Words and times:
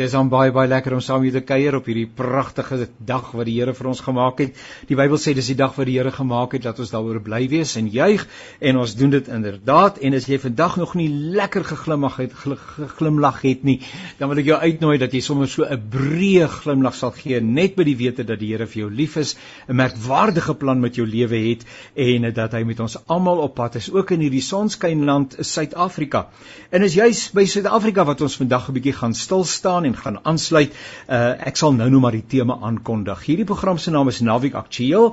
Dis 0.00 0.14
dan 0.16 0.30
baie 0.32 0.48
baie 0.48 0.68
lekker 0.70 0.94
om 0.96 1.00
saam 1.04 1.20
met 1.20 1.28
julle 1.28 1.42
te 1.42 1.44
kuier 1.44 1.74
op 1.76 1.88
hierdie 1.90 2.06
pragtige 2.16 2.86
dag 3.04 3.26
wat 3.36 3.44
die 3.44 3.58
Here 3.58 3.74
vir 3.76 3.88
ons 3.90 3.98
gemaak 4.00 4.38
het. 4.40 4.60
Die 4.88 4.96
Bybel 4.96 5.18
sê 5.20 5.34
dis 5.36 5.50
die 5.50 5.56
dag 5.58 5.74
wat 5.76 5.90
die 5.90 5.98
Here 5.98 6.08
gemaak 6.14 6.54
het 6.56 6.62
dat 6.64 6.78
ons 6.80 6.92
daaroor 6.94 7.18
bly 7.20 7.42
wees 7.52 7.74
en 7.76 7.90
juig 7.92 8.24
en 8.64 8.78
ons 8.80 8.94
doen 8.96 9.12
dit 9.12 9.28
inderdaad. 9.28 9.98
En 10.00 10.16
as 10.16 10.24
jy 10.30 10.38
vandag 10.40 10.78
nog 10.80 10.94
nie 10.96 11.10
lekker 11.36 11.66
geglimlag 11.68 12.16
het 12.22 12.32
geglimlag 12.32 13.42
het 13.44 13.66
nie, 13.68 13.74
dan 14.16 14.32
wil 14.32 14.40
ek 14.40 14.48
jou 14.48 14.56
uitnooi 14.62 14.94
dat 15.02 15.12
jy 15.12 15.20
sommer 15.26 15.50
so 15.52 15.68
'n 15.68 15.82
breë 15.92 16.48
glimlag 16.48 16.96
sal 16.96 17.12
gee 17.18 17.42
net 17.44 17.76
by 17.76 17.84
die 17.84 17.96
wete 18.00 18.24
dat 18.24 18.40
die 18.40 18.54
Here 18.54 18.66
vir 18.66 18.84
jou 18.86 18.90
lief 18.90 19.18
is, 19.20 19.36
'n 19.68 19.76
merkwaardige 19.76 20.54
plan 20.54 20.80
met 20.80 20.96
jou 20.96 21.06
lewe 21.06 21.42
het 21.50 21.66
en 21.94 22.32
dat 22.32 22.52
hy 22.52 22.64
met 22.64 22.80
ons 22.80 22.96
almal 23.06 23.44
op 23.44 23.54
pad 23.54 23.76
is, 23.76 23.92
ook 23.92 24.10
in 24.12 24.20
hierdie 24.20 24.40
sonskynland 24.40 25.36
Suid-Afrika. 25.40 26.28
En 26.70 26.82
is 26.82 26.94
juis 26.94 27.30
by 27.32 27.44
Suid-Afrika 27.44 28.04
wat 28.04 28.20
ons 28.20 28.36
vandag 28.36 28.70
'n 28.70 28.72
bietjie 28.72 28.96
gaan 28.96 29.14
stil 29.14 29.44
staan 29.44 29.89
en 29.90 29.96
gaan 29.98 30.18
aansluit. 30.22 30.72
Uh, 31.08 31.46
ek 31.50 31.56
sal 31.60 31.72
nou 31.76 31.88
nou 31.90 32.00
maar 32.02 32.16
die 32.16 32.30
tema 32.34 32.54
aankondig. 32.70 33.18
Hierdie 33.26 33.48
program 33.48 33.78
se 33.78 33.90
naam 33.94 34.08
is 34.12 34.20
Naviek 34.24 34.54
Aktueel 34.58 35.06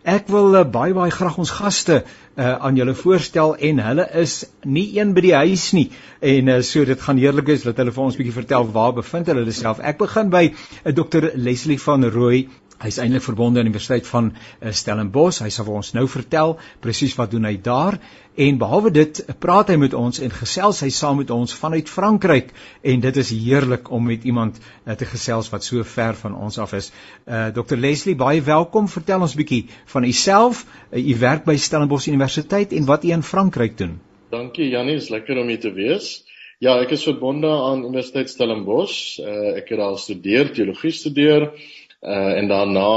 Ek 0.07 0.29
wil 0.31 0.55
uh, 0.55 0.63
baie 0.63 0.93
baie 0.95 1.11
graag 1.11 1.37
ons 1.37 1.51
gaste 1.51 2.03
uh, 2.03 2.55
aan 2.55 2.77
julle 2.79 2.93
voorstel 2.95 3.55
en 3.55 3.81
hulle 3.83 4.05
is 4.21 4.45
nie 4.63 4.85
een 4.95 5.11
by 5.13 5.21
die 5.25 5.33
huis 5.35 5.73
nie 5.75 5.89
en 6.21 6.47
uh, 6.47 6.61
so 6.61 6.85
dit 6.87 7.01
gaan 7.01 7.19
heerlik 7.19 7.51
wees 7.51 7.65
dat 7.67 7.77
hulle 7.77 7.91
vir 7.91 8.03
ons 8.05 8.15
bietjie 8.15 8.37
vertel 8.37 8.69
waar 8.71 8.93
bevind 8.95 9.27
hulle 9.27 9.51
self. 9.51 9.79
Ek 9.83 9.99
begin 9.99 10.31
by 10.31 10.45
uh, 10.53 10.93
Dr 10.95 11.31
Leslie 11.35 11.79
van 11.83 12.07
Rooi 12.07 12.47
Hy's 12.79 12.97
eintlik 13.01 13.25
verbonde 13.25 13.59
aan 13.59 13.67
die 13.67 13.73
Universiteit 13.73 14.07
van 14.07 14.29
uh, 14.31 14.71
Stellenbosch. 14.71 15.41
Hy 15.43 15.49
sal 15.51 15.65
vir 15.67 15.77
ons 15.81 15.91
nou 15.97 16.05
vertel 16.07 16.53
presies 16.79 17.15
wat 17.19 17.33
doen 17.33 17.47
hy 17.49 17.57
daar 17.59 17.97
en 18.39 18.59
behalwe 18.61 18.91
dit 18.95 19.19
praat 19.43 19.67
hy 19.73 19.75
met 19.81 19.95
ons 19.99 20.21
en 20.23 20.31
gesels 20.31 20.79
hy 20.85 20.87
saam 20.95 21.17
met 21.19 21.31
ons 21.35 21.55
vanuit 21.59 21.89
Frankryk 21.91 22.53
en 22.87 23.01
dit 23.03 23.17
is 23.19 23.31
heerlik 23.35 23.89
om 23.91 24.05
met 24.07 24.23
iemand 24.23 24.61
uh, 24.61 24.95
te 24.95 25.07
gesels 25.09 25.49
wat 25.51 25.67
so 25.67 25.83
ver 25.83 26.15
van 26.21 26.37
ons 26.39 26.59
af 26.63 26.77
is. 26.77 26.87
Uh, 27.27 27.49
Dr 27.55 27.75
Leslie, 27.75 28.15
baie 28.15 28.39
welkom. 28.47 28.87
Vertel 28.87 29.27
ons 29.27 29.35
bietjie 29.35 29.65
van 29.91 30.07
u 30.07 30.13
self. 30.15 30.63
U 30.95 31.17
werk 31.19 31.43
by 31.49 31.57
Stellenbosch 31.59 32.07
Universiteit 32.07 32.71
en 32.71 32.87
wat 32.87 33.03
u 33.03 33.11
in 33.11 33.27
Frankryk 33.27 33.75
doen. 33.81 33.99
Dankie 34.31 34.69
Jannie, 34.71 34.95
is 35.01 35.09
lekker 35.11 35.41
om 35.41 35.51
hier 35.51 35.59
te 35.59 35.73
wees. 35.75 36.21
Ja, 36.63 36.77
ek 36.79 36.93
is 36.95 37.03
verbonde 37.07 37.51
aan 37.51 37.83
Universiteit 37.83 38.31
Stellenbosch. 38.31 39.19
Uh, 39.19 39.59
ek 39.59 39.71
het 39.73 39.83
daar 39.83 39.99
studeer, 39.99 40.53
teologie 40.55 40.95
studeer 40.95 41.49
uh 41.49 41.77
en 42.01 42.47
daarna 42.47 42.89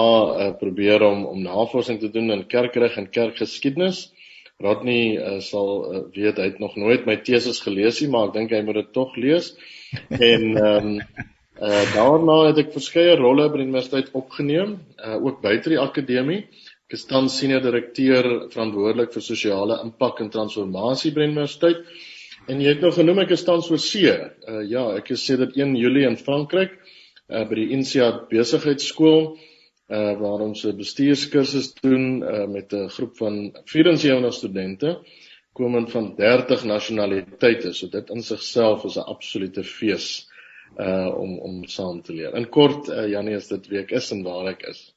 uh, 0.47 0.51
probeer 0.59 1.03
om 1.03 1.25
om 1.27 1.43
navorsing 1.43 1.99
te 2.01 2.11
doen 2.11 2.31
in 2.31 2.47
kerkreg 2.47 2.97
en 2.97 3.11
kerkgeskiedenis. 3.11 4.13
Rodney 4.63 5.17
uh, 5.19 5.41
sal 5.43 5.71
uh, 5.91 6.03
weet 6.15 6.39
hy 6.39 6.47
het 6.53 6.61
nog 6.63 6.77
nooit 6.79 7.07
my 7.07 7.17
teses 7.27 7.59
gelees 7.65 7.99
nie, 8.01 8.11
maar 8.13 8.31
ek 8.31 8.37
dink 8.37 8.55
hy 8.55 8.63
moet 8.63 8.79
dit 8.79 8.93
tog 8.95 9.17
lees. 9.19 9.55
En 10.09 10.45
ehm 10.57 10.91
um, 10.95 10.99
uh 11.63 11.83
daarna 11.95 12.37
het 12.49 12.59
ek 12.59 12.73
verskeie 12.75 13.13
rolle 13.19 13.45
by 13.51 13.61
die 13.61 13.67
universiteit 13.69 14.15
opgeneem, 14.19 14.79
uh 14.99 15.19
ook 15.19 15.43
buite 15.43 15.71
die 15.71 15.83
akademie. 15.83 16.41
Ek 16.89 16.97
is 16.97 17.05
tans 17.11 17.37
senior 17.39 17.63
direkteur 17.63 18.49
verantwoordelik 18.55 19.13
vir 19.15 19.23
sosiale 19.23 19.79
impak 19.85 20.23
en 20.25 20.31
transformasie 20.33 21.13
by 21.13 21.23
die 21.23 21.31
universiteit. 21.35 21.85
En 22.51 22.63
jy 22.63 22.73
het 22.75 22.83
nou 22.83 22.91
genoem 22.95 23.23
ek 23.23 23.37
is 23.37 23.45
tans 23.47 23.71
oor 23.71 23.83
see. 23.83 24.11
Uh 24.11 24.63
ja, 24.67 24.89
ek 24.99 25.13
is 25.15 25.27
sedert 25.27 25.59
1 25.59 25.77
Julie 25.79 26.07
in 26.09 26.19
Frankryk 26.19 26.79
uh, 27.29 27.45
by 27.49 27.55
die 27.55 27.71
INSEAD 27.77 28.29
besigheidskool 28.29 29.37
uh 29.93 30.13
waar 30.21 30.41
ons 30.41 30.65
'n 30.65 30.77
bestuurskursus 30.77 31.75
doen 31.81 32.23
uh 32.23 32.47
met 32.47 32.73
'n 32.73 32.89
groep 32.89 33.17
van 33.17 33.53
74 33.65 34.35
studente 34.35 35.03
komend 35.53 35.91
van 35.91 36.15
30 36.17 36.65
nasionaliteite. 36.65 37.73
So 37.73 37.89
dit 37.89 38.11
in 38.11 38.23
sigself 38.23 38.85
is 38.85 38.97
'n 38.97 39.09
absolute 39.15 39.65
fees 39.65 40.29
uh 40.79 41.13
om 41.19 41.39
om 41.39 41.67
saam 41.67 42.03
te 42.03 42.13
leer. 42.13 42.35
In 42.35 42.49
kort 42.49 42.89
uh 42.89 43.09
Janie 43.09 43.35
is 43.35 43.49
dit 43.49 43.69
week 43.69 43.91
is 43.91 44.11
en 44.11 44.23
waar 44.23 44.47
ek 44.47 44.63
is. 44.63 44.92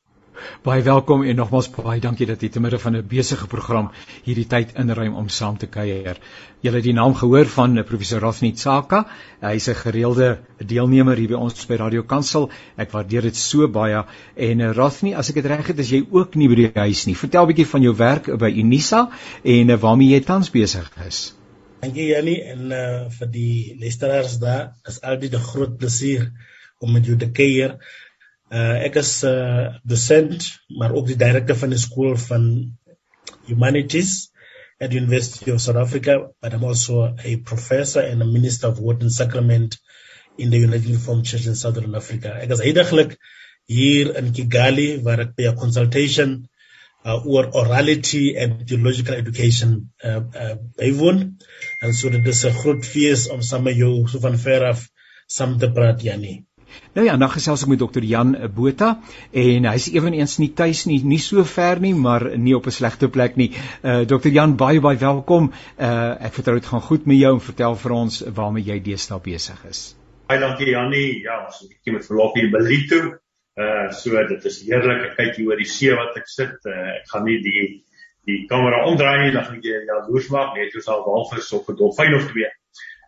Baie 0.64 0.84
welkom 0.84 1.24
en 1.24 1.36
nogmaals 1.36 1.70
baie 1.74 2.02
dankie 2.02 2.26
dat 2.30 2.42
jy 2.42 2.50
te 2.50 2.60
midde 2.60 2.80
van 2.80 2.96
'n 2.98 3.08
besige 3.08 3.48
program 3.48 3.92
hierdie 4.24 4.48
tyd 4.48 4.74
inruim 4.76 5.16
om 5.16 5.30
saam 5.30 5.58
te 5.58 5.68
kuier. 5.68 6.18
Jy 6.62 6.72
het 6.74 6.84
die 6.84 6.94
naam 6.94 7.14
gehoor 7.14 7.46
van 7.46 7.84
professor 7.84 8.20
Rafni 8.20 8.52
Tsaka. 8.54 9.06
Hy's 9.42 9.68
'n 9.70 9.76
gereelde 9.76 10.40
deelnemer 10.58 11.18
hier 11.18 11.30
by 11.30 11.36
ons 11.36 11.66
by 11.66 11.76
Radio 11.76 12.04
Kansel. 12.04 12.50
Ek 12.78 12.92
waardeer 12.92 13.22
dit 13.22 13.36
so 13.36 13.68
baie. 13.68 14.04
En 14.36 14.62
eh, 14.62 14.72
Rafni, 14.74 15.14
as 15.14 15.30
ek 15.30 15.36
dit 15.36 15.46
reg 15.46 15.68
het, 15.68 15.80
is 15.80 15.90
jy 15.90 16.06
ook 16.12 16.36
nie 16.36 16.48
by 16.48 16.56
die 16.56 16.72
huis 16.74 17.06
nie. 17.06 17.16
Vertel 17.16 17.44
'n 17.44 17.48
bietjie 17.48 17.68
van 17.68 17.82
jou 17.82 17.96
werk 17.96 18.38
by 18.38 18.50
Unisa 18.50 19.10
en 19.44 19.70
eh, 19.70 19.80
waarmee 19.80 20.10
jy 20.10 20.22
tans 20.22 20.50
besig 20.50 20.92
is. 21.08 21.36
Dankie 21.82 22.08
Janie 22.08 22.42
en 22.42 22.72
uh, 22.72 23.10
vir 23.20 23.28
die 23.30 23.76
luisteraars 23.80 24.40
daar. 24.40 24.74
Dit 24.84 24.94
is 24.94 25.02
altyd 25.02 25.34
'n 25.34 25.48
groot 25.52 25.78
plesier 25.78 26.32
om 26.80 26.92
met 26.92 27.06
jou 27.06 27.18
te 27.18 27.30
kuier. 27.32 27.78
Uh, 28.52 28.78
ek 28.86 29.00
is 29.02 29.24
uh, 29.26 29.74
docent, 29.84 30.46
maar 30.78 30.94
ook 30.94 31.08
die 31.10 31.18
director 31.18 31.58
van 31.58 31.74
de 31.74 31.78
School 31.82 32.18
van 32.28 32.44
Humanities 33.48 34.30
at 34.80 34.92
the 34.92 34.98
University 34.98 35.52
of 35.52 35.62
South 35.62 35.78
Africa, 35.78 36.30
but 36.42 36.54
I'm 36.54 36.64
also 36.64 37.16
a 37.18 37.38
professor 37.38 38.02
and 38.02 38.22
a 38.22 38.26
minister 38.26 38.68
of 38.68 38.80
word 38.80 39.02
and 39.02 39.12
sacrament 39.12 39.80
in 40.38 40.50
the 40.52 40.60
United 40.60 40.90
Reformed 40.90 41.26
Church 41.26 41.48
in 41.48 41.56
Southern 41.56 41.96
Africa. 41.96 42.36
Ek 42.42 42.52
is 42.52 42.62
heidaglik 42.62 43.16
hier 43.66 44.12
in 44.20 44.34
Kigali 44.36 44.90
waar 45.04 45.24
ek 45.26 45.36
by 45.38 45.48
'n 45.50 45.58
consultation 45.58 46.36
uh, 47.06 47.18
oor 47.26 47.50
orality 47.54 48.36
and 48.38 48.68
theological 48.68 49.16
education 49.16 49.90
uh, 50.04 50.22
uh, 50.22 50.56
bywoon. 50.78 51.38
En 51.82 51.94
so 51.94 52.10
dit 52.10 52.28
is 52.28 52.46
'n 52.46 52.60
groot 52.62 52.86
fees 52.86 53.30
om 53.30 53.42
saam 53.42 53.64
met 53.64 53.78
jou 53.78 54.08
so 54.08 54.20
van 54.20 54.38
ver 54.38 54.70
af 54.74 54.90
saam 55.28 55.58
te 55.58 55.72
praat, 55.72 56.02
Janie. 56.02 56.46
Nou 56.96 57.06
ja, 57.08 57.18
dan 57.18 57.30
gesels 57.30 57.64
ek 57.66 57.70
met 57.70 57.80
dokter 57.80 58.04
Jan 58.04 58.36
Botha 58.56 59.00
en 59.32 59.68
hy's 59.70 59.90
ewenigs 59.92 60.38
nie 60.40 60.52
tuis 60.54 60.86
nie, 60.86 61.02
nie 61.04 61.20
so 61.20 61.44
ver 61.44 61.82
nie, 61.84 61.94
maar 61.94 62.38
nie 62.38 62.56
op 62.56 62.68
'n 62.68 62.72
slegte 62.72 63.10
plek 63.10 63.36
nie. 63.36 63.52
Uh 63.84 64.06
dokter 64.06 64.32
Jan, 64.32 64.56
baie 64.56 64.80
baie 64.80 64.98
welkom. 64.98 65.52
Uh 65.78 66.16
ek 66.20 66.34
vertrou 66.34 66.56
dit 66.60 66.66
gaan 66.66 66.82
goed 66.82 67.06
met 67.06 67.18
jou 67.18 67.34
en 67.34 67.42
vertel 67.42 67.76
vir 67.76 67.92
ons 67.92 68.24
waarmee 68.28 68.64
jy 68.64 68.80
deesdae 68.80 69.20
besig 69.20 69.66
is. 69.70 69.96
Baie 70.28 70.40
dankie 70.40 70.70
Jannie. 70.70 71.22
Ja, 71.22 71.46
het 71.46 71.62
'n 71.62 71.68
bietjie 71.68 71.94
met 71.94 72.06
verlof 72.06 72.34
hier 72.34 72.44
in 72.44 72.52
Belito. 72.52 73.20
Uh 73.56 73.92
so 73.92 74.28
dit 74.28 74.46
is 74.46 74.62
heerlik. 74.68 75.02
Ek 75.12 75.16
kyk 75.18 75.36
hier 75.36 75.48
oor 75.48 75.58
die 75.58 75.70
see 75.70 75.96
wat 75.96 76.18
ek 76.18 76.28
sit. 76.28 76.56
Uh 76.66 77.00
ek 77.00 77.08
gaan 77.12 77.26
nie 77.26 77.42
die 77.44 77.84
die 78.26 78.46
kamera 78.50 78.86
omdraai 78.90 79.24
nie, 79.24 79.32
dan 79.32 79.46
gaan 79.46 79.58
ek 79.58 79.64
jou 79.64 79.82
jaloers 79.86 80.30
maak 80.34 80.56
net 80.58 80.72
soos 80.74 80.88
al 80.88 81.04
walvis 81.06 81.52
of 81.54 81.70
'n 81.70 81.76
dolfyn 81.76 82.16
of 82.16 82.26
twee. 82.32 82.50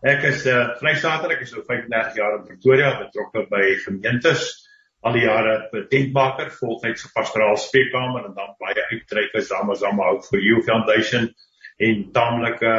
Ek 0.06 0.24
is 0.24 0.46
'n 0.46 0.50
uh, 0.50 0.62
eh, 0.62 0.74
vrystater, 0.78 1.31
ek 1.34 1.41
is 1.41 1.50
so 1.50 1.63
35 1.66 2.16
jaar 2.16 2.38
in 2.38 2.46
Pretoria 2.46 3.00
betrokke 3.02 3.47
by 3.50 3.63
gemeentes. 3.81 4.46
Al 5.02 5.13
die 5.13 5.24
jare 5.25 5.69
tentmaker, 5.90 6.52
voltydse 6.53 7.09
pastoraal 7.13 7.58
spreekkamer 7.58 8.25
en 8.25 8.36
dan 8.38 8.53
baie 8.59 8.84
uitreike 8.91 9.41
Zama 9.41 9.74
Zama 9.75 10.09
Hope 10.12 10.25
for 10.30 10.38
You 10.38 10.62
Foundation 10.62 11.34
en 11.80 12.12
taamlike 12.13 12.74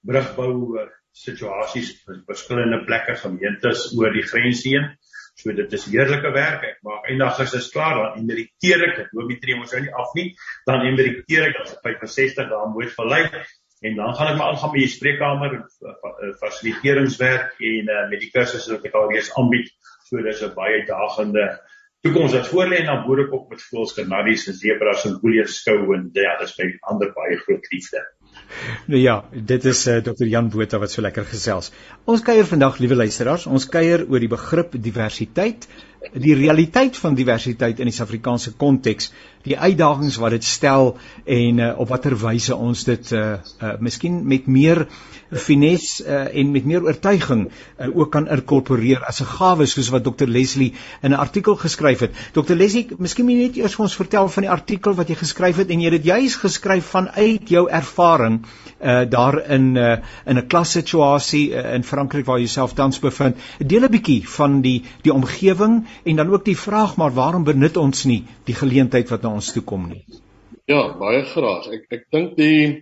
brugbou 0.00 0.78
eh, 0.80 0.88
situasies 1.12 1.90
vir 2.06 2.22
verskillende 2.26 2.80
plekke 2.88 3.14
gemeentes 3.20 3.90
oor 3.98 4.12
die 4.12 4.24
grens 4.24 4.64
heen. 4.64 4.88
So 5.36 5.52
dit 5.52 5.72
is 5.72 5.84
heerlike 5.90 6.32
werk. 6.32 6.64
Ek 6.64 6.80
maak 6.86 7.10
eendag 7.10 7.40
as 7.40 7.52
dit 7.52 7.68
klaar 7.74 7.98
dan 7.98 8.22
emeriteer 8.22 8.88
ek. 8.88 8.98
Ek 9.04 9.12
loop 9.12 9.28
nie 9.28 9.40
tree 9.42 9.58
mos 9.58 9.72
nou 9.74 9.82
nie 9.84 9.92
af 9.92 10.16
nie. 10.16 10.30
Dan 10.64 10.86
emeriteer 10.88 11.50
ek 11.50 11.60
as 11.60 11.76
65 11.84 12.48
dae 12.48 12.72
moet 12.72 12.92
verlei 12.96 13.26
en 13.84 13.94
dan 14.00 14.14
gaan 14.16 14.32
ek 14.32 14.38
maar 14.38 14.52
aangaan 14.52 14.72
met 14.72 14.80
die 14.86 14.94
spreekkamer 14.94 15.54
eh, 15.58 15.92
eh, 15.92 16.32
fasiliteringswerk 16.40 17.60
en 17.72 17.92
uh, 17.92 18.08
met 18.08 18.22
die 18.22 18.30
kursusse 18.32 18.72
wat 18.72 18.88
ek 18.88 18.96
al 18.96 19.10
reeds 19.12 19.32
aanbied. 19.40 19.70
So 20.08 20.24
dis 20.24 20.42
'n 20.42 20.54
baie 20.56 20.84
dagende 20.88 21.44
toekoms 22.04 22.32
wat 22.36 22.48
voor 22.48 22.68
lê 22.68 22.80
en 22.80 22.90
dan 22.92 23.04
boer 23.04 23.24
ek 23.26 23.34
ook 23.36 23.50
met 23.52 23.62
voels 23.68 23.94
kanadies 23.96 24.46
en 24.48 24.56
zebras 24.56 25.04
en 25.08 25.18
koelies 25.20 25.60
skou 25.60 25.94
en 25.96 26.10
ja, 26.12 26.36
dis 26.40 26.56
my 26.58 26.70
ander 26.92 27.12
baie 27.16 27.36
groot 27.44 27.70
liefde. 27.72 28.02
Nou 28.86 29.00
ja, 29.00 29.16
dit 29.32 29.64
is 29.64 29.86
uh, 29.88 30.00
Dr. 30.04 30.26
Jan 30.28 30.50
Botha 30.52 30.80
wat 30.82 30.92
so 30.92 31.04
lekker 31.04 31.24
gesels. 31.24 31.70
Ons 32.04 32.24
kuier 32.24 32.44
vandag, 32.48 32.80
liewe 32.82 32.98
luisteraars, 32.98 33.46
ons 33.46 33.68
kuier 33.68 34.04
oor 34.08 34.20
die 34.20 34.32
begrip 34.32 34.76
diversiteit 34.76 35.68
die 36.12 36.34
realiteit 36.34 36.96
van 36.96 37.14
diversiteit 37.14 37.80
in 37.80 37.88
die 37.88 37.94
Suid-Afrikaanse 37.94 38.52
konteks, 38.60 39.10
die 39.44 39.56
uitdagings 39.58 40.16
wat 40.20 40.32
dit 40.36 40.44
stel 40.44 40.94
en 41.28 41.60
uh, 41.60 41.72
op 41.80 41.90
watter 41.92 42.16
wyse 42.16 42.56
ons 42.56 42.84
dit 42.88 43.12
uh, 43.12 43.24
uh 43.60 43.74
miskien 43.84 44.22
met 44.28 44.46
meer 44.48 44.86
finesse 45.30 46.04
uh, 46.04 46.26
en 46.40 46.52
met 46.54 46.64
meer 46.64 46.84
oortuiging 46.86 47.42
uh, 47.48 47.90
ook 47.90 48.12
kan 48.14 48.28
inkorporeer 48.28 49.04
as 49.04 49.20
'n 49.20 49.28
gawe 49.34 49.66
soos 49.66 49.90
wat 49.92 50.04
Dr 50.04 50.26
Leslie 50.26 50.72
in 51.02 51.10
'n 51.10 51.20
artikel 51.20 51.56
geskryf 51.56 52.00
het. 52.00 52.12
Dr 52.32 52.54
Leslie, 52.54 52.88
miskien 52.98 53.24
moet 53.24 53.34
jy 53.34 53.46
net 53.46 53.56
eers 53.56 53.74
vir 53.74 53.84
ons 53.84 53.96
vertel 53.96 54.28
van 54.28 54.42
die 54.42 54.50
artikel 54.50 54.94
wat 54.94 55.08
jy 55.08 55.14
geskryf 55.14 55.56
het 55.56 55.70
en 55.70 55.80
jy 55.80 55.90
het 55.90 56.02
dit 56.02 56.12
juis 56.12 56.36
geskryf 56.36 56.84
vanuit 56.84 57.48
jou 57.48 57.68
ervaring 57.68 58.44
uh 58.80 59.04
daar 59.08 59.50
in 59.50 59.76
uh 59.76 59.96
in 60.26 60.38
'n 60.38 60.46
klassituasie 60.46 61.50
uh, 61.50 61.74
in 61.74 61.84
Frankryk 61.84 62.26
waar 62.26 62.38
jy 62.38 62.46
jouself 62.46 62.72
tans 62.72 62.98
bevind. 62.98 63.36
Deel 63.58 63.84
'n 63.84 63.90
bietjie 63.90 64.28
van 64.28 64.60
die 64.60 64.84
die 65.02 65.12
omgewing 65.12 65.86
en 66.04 66.16
dan 66.16 66.30
ook 66.34 66.44
die 66.44 66.58
vraag 66.58 66.96
maar 66.96 67.14
waarom 67.14 67.44
benut 67.44 67.76
ons 67.76 68.04
nie 68.04 68.22
die 68.44 68.54
geleentheid 68.54 69.10
wat 69.10 69.22
na 69.22 69.34
ons 69.38 69.52
toe 69.52 69.62
kom 69.62 69.88
nie? 69.88 70.04
Ja, 70.64 70.94
baie 70.96 71.24
graag. 71.28 71.66
Ek 71.76 71.90
ek 71.92 72.04
dink 72.14 72.36
die 72.38 72.80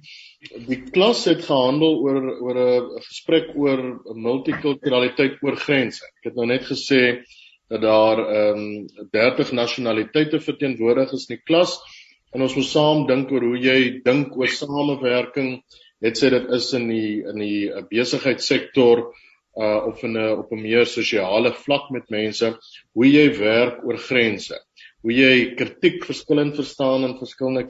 die 0.69 0.79
klas 0.95 1.25
het 1.27 1.41
gehandel 1.47 1.97
oor 2.05 2.19
oor 2.47 2.59
'n 2.63 3.01
gesprek 3.07 3.49
oor 3.59 3.81
multikulturaliteit 4.27 5.43
oor 5.43 5.57
grense. 5.57 6.05
Ek 6.21 6.31
het 6.31 6.37
nou 6.39 6.47
net 6.47 6.63
gesê 6.69 7.03
dat 7.69 7.83
daar 7.83 8.23
ehm 8.23 8.61
um, 8.61 9.09
30 9.11 9.53
nasionaliteite 9.53 10.41
verteenwoordig 10.41 11.13
is 11.13 11.27
in 11.29 11.37
die 11.37 11.45
klas 11.51 11.75
en 12.33 12.43
ons 12.47 12.55
moet 12.55 12.71
saam 12.71 13.07
dink 13.07 13.33
oor 13.33 13.49
hoe 13.51 13.59
jy 13.59 13.79
dink 14.05 14.37
oor 14.37 14.49
samewerking. 14.49 15.63
Net 16.01 16.19
sê 16.19 16.31
dit 16.31 16.51
is 16.55 16.73
in 16.79 16.89
die 16.89 17.23
in 17.33 17.39
die 17.43 17.71
besigheidssektor 17.91 19.09
uh 19.57 19.93
in 20.03 20.17
'n 20.17 20.39
op 20.39 20.53
'n 20.53 20.63
meer 20.63 20.87
sosiale 20.87 21.53
vlak 21.53 21.91
met 21.91 22.11
mense, 22.11 22.57
hoe 22.95 23.07
jy 23.07 23.39
werk 23.39 23.85
oor 23.85 23.99
grense. 23.99 24.57
Hoe 25.03 25.13
jy 25.13 25.55
kritiek 25.55 26.05
verskillend 26.05 26.57
verstaan 26.57 27.05
in 27.05 27.19
verskillende 27.19 27.67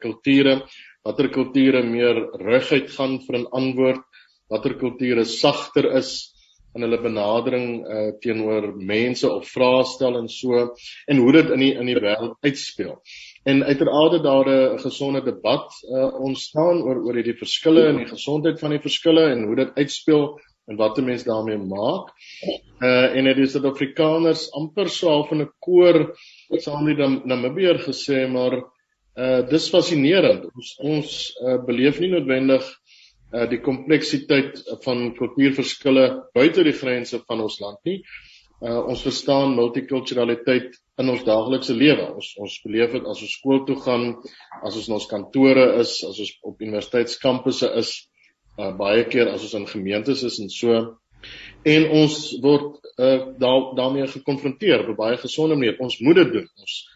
kulture, 0.00 0.62
watter 1.04 1.28
kulture 1.28 1.82
meer 1.82 2.16
reguit 2.40 2.90
gaan 2.90 3.18
vir 3.20 3.38
'n 3.38 3.46
antwoord, 3.52 4.04
watter 4.48 4.74
kulture 4.74 5.24
sagter 5.24 5.96
is 5.96 6.32
in 6.74 6.84
hulle 6.86 6.98
benadering 7.02 7.66
uh, 7.84 8.12
teenoor 8.22 8.70
mense 8.76 9.28
of 9.28 9.48
vrae 9.52 9.82
stel 9.84 10.16
en 10.16 10.28
so 10.32 10.62
en 11.06 11.18
hoe 11.20 11.32
dit 11.36 11.50
in 11.56 11.64
die 11.64 11.72
in 11.74 11.90
die 11.90 11.98
wêreld 12.00 12.38
uitspeel. 12.46 12.94
En 13.44 13.64
uiteraard 13.64 14.16
het 14.16 14.24
daar 14.24 14.48
'n 14.48 14.78
gesonde 14.78 15.20
debat 15.24 15.68
uh, 15.82 16.08
ontstaan 16.28 16.82
oor 16.82 17.04
oor 17.04 17.14
hierdie 17.20 17.36
verskille 17.36 17.84
en 17.88 18.00
die 18.00 18.08
gesondheid 18.08 18.60
van 18.60 18.70
die 18.70 18.80
verskille 18.80 19.26
en 19.34 19.44
hoe 19.44 19.56
dit 19.56 19.76
uitspeel 19.76 20.24
en 20.72 20.80
wat 20.80 20.98
'n 20.98 21.04
mens 21.04 21.28
daarmee 21.28 21.60
maak. 21.60 22.10
Uh 22.80 23.16
en 23.16 23.30
dit 23.30 23.38
is 23.44 23.52
dat 23.52 23.68
Afrikaners 23.68 24.48
amper 24.56 24.88
so 24.88 25.08
half 25.08 25.30
in 25.32 25.42
'n 25.44 25.52
koor 25.60 26.16
saam 26.58 26.84
met 26.84 26.96
die 26.96 27.20
Namibier 27.24 27.78
gesê 27.78 28.26
maar 28.28 28.62
Uh 29.12 29.42
dis 29.44 29.68
fascinerend. 29.68 30.46
Ons 30.56 30.68
ons 30.80 31.08
uh, 31.44 31.58
beleef 31.66 31.98
nie 32.00 32.08
noodwendig 32.14 32.64
uh 33.32 33.44
die 33.48 33.60
kompleksiteit 33.64 34.62
van 34.84 35.10
kultuurverskille 35.18 36.06
buite 36.36 36.64
die 36.64 36.76
grense 36.76 37.20
van 37.28 37.42
ons 37.44 37.58
land 37.60 37.80
nie. 37.88 37.98
Uh 38.64 38.78
ons 38.88 39.04
verstaan 39.04 39.52
multikulturaliteit 39.58 40.78
in 41.02 41.12
ons 41.12 41.26
daaglikse 41.28 41.76
lewe. 41.76 42.08
Ons 42.16 42.30
ons 42.40 42.56
beleef 42.64 42.96
dit 42.96 43.10
as 43.12 43.20
ons 43.26 43.36
skool 43.36 43.60
toe 43.68 43.76
gaan, 43.84 44.14
as 44.64 44.80
ons 44.80 44.88
in 44.88 44.96
ons 44.96 45.10
kantore 45.10 45.66
is, 45.82 45.98
as 46.08 46.22
ons 46.24 46.32
op 46.48 46.64
universiteitskampusse 46.64 47.68
is, 47.82 47.92
uh 48.58 48.72
baie 48.76 49.04
keer 49.08 49.28
as 49.32 49.42
ons 49.42 49.54
in 49.54 49.66
gemeentes 49.66 50.22
is 50.22 50.38
en 50.40 50.50
so 50.50 50.96
en 51.64 51.90
ons 51.90 52.16
word 52.42 52.80
uh 52.98 53.32
daar 53.38 53.74
daarmee 53.76 54.06
gekonfronteer 54.06 54.82
op 54.82 54.88
'n 54.88 54.96
baie 54.96 55.16
gesonde 55.16 55.54
manier. 55.54 55.78
Ons 55.78 55.98
moet 56.00 56.16
dit 56.16 56.32
doen. 56.32 56.48
Ons 56.60 56.88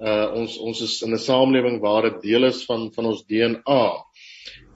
uh 0.00 0.32
ons 0.34 0.58
ons 0.58 0.80
is 0.80 1.02
in 1.02 1.12
'n 1.12 1.18
samelewing 1.18 1.80
waar 1.80 2.02
dit 2.02 2.22
deel 2.22 2.44
is 2.44 2.64
van 2.64 2.92
van 2.92 3.06
ons 3.06 3.24
DNA. 3.26 4.04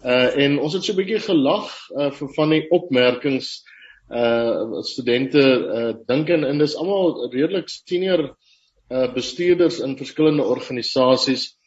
Uh 0.05 0.37
en 0.45 0.59
ons 0.59 0.73
het 0.73 0.85
so 0.85 0.93
'n 0.93 0.97
bietjie 0.97 1.21
gelag 1.21 1.73
uh 1.97 2.11
vir 2.11 2.29
van 2.35 2.51
die 2.51 2.67
opmerkings 2.71 3.65
uh 4.11 4.83
studente 4.83 5.43
uh 5.79 5.95
dink 6.07 6.29
en, 6.29 6.45
en 6.45 6.59
dis 6.59 6.77
almal 6.77 7.31
redelik 7.33 7.69
senior 7.69 8.37
uh 8.91 9.13
bestuurders 9.13 9.81
in 9.81 9.97
verskillende 9.97 10.43
organisasies 10.43 11.58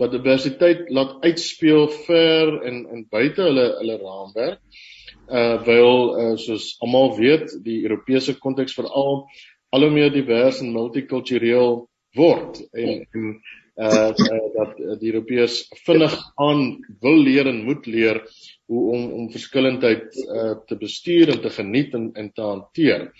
wat 0.00 0.14
diversiteit 0.16 0.88
laat 0.88 1.18
uitspeel 1.24 1.88
ver 2.06 2.56
en 2.66 2.82
en 2.94 3.06
buite 3.12 3.44
hulle 3.44 3.66
hulle 3.78 4.00
raamwerk. 4.00 4.60
Uh 5.30 5.62
wil 5.66 5.92
uh, 6.18 6.34
soos 6.40 6.72
almal 6.82 7.12
weet, 7.18 7.52
die 7.62 7.82
Europese 7.84 8.34
konteks 8.42 8.74
veral 8.74 9.26
al 9.70 9.86
hoe 9.86 9.94
meer 9.94 10.10
divers 10.10 10.58
en 10.64 10.72
multikultureel 10.74 11.84
word 12.18 12.58
en 12.72 13.04
en 13.04 13.28
uh, 13.76 14.10
uh 14.10 14.40
dat 14.56 14.74
die 15.00 15.12
Europeërs 15.12 15.60
vinnig 15.86 16.16
aan 16.42 16.64
wil 17.04 17.22
leer 17.28 17.46
en 17.46 17.62
moet 17.68 17.86
leer 17.86 18.24
hoe 18.66 18.82
om 18.96 19.06
om 19.20 19.30
verskillendheid 19.30 20.18
uh 20.26 20.56
te 20.66 20.80
bestuur 20.80 21.36
en 21.36 21.40
te 21.44 21.54
geniet 21.60 21.94
en 21.94 22.10
en 22.14 22.32
te 22.32 22.42
hanteer. 22.42 23.10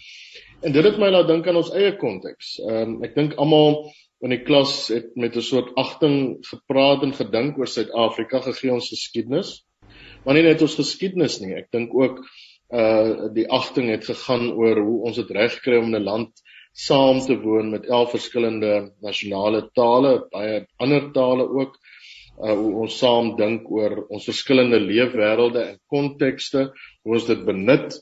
En 0.60 0.72
dit 0.72 0.84
het 0.84 0.98
my 0.98 1.08
laat 1.08 1.28
dink 1.28 1.46
aan 1.48 1.60
ons 1.62 1.72
eie 1.72 1.94
konteks. 1.96 2.58
Ehm 2.66 2.96
um, 2.96 3.02
ek 3.06 3.14
dink 3.14 3.38
almal 3.38 3.84
in 4.20 4.34
die 4.34 4.42
klas 4.44 4.88
het 4.92 5.16
met 5.16 5.36
'n 5.36 5.42
soort 5.42 5.72
agting 5.76 6.38
gepraat 6.44 7.02
en 7.02 7.12
gedink 7.12 7.58
oor 7.58 7.66
Suid-Afrika 7.66 8.40
gegee 8.40 8.72
ons 8.72 8.88
geskiedenis. 8.88 9.64
Maar 10.24 10.34
nie 10.34 10.42
net 10.42 10.62
ons 10.62 10.74
geskiedenis 10.74 11.40
nie. 11.40 11.54
Ek 11.54 11.70
dink 11.72 11.94
ook 11.94 12.20
uh 12.70 13.32
die 13.34 13.48
agting 13.50 13.90
het 13.90 14.04
gegaan 14.04 14.52
oor 14.52 14.78
hoe 14.78 14.98
ons 15.08 15.16
dit 15.16 15.30
reg 15.30 15.60
kry 15.60 15.78
om 15.78 15.94
'n 15.94 16.04
land 16.04 16.30
saam 16.72 17.20
te 17.20 17.34
woon 17.34 17.70
met 17.70 17.86
11 17.86 18.10
verskillende 18.10 18.92
nasionale 19.02 19.70
tale, 19.74 20.28
baie 20.30 20.66
ander 20.78 21.10
tale 21.12 21.48
ook. 21.48 21.78
Uh 22.38 22.54
hoe 22.54 22.72
ons 22.82 22.98
saam 22.98 23.36
dink 23.36 23.70
oor 23.70 24.06
ons 24.08 24.24
verskillende 24.24 24.78
leefwêrelde 24.80 25.64
en 25.64 25.80
kontekste, 25.86 26.72
hoe 27.02 27.14
ons 27.14 27.26
dit 27.26 27.44
benut 27.44 27.98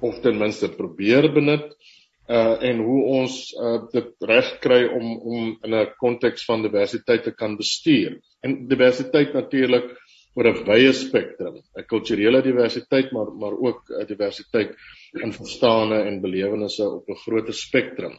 of 0.00 0.20
ten 0.20 0.38
minste 0.38 0.68
probeer 0.68 1.32
benut 1.32 1.74
uh 2.30 2.62
en 2.62 2.82
hoe 2.86 3.00
ons 3.20 3.38
uh 3.58 3.78
dit 3.92 4.10
reg 4.30 4.50
kry 4.62 4.84
om 4.86 5.16
om 5.18 5.58
in 5.66 5.74
'n 5.74 5.94
konteks 5.98 6.44
van 6.44 6.62
diversiteit 6.62 7.22
te 7.22 7.34
kan 7.34 7.56
bestuur. 7.56 8.20
En 8.42 8.68
diversiteit 8.68 9.34
natuurlik 9.34 9.90
oor 10.38 10.46
'n 10.46 10.64
wye 10.64 10.92
spektrum, 10.92 11.56
'n 11.78 11.86
kulturele 11.92 12.42
diversiteit 12.42 13.12
maar 13.12 13.32
maar 13.42 13.56
ook 13.66 13.90
'n 13.90 14.06
diversiteit 14.06 14.76
in 15.24 15.32
verstande 15.32 15.98
en 16.08 16.20
belewennisse 16.20 16.84
op 16.88 17.08
'n 17.08 17.22
groter 17.24 17.54
spektrum. 17.54 18.14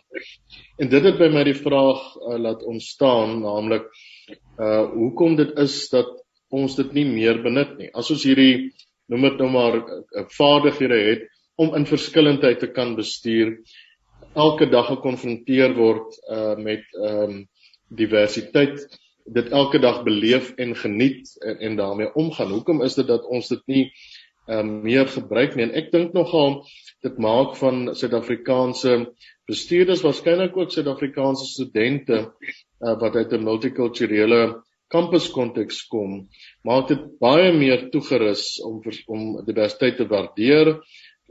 En 0.77 0.89
dit 0.89 1.03
het 1.03 1.17
by 1.17 1.29
my 1.29 1.43
die 1.43 1.61
vraag 1.67 2.01
uh, 2.15 2.37
laat 2.37 2.63
ontstaan, 2.63 3.41
naamlik 3.41 3.87
uh 4.59 4.91
hoekom 4.91 5.35
dit 5.35 5.57
is 5.57 5.89
dat 5.89 6.09
ons 6.49 6.75
dit 6.75 6.93
nie 6.93 7.05
meer 7.05 7.41
benut 7.41 7.77
nie. 7.77 7.89
As 7.93 8.11
ons 8.11 8.23
hierdie 8.23 8.73
noem 9.07 9.21
dit 9.21 9.37
nou 9.37 9.49
maar 9.49 9.75
uh, 9.75 10.25
vaardighede 10.27 10.99
het 11.09 11.23
om 11.55 11.75
in 11.75 11.85
verskillendheid 11.85 12.59
te 12.59 12.71
kan 12.71 12.95
bestuur, 12.95 13.57
elke 14.33 14.69
dag 14.69 14.87
gekonfronteer 14.87 15.75
word 15.77 16.17
uh 16.29 16.55
met 16.55 16.83
ehm 16.97 17.23
um, 17.29 17.47
diversiteit 17.91 18.79
dit 19.25 19.49
elke 19.51 19.79
dag 19.79 20.03
beleef 20.03 20.53
en 20.55 20.75
geniet 20.75 21.29
en, 21.43 21.57
en 21.59 21.75
daarmee 21.75 22.13
omgaan. 22.15 22.51
Hoekom 22.51 22.81
is 22.81 22.95
dit 22.95 23.07
dat 23.07 23.27
ons 23.27 23.47
dit 23.47 23.61
nie 23.67 23.83
ehm 24.47 24.59
um, 24.59 24.81
meer 24.83 25.07
gebruik 25.07 25.55
nie? 25.55 25.67
En 25.67 25.75
ek 25.83 25.91
dink 25.91 26.13
nogal 26.13 26.61
dit 27.03 27.17
maak 27.17 27.55
van 27.59 27.91
Suid-Afrikaanse 27.95 28.97
bestuurders 29.49 30.03
waarskynlik 30.05 30.57
ook 30.57 30.71
Suid-Afrikaanse 30.71 31.45
studente 31.45 32.19
uh, 32.23 32.97
wat 32.99 33.15
uit 33.15 33.31
'n 33.33 33.43
multikulturele 33.43 34.61
kampuskonteks 34.91 35.85
kom, 35.87 36.27
maak 36.67 36.89
dit 36.91 37.03
baie 37.19 37.51
meer 37.55 37.89
toegerus 37.93 38.59
om 38.67 38.81
om 39.07 39.45
diversiteit 39.45 39.97
te 39.97 40.07
waardeer, 40.07 40.75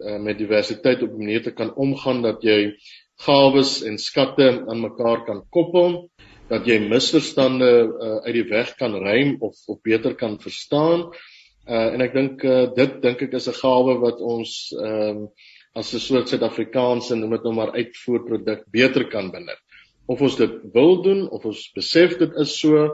uh, 0.01 0.19
met 0.19 0.39
diversiteit 0.39 1.03
op 1.03 1.13
'n 1.13 1.19
manier 1.19 1.43
te 1.43 1.53
kan 1.53 1.75
omgaan 1.75 2.23
dat 2.23 2.43
jy 2.43 2.75
gawes 3.21 3.83
en 3.83 3.99
skatte 3.99 4.65
aan 4.67 4.81
mekaar 4.81 5.25
kan 5.25 5.45
koppel 5.51 6.11
dat 6.51 6.67
jy 6.67 6.81
misverstande 6.83 7.71
uh, 7.71 8.17
uit 8.27 8.35
die 8.35 8.49
weg 8.51 8.75
kan 8.79 8.95
ruim 8.95 9.37
of 9.41 9.57
of 9.67 9.81
beter 9.87 10.15
kan 10.15 10.39
verstaan. 10.41 11.11
Uh 11.69 11.95
en 11.95 12.03
ek 12.03 12.15
dink 12.17 12.45
uh, 12.45 12.67
dit 12.75 12.97
dink 13.03 13.23
ek 13.23 13.37
is 13.39 13.49
'n 13.49 13.61
gawe 13.61 13.95
wat 14.03 14.21
ons 14.21 14.73
ehm 14.75 15.25
um, 15.25 15.29
as 15.79 15.95
'n 15.95 16.03
soort 16.03 16.29
Suid-Afrikaanse 16.29 17.15
noem 17.15 17.37
dit 17.37 17.45
nou 17.47 17.55
maar 17.55 17.71
uitvoerproduk 17.77 18.65
beter 18.75 19.07
kan 19.09 19.31
benut. 19.31 19.61
Of 20.09 20.21
ons 20.21 20.37
dit 20.37 20.55
wil 20.75 21.03
doen 21.03 21.29
of 21.31 21.45
ons 21.45 21.71
besef 21.75 22.19
dit 22.19 22.33
is 22.43 22.59
so, 22.59 22.89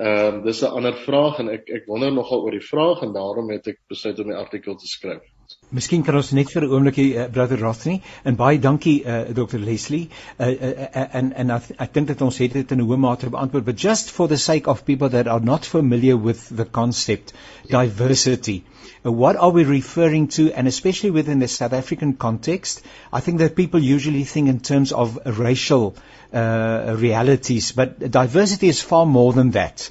ehm 0.00 0.40
uh, 0.40 0.44
dis 0.44 0.62
'n 0.62 0.74
ander 0.74 0.96
vraag 1.06 1.38
en 1.38 1.48
ek 1.48 1.70
ek 1.70 1.86
wonder 1.86 2.10
nogal 2.10 2.42
oor 2.42 2.56
die 2.58 2.70
vraag 2.72 3.02
en 3.02 3.12
daarom 3.12 3.50
het 3.50 3.68
ek 3.68 3.78
besluit 3.88 4.18
om 4.18 4.34
die 4.34 4.42
artikel 4.44 4.74
te 4.74 4.86
skryf. 4.86 5.22
Miskien 5.68 6.00
kan 6.00 6.16
ons 6.16 6.30
net 6.32 6.48
vir 6.48 6.64
'n 6.64 6.70
oombliekie 6.72 7.10
uh, 7.12 7.24
brother 7.28 7.58
Rothney 7.60 7.98
en 8.24 8.36
baie 8.36 8.58
dankie 8.58 9.02
uh, 9.04 9.34
Dr 9.36 9.58
Leslie. 9.58 10.08
And 10.38 11.52
I, 11.52 11.86
think 11.92 12.08
that 12.08 12.22
ons 12.24 12.38
het 12.38 12.54
dit 12.56 12.72
in 12.72 12.80
'n 12.80 12.86
hoë 12.88 12.96
mate 12.96 13.28
beantwoord 13.28 13.66
but 13.66 13.76
just 13.76 14.10
for 14.10 14.28
the 14.28 14.38
sake 14.38 14.66
of 14.66 14.86
people 14.86 15.10
that 15.10 15.28
are 15.28 15.44
not 15.44 15.66
familiar 15.66 16.16
with 16.16 16.48
the 16.56 16.64
concept 16.64 17.34
diversity. 17.68 18.64
Uh, 19.04 19.12
what 19.12 19.36
are 19.36 19.50
we 19.50 19.64
referring 19.64 20.28
to? 20.38 20.50
And 20.52 20.66
especially 20.66 21.10
within 21.10 21.38
the 21.38 21.48
South 21.48 21.74
African 21.74 22.14
context 22.14 22.82
I 23.12 23.20
think 23.20 23.38
that 23.38 23.54
people 23.54 23.80
usually 23.80 24.24
think 24.24 24.48
in 24.48 24.60
terms 24.60 24.92
of 24.92 25.18
racial 25.26 25.96
uh, 26.32 26.96
realities 26.96 27.72
but 27.72 28.10
diversity 28.10 28.68
is 28.68 28.80
far 28.80 29.04
more 29.04 29.34
than 29.34 29.50
that 29.50 29.90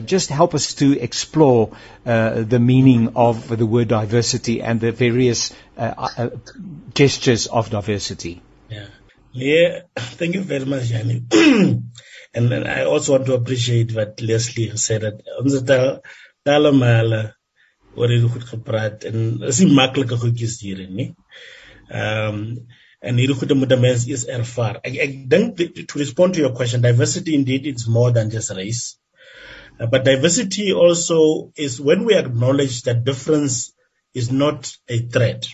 just 0.00 0.30
help 0.30 0.54
us 0.54 0.74
to 0.74 0.98
explore 0.98 1.76
uh, 2.04 2.42
the 2.42 2.58
meaning 2.58 3.12
of 3.16 3.48
the 3.48 3.66
word 3.66 3.88
diversity 3.88 4.62
and 4.62 4.80
the 4.80 4.92
various 4.92 5.54
uh, 5.76 6.10
uh 6.16 6.30
gestures 6.94 7.46
of 7.46 7.70
diversity. 7.70 8.42
Yeah. 8.70 8.86
Yeah, 9.32 9.80
thank 9.96 10.34
you 10.34 10.40
very 10.40 10.64
much, 10.64 10.90
Yanni. 10.90 11.24
and, 12.34 12.54
I 12.54 12.84
also 12.84 13.12
want 13.12 13.26
to 13.26 13.34
appreciate 13.34 13.94
what 13.94 14.20
Leslie 14.22 14.74
said. 14.76 15.02
That 15.02 16.74
male 16.74 17.32
word 17.96 18.12
hier 18.12 18.28
goed 18.28 18.44
gepraat 18.48 19.04
en 19.08 19.42
is 19.48 19.60
nie 19.62 19.72
maklike 19.76 20.18
goedjies 20.20 20.58
hierin 20.64 20.96
nie. 20.96 21.12
Ehm 21.88 22.34
um, 22.34 22.42
en 23.06 23.18
hierdie 23.20 23.36
goede 23.38 23.54
moet 23.54 23.72
mense 23.80 24.08
eers 24.10 24.24
ervaar. 24.36 24.80
Ek 24.88 24.96
ek 25.04 25.16
dink 25.30 25.60
to 25.60 25.98
respond 26.00 26.34
to 26.34 26.42
your 26.42 26.52
question, 26.56 26.82
diversity 26.82 27.36
indeed 27.38 27.66
it's 27.70 27.86
more 27.96 28.10
than 28.12 28.32
just 28.32 28.54
race. 28.56 28.96
Uh, 29.78 29.86
but 29.86 30.04
diversity 30.04 30.72
also 30.72 31.52
is 31.56 31.80
when 31.80 32.04
we 32.04 32.14
acknowledge 32.14 32.82
that 32.82 33.04
difference 33.04 33.72
is 34.14 34.30
not 34.32 34.74
a 34.88 34.98
threat 35.00 35.48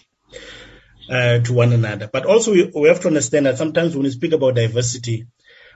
uh, 1.10 1.38
to 1.40 1.52
one 1.52 1.72
another. 1.72 2.08
But 2.12 2.26
also 2.26 2.52
we, 2.52 2.70
we 2.74 2.88
have 2.88 3.00
to 3.00 3.08
understand 3.08 3.46
that 3.46 3.58
sometimes 3.58 3.94
when 3.94 4.04
we 4.04 4.10
speak 4.10 4.32
about 4.32 4.54
diversity, 4.54 5.26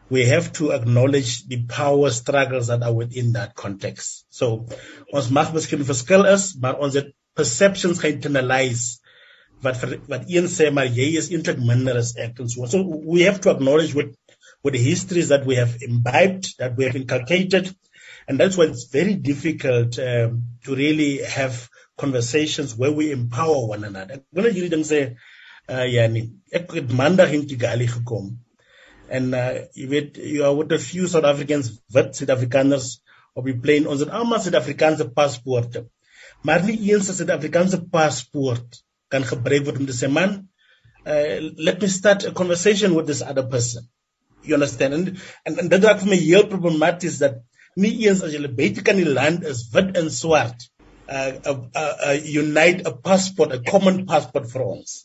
we 0.09 0.25
have 0.27 0.53
to 0.55 0.71
acknowledge 0.71 1.47
the 1.49 1.63
power 1.65 2.11
struggles 2.11 2.69
that 2.69 2.83
are 2.83 2.93
within 2.93 3.33
that 3.33 3.55
context. 3.55 4.25
So 4.31 4.67
ons 5.13 5.31
mag 5.31 5.53
miskien 5.53 5.83
is, 5.83 6.55
maar 6.57 6.79
ons 6.79 6.95
het 6.95 7.11
perceptions 7.35 7.99
geïnternalize 7.99 9.01
wat 9.63 9.81
vir, 9.81 9.97
wat 10.07 10.31
een 10.31 10.47
sê 10.53 10.71
maar 10.73 10.87
jy 10.87 11.17
is 11.19 11.31
eintlik 11.33 11.59
minder 11.59 11.97
as 11.99 12.15
ek 12.17 12.39
en 12.41 12.49
so. 12.49 12.67
So 12.67 12.83
we 12.83 13.23
have 13.23 13.41
to 13.41 13.51
acknowledge 13.51 13.95
with 13.95 14.15
with 14.63 14.75
the 14.75 14.83
histories 14.83 15.29
that 15.29 15.45
we 15.47 15.57
have 15.57 15.77
imbibed, 15.83 16.57
that 16.59 16.77
we 16.77 16.85
have 16.85 16.97
inculcated, 16.97 17.75
And 18.29 18.41
that's 18.41 18.57
why 18.57 18.65
it's 18.65 18.85
very 18.85 19.15
difficult 19.15 19.99
um, 19.99 20.43
to 20.65 20.75
really 20.75 21.23
have 21.23 21.69
conversations 21.97 22.75
where 22.75 22.93
we 22.93 23.13
empower 23.13 23.67
one 23.67 23.85
another. 23.85 24.15
Ek 24.15 24.25
wil 24.35 24.51
julle 24.53 24.71
ding 24.73 24.85
sê 24.85 25.01
uh 25.69 25.87
yani. 25.87 26.23
En 29.09 29.35
uh 29.35 29.53
weet 29.93 30.17
you 30.17 30.45
are 30.45 30.55
with 30.55 30.73
a 30.73 30.79
few 30.79 31.07
South 31.07 31.25
Africans 31.25 31.71
wit 31.95 32.17
Suid-Afrikaners 32.19 32.89
op 33.37 33.47
die 33.47 33.57
plane 33.67 33.89
ons 33.89 34.03
het 34.03 34.11
almal 34.11 34.43
Suid-Afrikaanse 34.43 35.09
paspoorte. 35.15 35.87
Maar 36.43 36.65
nie 36.67 36.79
eens 36.93 37.09
'n 37.09 37.19
Suid-Afrikaanse 37.21 37.83
paspoort 37.91 38.83
kan 39.09 39.25
gebruik 39.25 39.65
word 39.65 39.79
om 39.79 39.87
te 39.87 39.97
sê 39.97 40.11
man 40.11 40.49
uh 41.07 41.53
let 41.57 41.81
me 41.81 41.89
start 41.89 42.27
a 42.27 42.33
conversation 42.33 42.95
with 42.95 43.07
this 43.07 43.23
other 43.23 43.47
person. 43.47 43.89
You 44.43 44.55
understand? 44.55 44.95
And 44.95 45.19
and, 45.45 45.59
and 45.59 45.71
dit 45.71 45.85
raak 45.85 46.03
vir 46.03 46.11
my 46.11 46.23
heel 46.29 46.51
problematies 46.51 47.19
dat 47.23 47.43
nie 47.77 47.93
eens 48.07 48.23
as 48.27 48.35
jy 48.35 48.53
buite 48.61 48.85
kan 48.87 49.01
die 49.01 49.09
land 49.19 49.45
is 49.45 49.67
wit 49.75 49.97
en 50.01 50.11
swart 50.11 50.69
uh, 51.09 51.33
uh, 51.51 51.59
uh, 51.83 51.95
uh 52.11 52.17
unite 52.43 52.87
a 52.89 52.95
passport 53.09 53.53
a 53.53 53.61
common 53.71 54.05
passport 54.13 54.51
vir 54.53 54.67
ons 54.67 54.97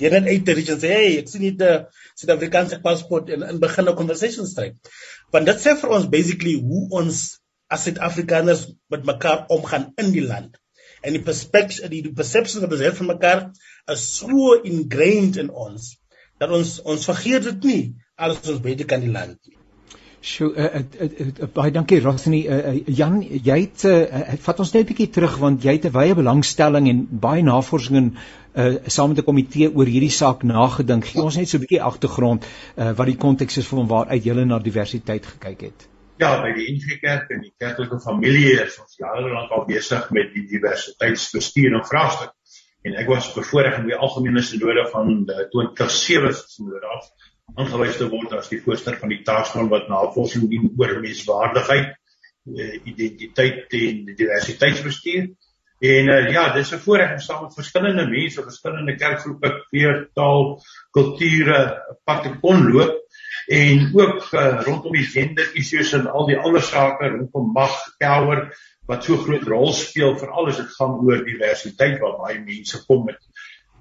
jy 0.00 0.12
net 0.14 0.28
uit 0.28 0.46
die 0.48 0.56
region 0.56 0.80
sê 0.80 0.94
hey 0.96 1.18
ek 1.20 1.28
sien 1.32 1.44
nie 1.46 1.54
'n 1.56 1.86
Suid-Afrikaanse 2.20 2.80
paspoort 2.84 3.30
en 3.36 3.42
in 3.48 3.60
begin 3.60 3.88
'n 3.88 3.96
conversation 4.00 4.46
stryd 4.46 4.92
want 5.32 5.46
dit 5.52 5.66
sê 5.66 5.76
vir 5.82 5.96
ons 5.98 6.10
basically 6.16 6.56
hoe 6.60 6.86
ons 7.02 7.22
as 7.70 7.84
Suid-Afrikaners 7.86 8.66
met 8.90 9.06
mekaar 9.06 9.44
omgaan 9.54 9.92
in 10.02 10.10
die 10.12 10.26
land. 10.26 10.58
En 11.06 11.14
die 11.14 11.22
perspective 11.22 11.88
die, 11.88 12.02
die 12.02 12.12
perceptions 12.12 12.64
wat 12.64 12.74
ons 12.74 12.82
het 12.84 12.96
van 12.98 13.10
mekaar 13.12 13.44
is 13.94 14.06
so 14.18 14.56
ingrained 14.72 15.38
in 15.40 15.52
ons 15.66 15.94
dat 16.42 16.52
ons 16.56 16.78
ons 16.94 17.08
vergeet 17.12 17.46
dit 17.46 17.70
nie 17.70 17.82
as 18.16 18.42
ons 18.42 18.60
buite 18.64 18.88
kan 18.90 19.04
die 19.04 19.12
land 19.12 19.38
nie 19.46 19.59
Sjoe, 20.20 20.52
uh, 20.52 20.64
uh, 20.64 20.80
uh, 21.00 21.26
uh, 21.40 21.46
baie 21.54 21.70
dankie 21.72 22.00
Rosny. 22.04 22.42
Uh, 22.44 22.56
uh, 22.74 22.80
Jan, 22.92 23.22
jy 23.24 23.54
het 23.62 23.84
uh, 23.88 24.34
vat 24.44 24.58
ons 24.60 24.72
net 24.74 24.82
'n 24.82 24.88
bietjie 24.90 25.08
terug 25.16 25.38
want 25.40 25.64
jy 25.64 25.78
het 25.78 25.86
'n 25.88 25.94
wye 25.96 26.14
belangstelling 26.14 26.88
en 26.88 27.06
baie 27.22 27.42
navorsing 27.42 27.96
en 27.96 28.10
uh, 28.12 28.76
saam 28.86 29.08
met 29.08 29.18
'n 29.18 29.24
komitee 29.24 29.70
oor 29.72 29.88
hierdie 29.88 30.12
saak 30.12 30.42
nagedink. 30.44 31.06
Gee 31.08 31.22
ons 31.22 31.36
net 31.40 31.48
so 31.48 31.56
'n 31.56 31.64
bietjie 31.64 31.80
agtergrond 31.80 32.44
uh, 32.44 32.92
wat 32.92 33.06
die 33.06 33.16
konteks 33.16 33.56
is 33.56 33.66
van 33.66 33.86
waaruit 33.86 34.24
jy 34.24 34.44
na 34.44 34.58
diversiteit 34.58 35.24
gekyk 35.26 35.60
het. 35.60 35.88
Ja, 36.20 36.42
by 36.42 36.52
die 36.52 36.68
NG 36.68 37.00
Kerk 37.00 37.30
en 37.30 37.40
die 37.40 37.54
kerklike 37.56 37.96
familie 38.04 38.60
is 38.60 38.76
ons 38.76 38.98
jare 39.00 39.24
lank 39.24 39.50
al 39.56 39.64
besig 39.64 40.10
met 40.10 40.34
die 40.34 40.44
diversiteitsbestuur 40.52 41.72
en 41.72 41.86
vraagstuk. 41.86 42.36
En 42.84 42.94
ek 42.94 43.08
was 43.08 43.32
bevoorreg 43.32 43.78
om 43.78 43.86
die 43.88 43.96
algemene 43.96 44.42
sinode 44.42 44.84
van 44.92 45.24
2007 45.24 46.34
sinode 46.34 46.86
af 46.96 47.08
aangewys 47.56 47.98
te 47.98 48.08
word 48.10 48.32
as 48.38 48.50
die 48.52 48.60
voorsteur 48.62 48.98
van 49.00 49.12
die 49.12 49.22
taakspan 49.26 49.70
wat 49.72 49.88
navorsing 49.90 50.48
doen 50.50 50.70
oor 50.78 50.98
menswaardigheid, 51.02 51.94
eh, 52.56 52.74
identiteit 52.84 53.72
en 53.80 54.04
diversiteitsbestuur. 54.10 55.30
En 55.80 56.10
uh, 56.12 56.30
ja, 56.32 56.52
dis 56.52 56.72
'n 56.74 56.78
voorreg 56.84 57.12
om 57.12 57.20
saam 57.24 57.42
met 57.42 57.54
verskillende 57.56 58.04
mense, 58.06 58.42
verskillende 58.42 58.94
kerkgroepe, 59.00 59.64
veertaal, 59.70 60.60
kulture 60.92 61.60
pad 62.04 62.22
te 62.22 62.32
kon 62.42 62.66
loop 62.72 62.98
en 63.48 63.88
ook 63.94 64.28
uh, 64.32 64.60
rondom 64.66 64.92
die 64.92 65.06
gender 65.08 65.48
issues 65.56 65.92
en 65.96 66.06
al 66.06 66.26
die 66.28 66.36
ander 66.36 66.62
sake 66.62 67.08
rondom 67.08 67.48
mag, 67.56 67.72
power 67.98 68.50
wat 68.90 69.04
so 69.06 69.16
groot 69.24 69.46
rol 69.48 69.72
speel 69.72 70.18
veral 70.18 70.50
as 70.52 70.60
dit 70.60 70.76
gaan 70.76 71.00
oor 71.00 71.24
diversiteit 71.24 71.98
waar 72.02 72.18
baie 72.20 72.38
mense 72.44 72.84
kom 72.86 73.06
met 73.08 73.18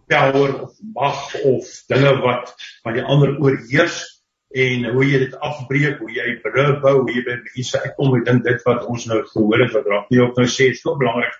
power 0.09 0.53
of 0.65 0.73
mag 0.95 1.19
of 1.45 1.69
dinge 1.91 2.13
wat 2.23 2.53
van 2.83 2.97
die 2.97 3.05
ander 3.05 3.35
oorheers 3.37 4.01
en 4.49 4.85
hoe 4.89 5.05
jy 5.05 5.19
dit 5.25 5.35
afbreek, 5.45 5.99
hoe 6.01 6.09
jy 6.09 6.35
brûe 6.43 6.79
bou, 6.81 6.95
hoe 7.03 7.13
jy 7.13 7.23
by 7.27 7.37
mense 7.43 7.81
uitkom. 7.83 8.15
Ek 8.17 8.25
dink 8.29 8.45
dit 8.47 8.63
wat 8.65 8.85
ons 8.89 9.05
nou 9.11 9.19
gehoor 9.27 9.65
het 9.65 9.75
wat 9.77 9.89
raak 9.93 10.07
nie 10.09 10.21
op 10.25 10.37
nou 10.39 10.47
sê, 10.49 10.71
is 10.73 10.81
so 10.81 10.97
belangrik. 10.97 11.35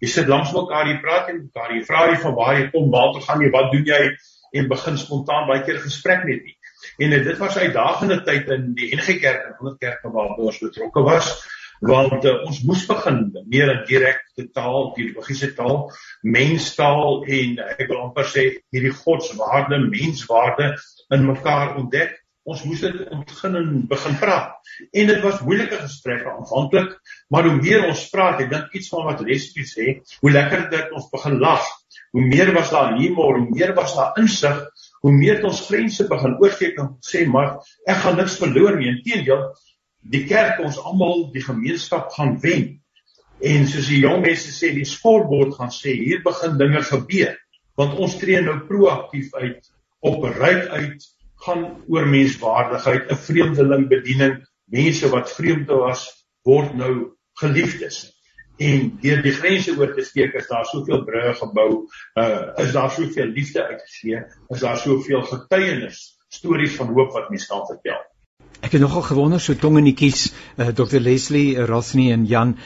Jy 0.00 0.10
sit 0.10 0.30
langs 0.32 0.52
mekaar, 0.56 0.88
jy 0.88 0.98
praat 1.04 1.28
en 1.32 1.42
mekaar, 1.44 1.74
jy 1.76 1.82
vra 1.88 2.06
jy 2.10 2.20
van 2.24 2.36
waar 2.38 2.58
jy 2.58 2.68
kom, 2.72 2.88
waar 2.92 3.12
toe 3.14 3.24
gaan 3.26 3.44
jy, 3.44 3.50
wat 3.52 3.70
doen 3.72 3.88
jy 3.88 4.00
en 4.54 4.70
begin 4.70 4.96
spontaan 5.00 5.48
baie 5.50 5.64
keer 5.66 5.80
gesprek 5.82 6.24
met 6.28 6.40
nie. 6.46 6.56
En 7.04 7.10
dit 7.10 7.38
was 7.40 7.56
uitdagende 7.58 8.20
tyd 8.26 8.50
in 8.54 8.72
die 8.78 8.90
NG 8.94 9.18
Kerk 9.20 9.48
en 9.48 9.60
ander 9.60 9.76
kerke 9.80 10.12
waar 10.14 10.36
ons 10.38 10.60
betrokke 10.62 11.04
was 11.04 11.32
want 11.80 12.24
uh, 12.24 12.34
ons 12.46 12.60
moes 12.64 12.84
begin 12.86 13.20
meer 13.50 13.72
in 13.72 13.84
direkte 13.88 14.46
taal, 14.54 14.92
biologiese 14.96 15.52
taal, 15.56 15.90
menstaal 16.22 17.24
en 17.24 17.62
ek 17.74 17.86
wil 17.88 18.02
amper 18.08 18.28
sê 18.30 18.44
hierdie 18.74 18.94
godswaarde, 18.94 19.80
menswaarde 19.88 20.74
in 21.14 21.26
mekaar 21.26 21.76
ontdek. 21.80 22.20
Ons 22.44 22.60
moes 22.68 22.82
dit 22.84 22.96
begin 23.24 23.54
en 23.56 23.68
begin 23.88 24.16
praat. 24.20 24.50
En 24.92 25.06
dit 25.08 25.22
was 25.24 25.40
moeilike 25.40 25.78
gesprekke 25.80 26.28
aanvanklik, 26.28 26.90
maar 27.32 27.48
hoe 27.48 27.56
meer 27.56 27.86
ons 27.88 28.02
praat, 28.12 28.42
ek 28.44 28.50
dink 28.50 28.76
iets 28.76 28.90
van 28.92 29.06
wat 29.08 29.22
Leslie 29.24 29.64
sê, 29.64 29.94
hoe 30.20 30.32
lekker 30.34 30.66
dit 30.74 30.92
ons 30.92 31.08
begin 31.12 31.38
lag. 31.40 31.64
Hoe 32.14 32.26
meer 32.28 32.52
was 32.54 32.68
daar 32.70 32.98
humor, 32.98 33.38
hoe 33.38 33.48
meer 33.48 33.72
was 33.74 33.96
daar 33.96 34.18
insig, 34.20 34.60
hoe 35.00 35.12
meer 35.12 35.38
het 35.38 35.46
ons 35.48 35.64
grense 35.66 36.04
begin 36.08 36.36
oorskry 36.40 36.70
en 36.78 36.92
sê 37.04 37.24
maar 37.28 37.56
ek 37.90 37.98
gaan 38.04 38.20
niks 38.20 38.36
verloor 38.40 38.76
nie. 38.78 38.92
Inteendeel, 38.92 39.48
die 40.10 40.24
kerk 40.28 40.60
ons 40.64 40.78
almal 40.78 41.30
die 41.32 41.44
gemeenskap 41.44 42.12
gaan 42.16 42.36
wen. 42.42 42.66
En 43.44 43.66
soos 43.68 43.88
die 43.90 44.02
jong 44.04 44.22
mense 44.24 44.52
sê, 44.54 44.72
die 44.76 44.88
sportbord 44.88 45.56
gaan 45.56 45.72
sê 45.74 45.94
hier 45.98 46.22
begin 46.24 46.58
dinge 46.60 46.84
gebeur 46.90 47.34
want 47.74 47.96
ons 47.98 48.12
tree 48.20 48.38
nou 48.38 48.60
proaktief 48.68 49.32
uit 49.34 49.70
op 50.06 50.20
bereik 50.22 50.68
uit 50.70 51.06
gaan 51.44 51.64
oor 51.90 52.06
menswaardigheid, 52.06 53.10
'n 53.10 53.22
vreemdeling 53.26 53.88
bediening, 53.88 54.36
mense 54.70 55.08
wat 55.10 55.32
vreemd 55.32 55.68
was 55.68 56.04
word 56.46 56.74
nou 56.74 57.16
geliefdes. 57.40 58.14
En 58.62 58.98
deur 59.02 59.22
die 59.22 59.34
grense 59.34 59.74
oor 59.74 59.94
te 59.94 60.04
steek 60.06 60.34
is 60.38 60.46
daar 60.46 60.66
soveel 60.70 61.02
brûe 61.04 61.34
gebou, 61.34 61.70
uh, 62.14 62.54
is 62.62 62.72
daar 62.72 62.90
soveel 62.90 63.32
liefde 63.34 63.66
uitgegee, 63.66 64.22
is 64.54 64.60
daar 64.60 64.78
soveel 64.78 65.22
getuienis, 65.22 66.18
stories 66.28 66.76
van 66.76 66.94
hoop 66.94 67.12
wat 67.12 67.30
mense 67.30 67.50
kan 67.50 67.66
vertel. 67.66 67.98
Ek 68.64 68.72
het 68.72 68.80
nogal 68.80 69.04
gewonder 69.04 69.40
so 69.40 69.52
tongenetjies 69.60 70.30
uh, 70.30 70.68
eh, 70.68 70.74
Dr 70.74 71.00
Leslie 71.04 71.56
uh, 71.56 71.66
Rosny 71.68 72.10
en 72.12 72.24
Jan 72.24 72.56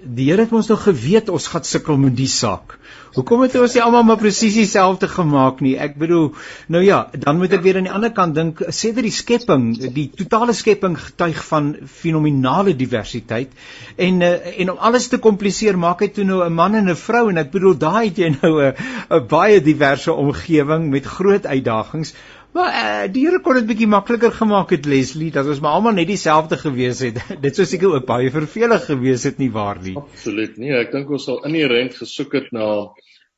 die 0.00 0.30
Here 0.30 0.46
het 0.46 0.52
ons 0.56 0.68
nog 0.70 0.82
geweet 0.86 1.28
ons 1.28 1.46
gaan 1.52 1.64
sukkel 1.66 1.98
met 2.00 2.14
die 2.16 2.28
saak. 2.30 2.76
Hoekom 3.14 3.42
het 3.42 3.56
ons 3.58 3.74
nie 3.74 3.82
almal 3.82 4.04
maar 4.06 4.20
presies 4.20 4.54
dieselfde 4.56 5.08
gemaak 5.10 5.60
nie? 5.64 5.74
Ek 5.82 5.96
bedoel, 5.98 6.30
nou 6.72 6.82
ja, 6.84 7.00
dan 7.12 7.40
moet 7.40 7.52
ek 7.56 7.64
weer 7.64 7.80
aan 7.80 7.88
die 7.88 7.92
ander 7.92 8.12
kant 8.14 8.36
dink, 8.38 8.62
sê 8.70 8.92
dat 8.94 9.04
die 9.04 9.14
skepping, 9.14 9.66
die 9.96 10.06
totale 10.14 10.54
skepping 10.56 10.94
getuig 10.98 11.42
van 11.48 11.72
fenominale 12.00 12.76
diversiteit 12.78 13.52
en 13.98 14.22
uh, 14.24 14.32
en 14.62 14.72
om 14.74 14.82
alles 14.88 15.10
te 15.10 15.20
kompliseer, 15.22 15.78
maak 15.80 16.04
hy 16.04 16.10
toe 16.14 16.24
nou 16.24 16.42
'n 16.46 16.54
man 16.54 16.78
en 16.78 16.90
'n 16.90 16.96
vrou 16.96 17.28
en 17.30 17.42
ek 17.42 17.50
bedoel 17.50 17.76
daai 17.76 18.08
het 18.08 18.18
jy 18.18 18.30
nou 18.40 18.54
'n 18.62 18.74
'n 19.10 19.26
baie 19.26 19.60
diverse 19.60 20.12
omgewing 20.12 20.90
met 20.90 21.04
groot 21.04 21.46
uitdagings. 21.46 22.14
Maar 22.52 22.70
uh, 22.74 23.12
die 23.12 23.22
Here 23.26 23.38
kon 23.44 23.54
dit 23.60 23.68
bietjie 23.68 23.86
makliker 23.90 24.32
gemaak 24.34 24.72
het 24.74 24.86
Leslie, 24.90 25.30
dat 25.34 25.46
ons 25.46 25.60
maar 25.62 25.76
almal 25.78 25.94
net 25.94 26.08
dieselfde 26.10 26.58
gewees 26.58 27.02
het. 27.06 27.20
dit 27.44 27.56
sou 27.56 27.66
seker 27.68 27.94
ook 27.94 28.08
baie 28.08 28.32
vervelig 28.34 28.88
gewees 28.88 29.26
het 29.28 29.38
nie 29.38 29.52
waar 29.54 29.78
nie. 29.82 29.94
Absoluut 30.00 30.58
nie. 30.58 30.72
Ek 30.80 30.90
dink 30.94 31.12
ons 31.14 31.28
sal 31.30 31.44
inherënt 31.46 31.94
gesoek 32.00 32.34
het 32.40 32.50
na 32.56 32.66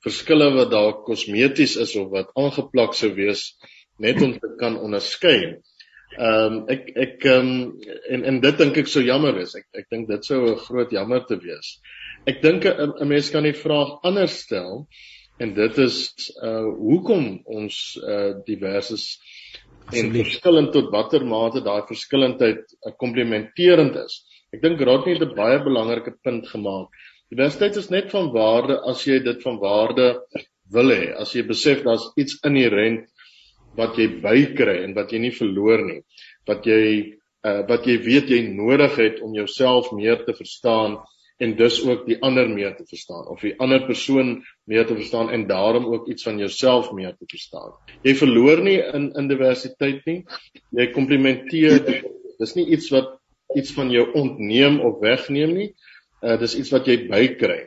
verskille 0.02 0.48
wat 0.56 0.72
dalk 0.72 1.04
kosmeties 1.06 1.76
is 1.82 1.92
of 2.00 2.08
wat 2.14 2.32
aangeplak 2.40 2.96
sou 2.98 3.12
wees 3.14 3.52
net 4.02 4.18
om 4.24 4.32
te 4.34 4.54
kan 4.58 4.80
onderskei. 4.80 5.36
Ehm 6.12 6.56
um, 6.56 6.56
ek 6.72 6.88
ek 7.04 7.24
ehm 7.28 7.52
um, 7.52 7.92
en 8.16 8.24
en 8.32 8.40
dit 8.42 8.58
dink 8.64 8.80
ek 8.82 8.90
sou 8.90 9.04
jammer 9.04 9.38
is. 9.44 9.54
Ek 9.60 9.84
ek 9.84 9.92
dink 9.92 10.08
dit 10.08 10.24
sou 10.24 10.40
'n 10.50 10.58
groot 10.64 10.90
jammer 10.92 11.22
te 11.28 11.38
wees. 11.44 11.78
Ek 12.26 12.42
dink 12.42 12.64
'n 12.64 13.08
mens 13.08 13.30
kan 13.30 13.44
die 13.44 13.56
vraag 13.56 14.00
anders 14.08 14.40
stel 14.44 14.86
en 15.38 15.54
dit 15.54 15.78
is 15.78 15.96
uh 16.42 16.66
hoekom 16.76 17.40
ons 17.44 17.78
uh 18.02 18.34
diverses 18.46 19.06
en 19.90 20.12
verskillend 20.14 20.72
tot 20.72 20.90
watter 20.92 21.24
mate 21.26 21.62
daai 21.64 21.82
verskillendheid 21.88 22.62
uh, 22.62 22.92
komplementerend 23.00 23.96
is. 24.04 24.20
Ek 24.52 24.62
dink 24.62 24.80
Rodney 24.80 25.16
het 25.16 25.24
'n 25.26 25.36
baie 25.36 25.58
belangrike 25.64 26.14
punt 26.22 26.48
gemaak. 26.48 26.88
Diversiteit 27.32 27.76
is 27.76 27.90
net 27.90 28.10
van 28.12 28.30
waarde 28.32 28.78
as 28.90 29.06
jy 29.06 29.18
dit 29.24 29.42
van 29.42 29.58
waarde 29.58 30.20
wil 30.72 30.92
hê. 30.92 31.12
As 31.16 31.32
jy 31.34 31.42
besef 31.48 31.82
daar's 31.84 32.04
iets 32.16 32.38
inherënt 32.44 33.08
wat 33.76 33.96
jy 33.96 34.08
bykry 34.20 34.82
en 34.84 34.94
wat 34.94 35.12
jy 35.12 35.18
nie 35.18 35.32
verloor 35.32 35.84
nie. 35.86 36.02
Wat 36.46 36.66
jy 36.66 36.84
uh 37.42 37.62
wat 37.68 37.86
jy 37.86 37.96
weet 38.04 38.28
jy 38.30 38.42
nodig 38.52 38.96
het 38.96 39.20
om 39.20 39.34
jouself 39.34 39.90
meer 39.92 40.24
te 40.24 40.34
verstaan 40.34 41.00
en 41.42 41.54
dus 41.58 41.80
ook 41.82 42.04
die 42.06 42.18
ander 42.22 42.48
meer 42.50 42.74
te 42.76 42.84
verstaan 42.86 43.26
of 43.32 43.40
die 43.42 43.54
ander 43.58 43.82
persoon 43.86 44.34
meer 44.70 44.86
te 44.86 44.94
verstaan 44.94 45.30
en 45.34 45.46
daarom 45.46 45.86
ook 45.90 46.08
iets 46.08 46.22
van 46.22 46.38
jouself 46.38 46.92
meer 46.92 47.16
te 47.18 47.26
verstaan. 47.26 47.72
Jy 48.06 48.14
verloor 48.20 48.62
nie 48.62 48.78
in 48.78 49.10
in 49.18 49.30
diversiteit 49.30 50.04
nie. 50.06 50.20
Jy 50.70 50.90
komplementeer 50.94 51.80
dis 52.38 52.54
nie 52.58 52.68
iets 52.76 52.90
wat 52.94 53.16
iets 53.58 53.74
van 53.76 53.90
jou 53.90 54.06
ontneem 54.18 54.80
of 54.80 55.00
wegneem 55.02 55.54
nie. 55.56 55.70
Uh 56.22 56.38
dis 56.40 56.54
iets 56.58 56.70
wat 56.74 56.86
jy 56.86 57.00
bykry. 57.10 57.58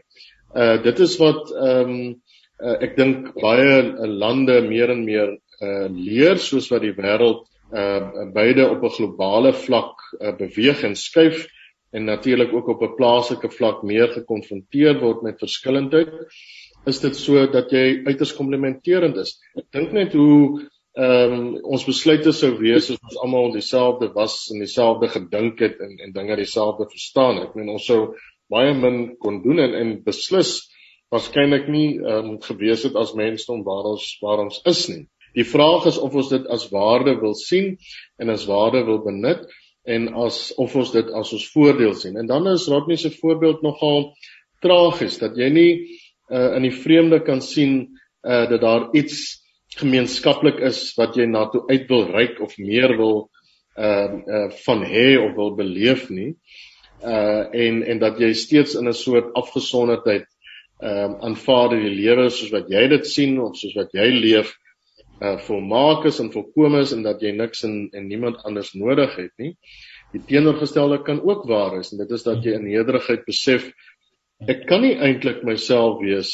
Uh 0.55 0.77
dit 0.83 1.01
is 1.07 1.17
wat 1.19 1.51
ehm 1.55 1.91
um, 1.95 1.97
uh, 2.63 2.77
ek 2.87 2.95
dink 2.95 3.33
baie 3.41 3.81
uh, 3.83 4.07
lande 4.07 4.61
meer 4.69 4.93
en 4.93 5.03
meer 5.03 5.35
uh 5.35 5.89
leer 5.91 6.39
soos 6.39 6.69
wat 6.71 6.85
die 6.85 6.95
wêreld 6.95 7.43
uh 7.75 8.29
beide 8.33 8.69
op 8.69 8.83
'n 8.83 8.95
globale 8.99 9.51
vlak 9.53 9.99
uh, 10.21 10.31
beweeg 10.37 10.83
en 10.87 10.95
skuif 10.95 11.43
en 11.95 12.05
natuurlik 12.09 12.53
ook 12.53 12.67
op 12.75 12.83
'n 12.83 12.95
plaaslike 12.99 13.49
vlak 13.57 13.83
meer 13.83 14.11
gekonfronteer 14.11 14.99
word 14.99 15.21
met 15.23 15.39
verskillendheid, 15.39 16.11
is 16.85 16.99
dit 16.99 17.15
so 17.15 17.47
dat 17.51 17.71
jy 17.71 18.01
uiters 18.05 18.35
komplementerend 18.35 19.17
is. 19.17 19.37
Ek 19.57 19.71
dink 19.71 19.91
net 19.91 20.13
hoe 20.13 20.69
ehm 20.95 21.33
um, 21.33 21.47
ons 21.75 21.83
besluite 21.83 22.31
sou 22.31 22.53
wees 22.59 22.89
as 22.91 23.01
ons 23.03 23.17
almal 23.19 23.51
dieselfde 23.51 24.13
was 24.13 24.35
en 24.53 24.59
dieselfde 24.63 25.09
gedink 25.11 25.59
het 25.59 25.79
en 25.79 25.97
en 25.99 26.13
dinge 26.15 26.35
dieselfde 26.35 26.87
verstaan. 26.91 27.41
Ek 27.43 27.55
meen 27.55 27.69
ons 27.69 27.85
sou 27.85 28.15
baie 28.49 28.73
min 28.73 29.17
kon 29.17 29.41
doen 29.43 29.59
en 29.59 29.75
en 29.75 29.91
beslis 30.03 30.53
waarskynlik 31.11 31.67
nie 31.67 31.99
ehm 31.99 32.29
um, 32.35 32.39
gewees 32.41 32.83
het 32.87 32.95
as 32.95 33.13
mensdom 33.13 33.63
waar 33.63 33.91
ons 33.91 34.17
waar 34.21 34.45
ons 34.45 34.61
is 34.65 34.87
nie. 34.89 35.03
Die 35.35 35.43
vraag 35.43 35.85
is 35.91 35.97
of 35.99 36.15
ons 36.15 36.29
dit 36.31 36.47
as 36.47 36.69
waarde 36.71 37.19
wil 37.19 37.35
sien 37.35 37.75
en 38.19 38.29
as 38.31 38.47
waarde 38.47 38.85
wil 38.87 39.03
benut 39.03 39.43
en 39.85 40.07
as 40.25 40.53
of 40.57 40.75
ons 40.75 40.91
dit 40.91 41.11
as 41.13 41.33
ons 41.37 41.45
voordeel 41.53 41.93
sien. 41.97 42.17
En 42.17 42.27
dan 42.27 42.47
is 42.51 42.67
Rodney 42.71 42.97
se 42.97 43.11
voorbeeld 43.13 43.61
nogal 43.61 44.11
tragies 44.63 45.19
dat 45.21 45.37
jy 45.37 45.49
nie 45.53 45.71
uh, 46.29 46.55
in 46.57 46.65
die 46.65 46.73
vreemde 46.73 47.21
kan 47.25 47.41
sien 47.45 47.77
uh, 48.25 48.45
dat 48.49 48.61
daar 48.61 48.87
iets 48.97 49.43
gemeenskaplik 49.77 50.61
is 50.65 50.93
wat 50.97 51.17
jy 51.19 51.27
na 51.29 51.45
toe 51.51 51.65
uit 51.69 51.89
wil 51.91 52.07
reik 52.09 52.39
of 52.41 52.57
meer 52.57 52.95
wil 52.97 53.27
uh, 53.77 54.07
uh 54.15 54.47
van 54.65 54.85
hê 54.87 55.17
of 55.19 55.35
wil 55.35 55.55
beleef 55.55 56.07
nie. 56.09 56.33
Uh 57.03 57.45
en 57.51 57.83
en 57.83 57.99
dat 57.99 58.19
jy 58.19 58.33
steeds 58.33 58.75
in 58.79 58.87
'n 58.89 58.93
soort 58.93 59.33
afgesonderdheid 59.33 60.25
ehm 60.79 61.11
uh, 61.13 61.19
aanvaar 61.29 61.75
die 61.77 61.93
lewe 61.93 62.29
soos 62.29 62.51
wat 62.51 62.69
jy 62.69 62.87
dit 62.87 63.07
sien 63.07 63.39
of 63.39 63.55
soos 63.57 63.75
wat 63.75 63.93
jy 63.93 64.09
leef 64.11 64.55
uh 65.21 65.37
volmaak 65.47 66.05
is 66.05 66.19
en 66.19 66.31
volkome 66.31 66.81
is 66.83 66.91
en 66.91 67.03
dat 67.05 67.21
jy 67.23 67.31
niks 67.31 67.63
en 67.63 67.89
en 67.93 68.07
niemand 68.07 68.41
anders 68.43 68.73
nodig 68.73 69.15
het 69.15 69.31
nie. 69.37 69.55
Die 70.11 70.21
teenoorgestelde 70.27 71.01
kan 71.03 71.21
ook 71.23 71.45
waar 71.47 71.79
is 71.79 71.91
en 71.91 72.01
dit 72.03 72.11
is 72.11 72.23
dat 72.23 72.43
jy 72.43 72.55
in 72.57 72.67
nederigheid 72.67 73.25
besef 73.25 73.69
ek 74.51 74.65
kan 74.67 74.83
nie 74.83 74.95
eintlik 74.99 75.43
myself 75.47 76.01
wees 76.01 76.31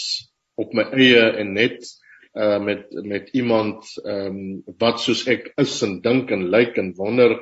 op 0.58 0.74
my 0.74 0.88
eie 0.98 1.22
en 1.42 1.54
net 1.54 1.86
uh 2.34 2.60
met 2.64 2.88
met 3.04 3.30
iemand 3.36 3.86
ehm 4.06 4.28
um, 4.28 4.64
wat 4.80 5.02
soos 5.04 5.28
ek 5.28 5.52
is 5.62 5.82
en 5.84 6.00
dink 6.02 6.32
en 6.32 6.48
lyk 6.50 6.78
en 6.78 6.94
wonder 6.98 7.38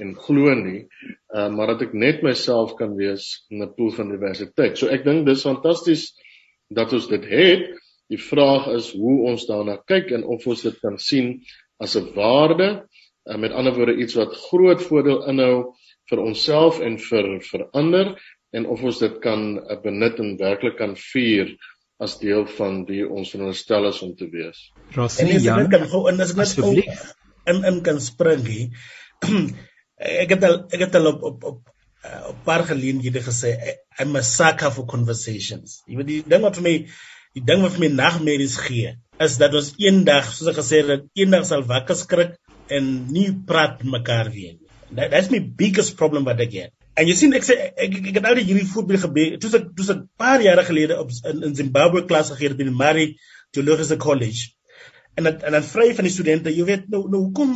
en 0.00 0.14
glo 0.14 0.54
nie 0.54 0.86
uh 1.34 1.48
maar 1.52 1.74
dat 1.74 1.88
ek 1.88 1.92
net 1.92 2.22
myself 2.22 2.76
kan 2.78 2.96
wees 2.96 3.44
in 3.50 3.62
'n 3.62 3.74
pool 3.74 3.90
van 3.90 4.08
diversiteit. 4.14 4.78
So 4.78 4.88
ek 4.88 5.04
dink 5.04 5.26
dis 5.26 5.42
fantasties 5.42 6.14
dat 6.70 6.92
ons 6.92 7.08
dit 7.08 7.24
het 7.24 7.77
Die 8.08 8.20
vraag 8.20 8.70
is 8.76 8.92
hoe 8.96 9.16
ons 9.30 9.46
daarna 9.48 9.76
kyk 9.90 10.12
en 10.16 10.24
of 10.24 10.46
ons 10.46 10.62
dit 10.64 10.78
kan 10.80 10.98
sien 10.98 11.34
as 11.78 11.96
'n 11.96 12.12
waarde, 12.14 12.68
uh, 13.28 13.36
met 13.36 13.52
ander 13.52 13.74
woorde 13.74 13.96
iets 13.96 14.14
wat 14.14 14.36
groot 14.48 14.82
voordeel 14.82 15.26
inhou 15.28 15.74
vir 16.10 16.18
onsself 16.24 16.80
en 16.80 16.98
vir 16.98 17.40
vir 17.50 17.68
ander 17.72 18.14
en 18.56 18.66
of 18.66 18.82
ons 18.82 18.98
dit 18.98 19.18
kan 19.20 19.58
uh, 19.58 19.76
benut 19.82 20.18
en 20.18 20.36
werklik 20.40 20.78
kan 20.78 20.96
vier 20.96 21.56
as 21.98 22.18
deel 22.18 22.46
van 22.58 22.84
wie 22.88 23.02
ons 23.04 23.30
veronderstel 23.34 23.88
is 23.90 24.02
om 24.06 24.14
te 24.16 24.28
wees. 24.30 24.70
Rasie 24.94 25.40
Jan, 25.42 25.68
kan 25.70 25.88
gou 25.90 26.06
in 26.08 26.20
as 26.20 26.32
ek 26.36 26.62
in 27.48 27.64
in 27.64 27.82
kan 27.82 27.98
spring 28.00 28.44
hier. 28.46 28.70
ek 30.24 30.36
het 30.36 30.46
al 30.46 30.60
ek 30.70 30.86
het 30.86 30.98
al 31.00 31.12
op 31.12 31.22
op 31.22 31.44
op 31.50 31.60
uh, 32.06 32.28
op 32.30 32.42
paar 32.46 32.64
geleenthede 32.68 33.22
gesê 33.24 33.54
I'm 33.98 34.16
a 34.16 34.22
sucker 34.22 34.70
for 34.70 34.86
conversations. 34.86 35.82
Jy 35.86 35.98
weet 35.98 36.10
die 36.12 36.22
ding 36.34 36.44
wat 36.46 36.60
vir 36.60 36.68
my 36.68 36.76
die 37.38 37.44
ding 37.46 37.62
wat 37.64 37.76
vir 37.76 37.86
my 37.86 37.92
nagmerries 37.94 38.58
gee 38.60 38.94
is 39.24 39.38
dat 39.40 39.54
ons 39.58 39.72
eendag 39.82 40.28
soos 40.30 40.50
ek 40.52 40.58
gesê 40.60 40.82
het 40.86 41.06
eendag 41.18 41.46
sal 41.46 41.64
wakker 41.70 41.98
skrik 41.98 42.36
en 42.74 42.90
nie 43.12 43.30
praat 43.48 43.80
mekaar 43.84 44.30
weer 44.34 44.56
nie. 44.56 44.66
That, 44.90 45.10
that's 45.12 45.30
my 45.30 45.40
biggest 45.40 45.96
problem 46.00 46.26
wat 46.28 46.40
ek 46.44 46.54
het. 46.56 46.74
En 46.98 47.06
jy 47.06 47.14
sien 47.18 47.34
ek 47.36 47.46
sê 47.46 47.56
ek 47.70 47.98
ek 48.00 48.14
het 48.18 48.28
al 48.28 48.38
die 48.40 48.46
hierdie 48.48 48.68
voorbeeld 48.68 49.04
gebeur. 49.06 49.34
Toe 49.42 49.50
ek 49.60 49.66
toe 49.78 49.88
ek 49.94 50.04
paar 50.20 50.44
jare 50.44 50.64
gelede 50.66 50.98
op 50.98 51.12
in, 51.30 51.42
in 51.50 51.58
Zimbabwe 51.58 52.04
klas 52.10 52.32
gegee 52.34 52.52
het 52.52 52.58
by 52.58 52.68
die 52.68 52.78
Mari 52.78 53.08
Theologiese 53.54 53.98
College. 54.02 54.52
En 55.18 55.26
dat, 55.26 55.42
en 55.42 55.56
dan 55.56 55.66
vry 55.66 55.88
van 55.98 56.06
die 56.06 56.14
studente, 56.14 56.54
jy 56.54 56.64
weet 56.66 56.88
nou 56.94 57.04
nou 57.10 57.24
hoekom 57.26 57.54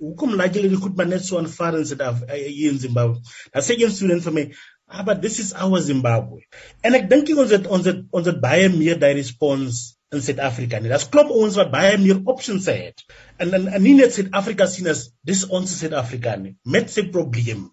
hoekom 0.00 0.36
laat 0.38 0.54
julle 0.56 0.70
die 0.72 0.80
goed 0.80 0.96
maar 0.96 1.08
net 1.10 1.24
so 1.24 1.38
aanvaar 1.40 1.76
in 1.76 1.84
Suid-Afrika 1.88 2.36
eh, 2.36 2.52
hier 2.52 2.72
in 2.72 2.80
Zimbabwe. 2.80 3.20
Dan 3.52 3.64
sê 3.64 3.76
een 3.76 3.92
student 3.92 4.24
vir 4.24 4.36
my, 4.36 4.44
Ah, 4.88 5.02
but 5.02 5.20
this 5.20 5.38
is 5.40 5.52
our 5.52 5.80
Zimbabwe. 5.82 6.44
En 6.86 6.94
ek 6.94 7.08
dink 7.10 7.30
ons 7.34 7.50
het 7.50 7.66
ons 7.66 7.86
het 7.90 8.04
ons 8.14 8.26
het 8.30 8.36
baie 8.42 8.68
meer 8.70 8.98
daai 9.02 9.16
respons 9.18 9.80
in 10.14 10.22
Suid-Afrika 10.22 10.78
nie. 10.78 10.92
Dit 10.92 11.08
klop 11.10 11.32
ons 11.34 11.58
wat 11.58 11.72
baie 11.72 11.96
meer 11.98 12.20
options 12.30 12.68
het. 12.70 13.02
En 13.42 13.50
en, 13.58 13.66
en 13.66 13.82
nie 13.82 13.96
net 13.98 14.14
Suid-Afrika 14.14 14.68
sien 14.70 14.86
as 14.92 15.08
dis 15.26 15.42
ons 15.58 15.74
Suid-Afrika 15.80 16.36
nie. 16.38 16.54
Met 16.62 16.94
se 16.94 17.02
probleem. 17.10 17.66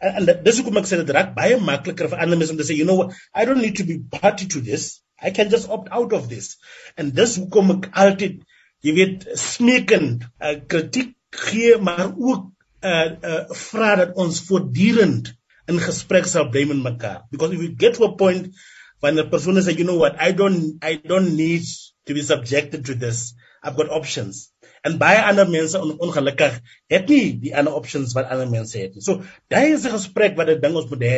En, 0.00 0.16
en 0.22 0.30
dis 0.46 0.60
hoekom 0.60 0.80
ek 0.80 0.88
sê 0.88 1.00
dit 1.02 1.12
raak 1.16 1.34
baie 1.36 1.60
makliker 1.60 2.08
vir 2.12 2.24
ander 2.24 2.40
mense 2.40 2.56
om 2.56 2.60
te 2.60 2.66
sê, 2.70 2.78
you 2.78 2.88
know 2.88 2.96
what, 3.02 3.12
I 3.36 3.44
don't 3.44 3.60
need 3.60 3.76
to 3.82 3.88
be 3.88 4.00
party 4.16 4.48
to 4.56 4.64
this. 4.64 5.04
I 5.20 5.36
can 5.36 5.52
just 5.52 5.68
opt 5.68 5.92
out 5.92 6.16
of 6.16 6.30
this. 6.32 6.56
En 6.96 7.12
dis 7.12 7.36
hoekom 7.42 7.76
ek 7.76 7.92
altyd, 8.06 8.40
jy 8.84 8.96
weet, 8.96 9.28
smeekend 9.40 10.24
uh, 10.40 10.56
kritiek 10.68 11.12
gee, 11.44 11.76
maar 11.76 12.12
ook 12.16 12.50
uh 12.84 13.06
uh 13.24 13.38
vra 13.56 13.94
dat 13.96 14.18
ons 14.20 14.42
voortdurend 14.48 15.32
in 15.68 15.80
gesprek 15.80 16.26
sal 16.28 16.50
bly 16.52 16.64
met 16.68 16.80
mekaar. 16.84 17.24
Because 17.30 17.52
if 17.52 17.60
we 17.60 17.68
get 17.68 17.94
to 17.94 18.04
a 18.04 18.16
point 18.16 18.54
when 19.00 19.16
the 19.16 19.24
person 19.24 19.54
like 19.54 19.78
you 19.78 19.84
know 19.84 19.96
what? 19.96 20.20
I 20.20 20.32
don't 20.32 20.78
I 20.82 20.96
don't 20.96 21.36
need 21.36 21.64
to 22.06 22.14
be 22.14 22.22
subjected 22.22 22.86
to 22.86 22.94
this. 22.94 23.34
I've 23.62 23.76
got 23.76 23.88
options. 23.88 24.50
En 24.84 24.98
baie 25.00 25.20
ander 25.24 25.48
mense 25.48 25.80
on, 25.80 25.94
ongelukkig 26.04 26.58
het 26.92 27.08
nie 27.08 27.32
die 27.40 27.54
ander 27.56 27.72
options 27.72 28.12
wat 28.16 28.28
ander 28.28 28.50
mense 28.50 28.76
het 28.78 28.92
nie. 28.96 29.04
So 29.04 29.22
daai 29.52 29.72
is 29.72 29.86
'n 29.86 29.96
gesprek 29.96 30.36
wat 30.36 30.52
ek 30.52 30.60
dink 30.62 30.76
ons 30.76 30.90
moet 30.90 31.06
hê 31.08 31.16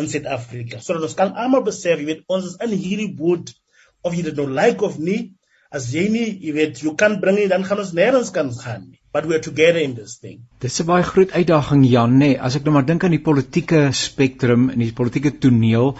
in 0.00 0.08
Suid-Afrika 0.08 0.80
sodat 0.80 1.04
ons 1.08 1.18
kan 1.18 1.36
almal 1.36 1.64
besef 1.68 2.00
jy 2.00 2.08
weet 2.08 2.24
ons 2.28 2.48
is 2.48 2.56
in 2.64 2.72
hierdie 2.72 3.12
boot 3.16 3.52
of 4.02 4.16
jy 4.16 4.24
dit 4.30 4.36
nou 4.40 4.48
like 4.48 4.82
of 4.82 4.98
nie. 4.98 5.34
As 5.70 5.92
jy 5.92 6.08
nie 6.08 6.28
jy 6.40 6.56
weet 6.56 6.82
jy 6.82 6.96
kan 6.96 7.20
bring 7.20 7.36
nie 7.36 7.48
dan 7.52 7.64
gaan 7.68 7.84
ons 7.84 7.92
nêrens 7.92 8.32
kan 8.32 8.52
gaan 8.64 8.88
nie 8.88 9.01
but 9.12 9.26
we're 9.26 9.40
together 9.40 9.78
in 9.78 9.94
this 9.94 10.16
thing. 10.16 10.38
Dis 10.64 10.80
'n 10.80 10.86
baie 10.88 11.04
groot 11.04 11.32
uitdaging 11.32 11.84
Jan, 11.84 12.12
nê. 12.16 12.18
Nee, 12.18 12.38
as 12.40 12.56
ek 12.56 12.64
nou 12.64 12.72
maar 12.72 12.86
dink 12.86 13.04
aan 13.04 13.12
die 13.12 13.20
politieke 13.20 13.80
spektrum 13.92 14.70
en 14.70 14.78
die 14.78 14.92
politieke 15.00 15.32
toneel 15.38 15.92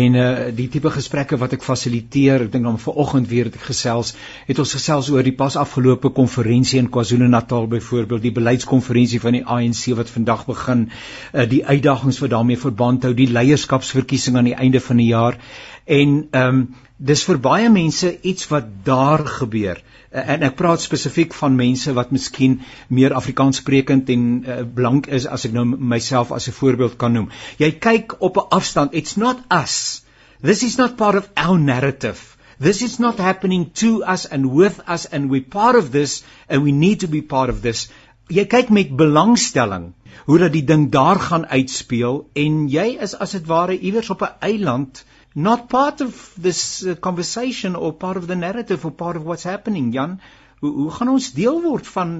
en 0.00 0.14
uh 0.14 0.26
die 0.58 0.66
tipe 0.68 0.90
gesprekke 0.90 1.38
wat 1.38 1.52
ek 1.52 1.62
fasiliteer, 1.62 2.42
ek 2.48 2.52
dink 2.52 2.64
dan 2.64 2.80
vanoggend 2.82 3.28
weer 3.28 3.44
het 3.44 3.54
ek 3.60 3.68
gesels, 3.70 4.14
het 4.48 4.58
ons 4.58 4.74
gesels 4.78 5.10
oor 5.14 5.22
die 5.22 5.36
pas 5.44 5.56
afgelope 5.56 6.10
konferensie 6.10 6.80
in 6.82 6.90
KwaZulu-Natal 6.90 7.70
byvoorbeeld, 7.76 8.22
die 8.22 8.34
beleidskonferensie 8.40 9.20
van 9.20 9.38
die 9.38 9.44
ANC 9.46 9.94
wat 9.94 10.10
vandag 10.10 10.46
begin, 10.46 10.90
uh 11.34 11.46
die 11.46 11.64
uitdagings 11.64 12.18
wat 12.18 12.34
daarmee 12.34 12.58
verband 12.58 13.06
hou, 13.06 13.14
die 13.14 13.30
leierskapsverkiesing 13.30 14.36
aan 14.36 14.50
die 14.50 14.58
einde 14.58 14.80
van 14.80 14.96
die 14.96 15.10
jaar 15.14 15.38
en 15.86 16.28
ehm 16.30 16.48
um, 16.58 16.68
dis 16.98 17.22
vir 17.22 17.38
baie 17.38 17.68
mense 17.70 18.10
iets 18.26 18.48
wat 18.50 18.66
daar 18.84 19.22
gebeur. 19.26 19.78
Uh, 20.08 20.22
en 20.34 20.42
ek 20.42 20.56
praat 20.58 20.82
spesifiek 20.82 21.34
van 21.36 21.54
mense 21.56 21.92
wat 21.94 22.10
miskien 22.10 22.58
meer 22.88 23.14
Afrikaans 23.14 23.60
sprekend 23.62 24.10
en 24.10 24.24
uh, 24.42 24.62
blank 24.74 25.06
is 25.06 25.26
as 25.26 25.46
ek 25.46 25.54
nou 25.54 25.64
myself 25.66 26.32
as 26.32 26.48
'n 26.48 26.56
voorbeeld 26.58 26.96
kan 26.98 27.12
noem. 27.12 27.28
Jy 27.58 27.70
kyk 27.78 28.16
op 28.18 28.36
'n 28.36 28.48
afstand. 28.50 28.94
It's 28.94 29.16
not 29.16 29.38
us. 29.50 30.02
This 30.42 30.62
is 30.62 30.76
not 30.78 30.96
part 30.96 31.14
of 31.14 31.30
our 31.36 31.58
narrative. 31.58 32.36
This 32.58 32.82
is 32.82 32.98
not 32.98 33.18
happening 33.18 33.70
to 33.74 34.02
us 34.02 34.26
and 34.26 34.50
with 34.50 34.80
us 34.88 35.06
and 35.06 35.30
we 35.30 35.40
part 35.40 35.76
of 35.76 35.92
this 35.92 36.24
and 36.48 36.64
we 36.64 36.72
need 36.72 37.00
to 37.00 37.06
be 37.06 37.22
part 37.22 37.50
of 37.50 37.62
this. 37.62 37.88
Jy 38.28 38.44
kyk 38.44 38.70
met 38.70 38.96
belangstelling 38.96 39.94
hoe 40.26 40.38
dat 40.38 40.52
die 40.52 40.64
ding 40.64 40.90
daar 40.90 41.20
gaan 41.20 41.46
uitspeel 41.46 42.28
en 42.34 42.68
jy 42.68 42.98
is 43.00 43.14
as 43.14 43.30
dit 43.36 43.46
ware 43.46 43.78
iewers 43.78 44.10
op 44.10 44.22
'n 44.22 44.34
eiland 44.40 45.04
not 45.46 45.68
part 45.68 46.00
of 46.00 46.20
this 46.46 46.60
uh, 46.82 46.94
conversation 47.06 47.76
or 47.76 47.92
part 47.92 48.16
of 48.16 48.26
the 48.26 48.36
narrative 48.36 48.84
or 48.84 48.90
part 48.90 49.16
of 49.16 49.24
what's 49.24 49.44
happening 49.44 49.92
Jan. 49.92 50.20
Hoe, 50.60 50.72
hoe 50.82 50.90
gaan 50.90 51.12
ons 51.14 51.32
deel 51.32 51.60
word 51.62 51.86
van 51.86 52.14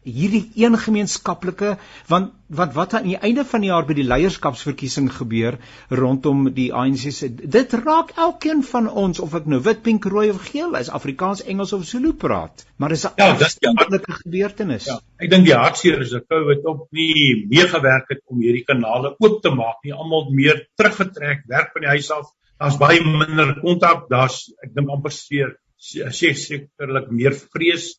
hierdie 0.00 0.46
een 0.56 0.78
gemeenskaplike 0.80 1.74
want 2.08 2.30
wat 2.58 2.72
wat 2.74 2.94
aan 2.96 3.04
die 3.04 3.18
einde 3.18 3.44
van 3.44 3.60
die 3.60 3.68
jaar 3.68 3.84
by 3.84 3.94
die 3.98 4.06
leierskapsverkiesing 4.08 5.10
gebeur 5.12 5.58
rondom 6.00 6.46
die 6.56 6.70
ANC 6.72 7.10
se 7.12 7.28
dit 7.28 7.74
raak 7.82 8.14
elkeen 8.16 8.62
van 8.70 8.88
ons 8.88 9.20
of 9.20 9.36
ek 9.36 9.50
nou 9.52 9.60
wit 9.66 9.82
pink 9.84 10.08
rooi 10.14 10.30
of 10.32 10.48
geel 10.48 10.74
is 10.80 10.88
Afrikaans 10.88 11.44
Engels 11.44 11.74
of 11.76 11.84
Zulu 11.84 12.14
praat. 12.24 12.64
Maar 12.76 12.96
is 12.96 13.04
'n 13.06 13.12
ja, 13.16 13.30
afsonderlike 13.34 14.12
gebeurtenis. 14.22 14.86
Ja, 14.86 14.98
ek 15.18 15.30
dink 15.30 15.44
die 15.44 15.54
hartseer 15.54 16.00
is 16.00 16.10
dat 16.10 16.26
COVID 16.28 16.64
ook 16.64 16.88
nie 16.90 17.46
meegewerk 17.50 18.08
het 18.08 18.22
om 18.26 18.40
hierdie 18.40 18.64
kanale 18.64 19.14
oop 19.18 19.42
te 19.42 19.50
maak 19.50 19.84
nie. 19.84 19.92
Almal 19.92 20.30
meer 20.30 20.68
teruggetrek 20.76 21.44
werk 21.46 21.72
van 21.72 21.80
die 21.82 21.88
huis 21.88 22.10
af 22.10 22.32
daar's 22.60 22.76
baie 22.80 23.00
minder 23.00 23.54
kontak, 23.62 24.06
daar's 24.12 24.44
ek 24.64 24.74
dink 24.76 24.92
amper 24.92 25.14
seker 25.14 25.56
sê 25.80 26.34
sekerlik 26.36 27.08
meer 27.08 27.32
vrees. 27.32 27.94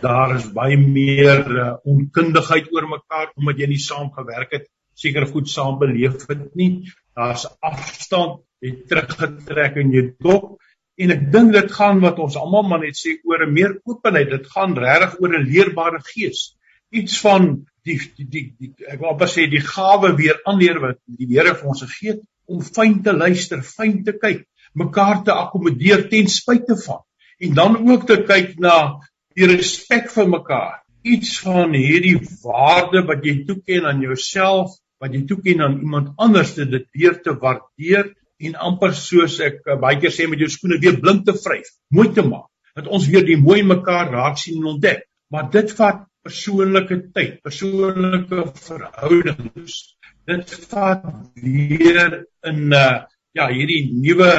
Daar 0.00 0.38
is 0.38 0.46
baie 0.56 0.78
meer 0.80 1.42
uh, 1.44 1.72
onkundigheid 1.84 2.70
oor 2.72 2.86
mekaar 2.88 3.34
omdat 3.36 3.58
jy 3.60 3.68
nie 3.74 3.82
saam 3.84 4.08
gewerk 4.14 4.54
het, 4.56 4.64
seker 4.96 5.26
goed 5.28 5.50
saam 5.52 5.76
beleef 5.82 6.24
het 6.30 6.46
nie. 6.56 6.88
Daar's 7.12 7.44
afstand, 7.60 8.40
jy 8.64 8.78
teruggetrek 8.88 9.76
in 9.82 9.92
jou 9.92 10.06
dop 10.24 10.56
en 10.98 11.12
ek 11.14 11.28
dink 11.30 11.52
dit 11.54 11.68
gaan 11.76 12.00
wat 12.02 12.16
ons 12.18 12.38
almal 12.40 12.64
maar 12.66 12.80
net 12.82 12.96
sê 12.98 13.18
oor 13.28 13.44
'n 13.44 13.52
meer 13.52 13.76
openheid. 13.84 14.32
Dit 14.32 14.48
gaan 14.54 14.72
regtig 14.74 15.20
oor 15.20 15.36
'n 15.36 15.46
leerbare 15.52 16.00
gees. 16.14 16.56
Iets 16.90 17.20
van 17.20 17.66
die 17.84 18.00
die 18.16 18.24
die, 18.24 18.44
die 18.58 18.72
ek 18.88 19.04
wil 19.04 19.12
amper 19.12 19.28
sê 19.28 19.46
die 19.50 19.60
gawe 19.60 20.16
weer 20.16 20.40
aanleer 20.48 20.80
wat 20.80 20.98
die 21.06 21.28
Here 21.28 21.54
vir 21.54 21.68
ons 21.68 21.84
gegee 21.84 22.16
het 22.16 22.24
om 22.48 22.62
fyn 22.64 23.02
te 23.04 23.12
luister, 23.12 23.62
fyn 23.62 24.02
te 24.04 24.14
kyk, 24.16 24.44
mekaar 24.78 25.22
te 25.24 25.34
akkommodeer 25.34 26.08
ten 26.10 26.28
spyte 26.32 26.76
van 26.84 27.04
en 27.38 27.54
dan 27.54 27.76
ook 27.86 28.06
te 28.08 28.18
kyk 28.26 28.56
na 28.62 28.98
die 29.38 29.46
respek 29.46 30.08
vir 30.10 30.26
mekaar. 30.32 30.78
Iets 31.06 31.36
van 31.44 31.74
hierdie 31.76 32.16
waarde 32.42 33.04
wat 33.06 33.22
jy 33.24 33.44
toeken 33.46 33.86
aan 33.86 34.00
jouself, 34.02 34.74
wat 34.98 35.14
jy 35.14 35.22
toeken 35.28 35.62
aan 35.62 35.76
iemand 35.84 36.16
anders, 36.18 36.56
dit 36.58 36.88
weer 36.92 37.20
te 37.22 37.36
waardeer 37.38 38.10
en 38.42 38.58
amper 38.70 38.94
soos 38.94 39.38
ek 39.42 39.62
uh, 39.66 39.76
baie 39.78 39.98
keer 40.02 40.14
sê 40.14 40.26
met 40.30 40.42
jou 40.42 40.50
skoene 40.50 40.80
weer 40.82 40.98
blink 41.02 41.24
te 41.26 41.34
vryf, 41.38 41.70
mooi 41.94 42.08
te 42.14 42.24
maak, 42.26 42.50
dat 42.78 42.90
ons 42.90 43.06
weer 43.10 43.26
die 43.26 43.38
mooi 43.38 43.62
mekaar 43.66 44.10
raak 44.14 44.38
sien 44.38 44.58
en 44.60 44.74
ontdek. 44.74 45.06
Maar 45.30 45.50
dit 45.54 45.72
vat 45.78 46.04
persoonlike 46.26 47.00
tyd, 47.14 47.38
persoonlike 47.46 48.44
verhoudings 48.66 49.78
dit 50.28 50.56
vat 50.70 51.04
weer 51.40 52.24
in 52.50 52.74
uh 52.76 53.04
ja 53.36 53.46
hierdie 53.52 53.92
nuwe 53.92 54.32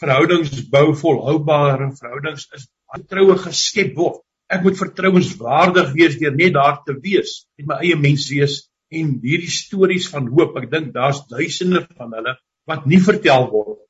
verhoudings 0.00 0.52
bou 0.72 0.92
volhoubare 0.94 1.88
verhoudings 1.98 2.46
is 2.54 2.68
vertroue 2.92 3.34
geskep 3.40 3.96
word. 3.96 4.22
Ek 4.48 4.62
moet 4.64 4.78
vertrouenswaardig 4.78 5.90
wees 5.96 6.16
deur 6.20 6.36
net 6.36 6.54
daar 6.54 6.78
te 6.86 6.94
wees 7.02 7.42
met 7.58 7.66
my 7.72 7.78
eie 7.84 7.98
mens 8.00 8.28
wees 8.32 8.60
en 8.94 9.16
hierdie 9.24 9.52
stories 9.52 10.06
van 10.12 10.30
hoop. 10.32 10.56
Ek 10.60 10.70
dink 10.72 10.94
daar's 10.94 11.24
duisende 11.28 11.82
van 11.96 12.14
hulle 12.16 12.36
wat 12.68 12.86
nie 12.86 13.00
vertel 13.02 13.48
word 13.52 13.84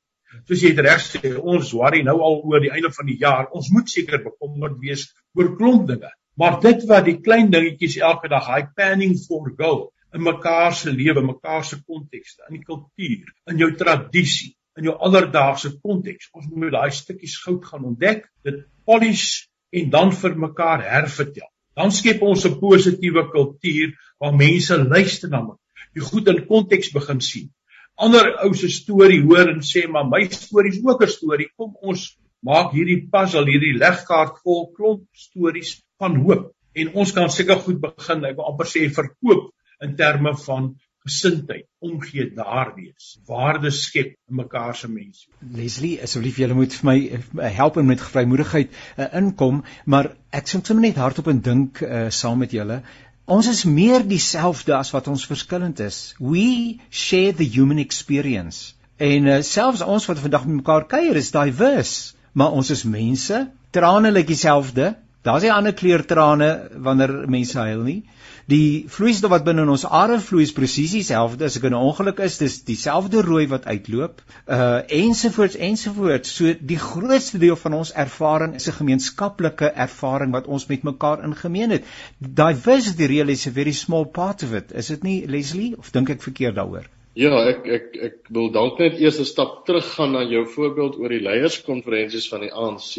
soos 0.47 0.63
jy 0.63 0.73
reg 0.77 1.01
sê 1.03 1.35
ons 1.37 1.71
worry 1.77 2.01
nou 2.05 2.17
al 2.25 2.39
oor 2.45 2.61
die 2.63 2.71
einde 2.73 2.91
van 2.95 3.07
die 3.09 3.17
jaar. 3.21 3.47
Ons 3.55 3.69
moet 3.73 3.89
seker 3.89 4.21
bekommerd 4.23 4.77
wees 4.81 5.07
oor 5.37 5.55
klomp 5.57 5.87
dinge. 5.89 6.11
Maar 6.39 6.59
dit 6.63 6.83
wat 6.89 7.07
die 7.07 7.19
klein 7.21 7.49
dingetjies 7.51 7.97
elke 8.09 8.29
dag 8.31 8.45
high 8.47 8.69
panning 8.77 9.15
for 9.19 9.49
gold 9.59 9.89
in 10.13 10.23
mekaar 10.25 10.73
se 10.73 10.91
lewe, 10.91 11.21
mekaar 11.21 11.65
se 11.65 11.77
kontekste, 11.85 12.43
in 12.49 12.57
die 12.57 12.65
kultuur, 12.65 13.29
in 13.51 13.61
jou 13.61 13.69
tradisie, 13.77 14.55
in 14.77 14.89
jou 14.89 14.95
alledaagse 15.05 15.75
konteks. 15.83 16.31
Ons 16.33 16.49
moet 16.49 16.73
daai 16.73 16.89
stukkies 16.95 17.37
goud 17.43 17.65
gaan 17.67 17.85
ontdek, 17.91 18.25
dit 18.47 18.63
polish 18.89 19.45
en 19.75 19.89
dan 19.93 20.13
vir 20.15 20.37
mekaar 20.47 20.83
hervertel. 20.87 21.47
Dan 21.77 21.93
skep 21.95 22.23
ons 22.25 22.45
'n 22.45 22.59
positiewe 22.59 23.29
kultuur 23.31 23.93
waar 24.19 24.35
mense 24.35 24.77
luister 24.77 25.29
na 25.29 25.41
mekaar. 25.41 25.85
Jy 25.95 26.01
goed 26.01 26.27
in 26.27 26.45
konteks 26.47 26.91
begin 26.93 27.21
sien. 27.21 27.49
Ander 27.95 28.35
ou 28.45 28.53
se 28.53 28.69
storie 28.69 29.21
hoor 29.21 29.49
en 29.49 29.61
sê 29.61 29.87
maar 29.87 30.07
my 30.07 30.27
storie 30.31 30.71
is 30.71 30.81
ook 30.83 31.03
'n 31.03 31.07
storie. 31.07 31.49
Kom 31.57 31.75
ons 31.81 32.17
maak 32.41 32.71
hierdie 32.71 33.07
puzzle, 33.11 33.45
hierdie 33.45 33.77
legkaart 33.77 34.39
vol 34.43 34.71
klomp 34.75 35.03
stories 35.13 35.81
van 35.99 36.15
hoop 36.15 36.51
en 36.75 36.93
ons 36.93 37.11
kan 37.11 37.29
seker 37.29 37.59
goed 37.59 37.79
begin. 37.81 38.25
Ek 38.25 38.35
wil 38.37 38.45
amper 38.45 38.65
sê 38.65 38.89
verkoop 38.89 39.51
in 39.85 39.95
terme 39.95 40.35
van 40.45 40.73
gesindheid, 41.07 41.65
omgee 41.79 42.27
daar 42.35 42.73
wees, 42.75 43.17
waarde 43.25 43.71
skep 43.71 44.15
in 44.29 44.35
mekaar 44.41 44.75
se 44.75 44.89
mense. 44.91 45.27
Leslie, 45.55 45.95
asseblief 46.03 46.37
julle 46.41 46.57
moet 46.57 46.75
vir 46.75 46.89
my 46.89 46.97
eh, 47.09 47.51
help 47.55 47.79
met 47.81 48.03
vrymoedigheid 48.03 48.73
uh, 48.75 49.07
inkom, 49.21 49.63
maar 49.85 50.11
ek 50.35 50.51
sê 50.51 50.59
sommer 50.59 50.89
net 50.89 50.99
hardop 50.99 51.31
en 51.31 51.39
dink 51.45 51.79
uh, 51.81 52.09
saam 52.13 52.43
met 52.43 52.53
julle 52.53 52.81
Ons 53.29 53.45
is 53.45 53.59
meer 53.69 54.01
dieselfde 54.09 54.73
as 54.73 54.89
wat 54.89 55.07
ons 55.11 55.23
verskillend 55.29 55.77
is. 55.85 55.97
We 56.17 56.79
share 56.89 57.35
the 57.37 57.45
human 57.45 57.77
experience. 57.77 58.73
En 58.97 59.27
uh, 59.29 59.35
selfs 59.45 59.83
ons 59.85 60.07
wat 60.09 60.21
vandag 60.23 60.47
met 60.47 60.63
mekaar 60.63 60.87
kuier 60.89 61.19
is 61.19 61.29
diverse, 61.35 62.15
maar 62.33 62.57
ons 62.57 62.71
is 62.73 62.81
mense. 62.89 63.43
Trane 63.69 64.09
lyk 64.15 64.31
dieselfde. 64.31 64.95
Daar's 65.21 65.45
nie 65.45 65.53
ander 65.53 65.77
kleur 65.77 66.01
trane 66.09 66.49
wanneer 66.87 67.13
mense 67.29 67.59
huil 67.61 67.85
nie. 67.85 67.99
Die 68.49 68.85
vloeistof 68.89 69.29
wat 69.29 69.43
binne 69.45 69.61
in 69.65 69.69
ons 69.69 69.83
are 69.85 70.15
vloei 70.25 70.41
is 70.47 70.53
presies 70.57 70.95
dieselfde 70.95 71.45
as 71.45 71.57
ek 71.59 71.67
in 71.69 71.75
'n 71.75 71.81
ongeluk 71.89 72.21
is, 72.27 72.37
dis 72.41 72.55
dieselfde 72.69 73.21
rooi 73.27 73.45
wat 73.51 73.67
uitloop. 73.69 74.23
Uh 74.57 74.79
ensovoorts 74.99 75.59
ensovoorts. 75.69 76.33
So 76.39 76.55
die 76.71 76.79
grootste 76.85 77.37
deel 77.43 77.59
van 77.63 77.77
ons 77.81 77.93
ervaring 78.05 78.55
is 78.55 78.67
'n 78.67 78.77
gemeenskaplike 78.81 79.69
ervaring 79.87 80.31
wat 80.37 80.47
ons 80.47 80.65
met 80.71 80.83
mekaar 80.91 81.23
in 81.23 81.35
gemeen 81.35 81.75
het. 81.77 81.83
Diversity 82.17 83.11
really 83.13 83.37
is 83.37 83.47
a 83.47 83.51
very 83.51 83.75
small 83.83 84.05
part 84.05 84.43
of 84.43 84.53
it. 84.53 84.71
Is 84.71 84.87
dit 84.87 85.03
nie 85.03 85.27
Leslie 85.27 85.77
of 85.77 85.91
dink 85.91 86.09
ek 86.09 86.21
verkeerd 86.21 86.55
daaroor? 86.55 86.89
Ja, 87.19 87.33
ek 87.49 87.65
ek 87.67 87.95
ek 88.05 88.29
wil 88.31 88.47
dalk 88.55 88.77
net 88.79 88.99
eers 89.01 89.17
'n 89.19 89.27
stap 89.27 89.65
teruggaan 89.67 90.13
na 90.15 90.21
jou 90.23 90.45
voorbeeld 90.47 90.95
oor 91.01 91.11
die 91.11 91.25
leierskonferensies 91.25 92.29
van 92.31 92.45
die 92.45 92.51
ANC. 92.51 92.93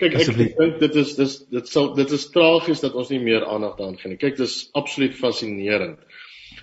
Kyk, 0.00 0.16
ek 0.22 0.32
dink 0.58 0.80
dit 0.80 0.96
is 1.02 1.14
dis 1.14 1.36
dit 1.52 1.68
sal 1.70 1.92
dit 1.94 2.10
is 2.18 2.24
tragies 2.34 2.82
dat 2.82 2.98
ons 2.98 3.12
nie 3.14 3.20
meer 3.22 3.46
aandag 3.46 3.76
daaraan 3.78 4.00
gee 4.00 4.10
nie. 4.10 4.18
Kyk, 4.18 4.36
dis 4.42 4.56
absoluut 4.74 5.14
fascinerend 5.14 6.02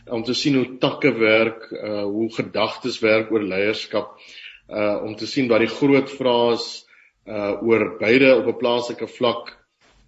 om 0.10 0.24
te 0.24 0.34
sien 0.34 0.56
hoe 0.60 0.78
takke 0.84 1.14
werk, 1.16 1.72
uh 1.72 2.04
hoe 2.04 2.28
gedagtes 2.36 3.00
werk 3.06 3.32
oor 3.32 3.44
leierskap, 3.44 4.18
uh 4.68 5.00
om 5.06 5.16
te 5.16 5.28
sien 5.28 5.48
wat 5.48 5.64
die 5.64 5.72
groot 5.72 6.12
vrae 6.12 6.54
is 6.60 6.70
uh 7.28 7.56
oor 7.64 7.98
beide 8.00 8.36
op 8.36 8.48
'n 8.48 8.60
plaaslike 8.60 9.08
vlak 9.08 9.56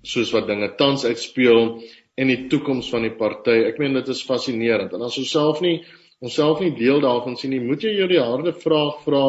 soos 0.03 0.33
wat 0.35 0.47
dinge 0.47 0.75
tans 0.75 1.05
uitspeel 1.05 1.79
en 2.17 2.27
die 2.27 2.47
toekoms 2.49 2.89
van 2.89 3.07
die 3.07 3.15
party. 3.17 3.63
Ek 3.71 3.79
meen 3.79 3.93
dit 3.93 4.07
is 4.07 4.25
fascinerend. 4.27 4.91
En 4.93 5.01
as 5.01 5.17
ons 5.17 5.31
self 5.31 5.61
nie 5.61 5.79
onsself 6.23 6.62
nie 6.63 6.71
deel 6.77 7.01
daarvan 7.03 7.36
sien 7.39 7.51
nie, 7.51 7.62
moet 7.63 7.83
jy 7.83 7.91
jou 7.97 8.07
die 8.12 8.21
harde 8.21 8.53
vraag 8.55 9.01
vra, 9.03 9.23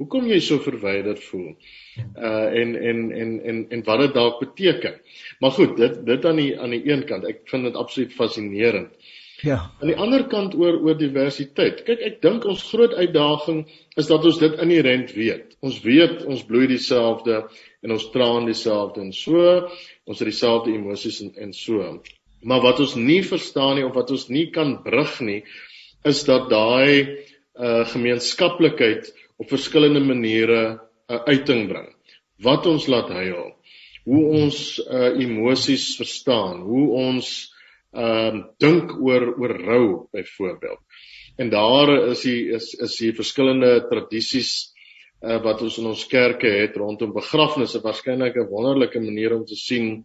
hoekom 0.00 0.30
jy 0.30 0.40
so 0.44 0.62
verwyderd 0.64 1.20
voel? 1.28 1.52
Uh 1.98 2.46
en 2.62 2.74
en 2.78 3.04
en 3.12 3.36
en 3.50 3.62
en 3.74 3.84
wat 3.84 4.04
dit 4.04 4.14
dalk 4.14 4.40
beteken. 4.40 4.98
Maar 5.42 5.54
goed, 5.58 5.76
dit 5.76 6.00
dit 6.06 6.26
aan 6.30 6.40
die 6.40 6.52
aan 6.58 6.74
die 6.76 6.84
een 6.86 7.04
kant, 7.08 7.26
ek 7.28 7.42
vind 7.50 7.68
dit 7.68 7.76
absoluut 7.76 8.14
fascinerend. 8.16 8.94
Ja. 9.42 9.58
Aan 9.78 9.90
die 9.92 9.98
ander 9.98 10.24
kant 10.26 10.56
oor 10.58 10.80
oor 10.82 10.96
diversiteit. 10.98 11.84
Kyk, 11.86 12.00
ek 12.02 12.16
dink 12.24 12.46
ons 12.48 12.64
groot 12.72 12.94
uitdaging 12.98 13.60
is 14.00 14.08
dat 14.10 14.24
ons 14.26 14.40
dit 14.40 14.56
inherënt 14.64 15.12
weet. 15.14 15.54
Ons 15.62 15.78
weet 15.84 16.24
ons 16.26 16.42
bloei 16.46 16.66
dieselfde 16.70 17.44
en 17.86 17.94
ons 17.94 18.08
traan 18.14 18.48
dieselfde 18.48 19.04
en 19.04 19.12
so, 19.14 19.52
ons 20.08 20.18
het 20.18 20.30
dieselfde 20.32 20.74
emosies 20.74 21.20
en 21.26 21.34
en 21.46 21.54
so. 21.54 21.92
Maar 22.42 22.62
wat 22.62 22.80
ons 22.82 22.94
nie 22.98 23.20
verstaan 23.26 23.76
nie 23.78 23.86
of 23.86 23.94
wat 23.98 24.10
ons 24.14 24.28
nie 24.30 24.48
kan 24.54 24.76
brug 24.82 25.18
nie, 25.26 25.42
is 26.02 26.24
dat 26.24 26.50
daai 26.50 27.26
uh 27.58 27.86
gemeenskaplikheid 27.90 29.10
op 29.36 29.48
verskillende 29.48 30.00
maniere 30.00 30.60
'n 31.08 31.14
uh, 31.14 31.22
uiting 31.26 31.68
bring. 31.68 31.88
Wat 32.38 32.66
ons 32.66 32.86
laat 32.86 33.08
huil, 33.08 33.54
hoe 34.04 34.24
ons 34.42 34.78
uh 34.78 35.18
emosies 35.18 35.96
verstaan, 35.96 36.60
hoe 36.60 36.88
ons 36.90 37.54
ehm 37.92 38.36
uh, 38.36 38.44
dink 38.60 38.92
oor 39.00 39.34
oor 39.40 39.54
rou 39.64 40.08
byvoorbeeld. 40.12 40.80
En 41.36 41.48
daar 41.50 42.08
is 42.10 42.22
die 42.22 42.50
is 42.52 42.74
is 42.74 42.96
die 42.96 43.14
verskillende 43.14 43.86
tradisies 43.88 44.74
uh, 45.22 45.42
wat 45.42 45.62
ons 45.62 45.78
in 45.78 45.86
ons 45.86 46.06
kerke 46.06 46.50
het 46.50 46.76
rondom 46.76 47.12
begrafnisse 47.12 47.80
waarskynlik 47.80 48.36
'n 48.36 48.50
wonderlike 48.50 49.00
manier 49.00 49.34
om 49.34 49.44
te 49.44 49.56
sien 49.56 50.04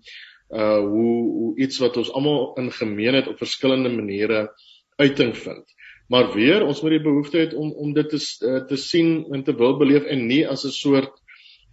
uh 0.49 0.79
hoe 0.79 1.15
hoe 1.37 1.57
iets 1.57 1.79
wat 1.79 1.97
ons 1.97 2.11
almal 2.11 2.53
in 2.61 2.71
gemeen 2.71 3.13
het 3.13 3.27
op 3.27 3.37
verskillende 3.37 3.89
maniere 3.89 4.53
uiting 4.95 5.37
vind. 5.37 5.65
Maar 6.13 6.29
weer, 6.35 6.61
ons 6.61 6.81
moet 6.85 6.93
die 6.93 7.05
behoefte 7.07 7.39
hê 7.41 7.45
om 7.57 7.71
om 7.81 7.93
dit 7.95 8.09
te 8.13 8.19
uh, 8.45 8.59
te 8.69 8.77
sien 8.77 9.23
en 9.33 9.43
te 9.43 9.55
wil 9.57 9.79
beleef 9.79 10.05
en 10.13 10.27
nie 10.29 10.43
as 10.45 10.65
'n 10.65 10.75
soort 10.75 11.13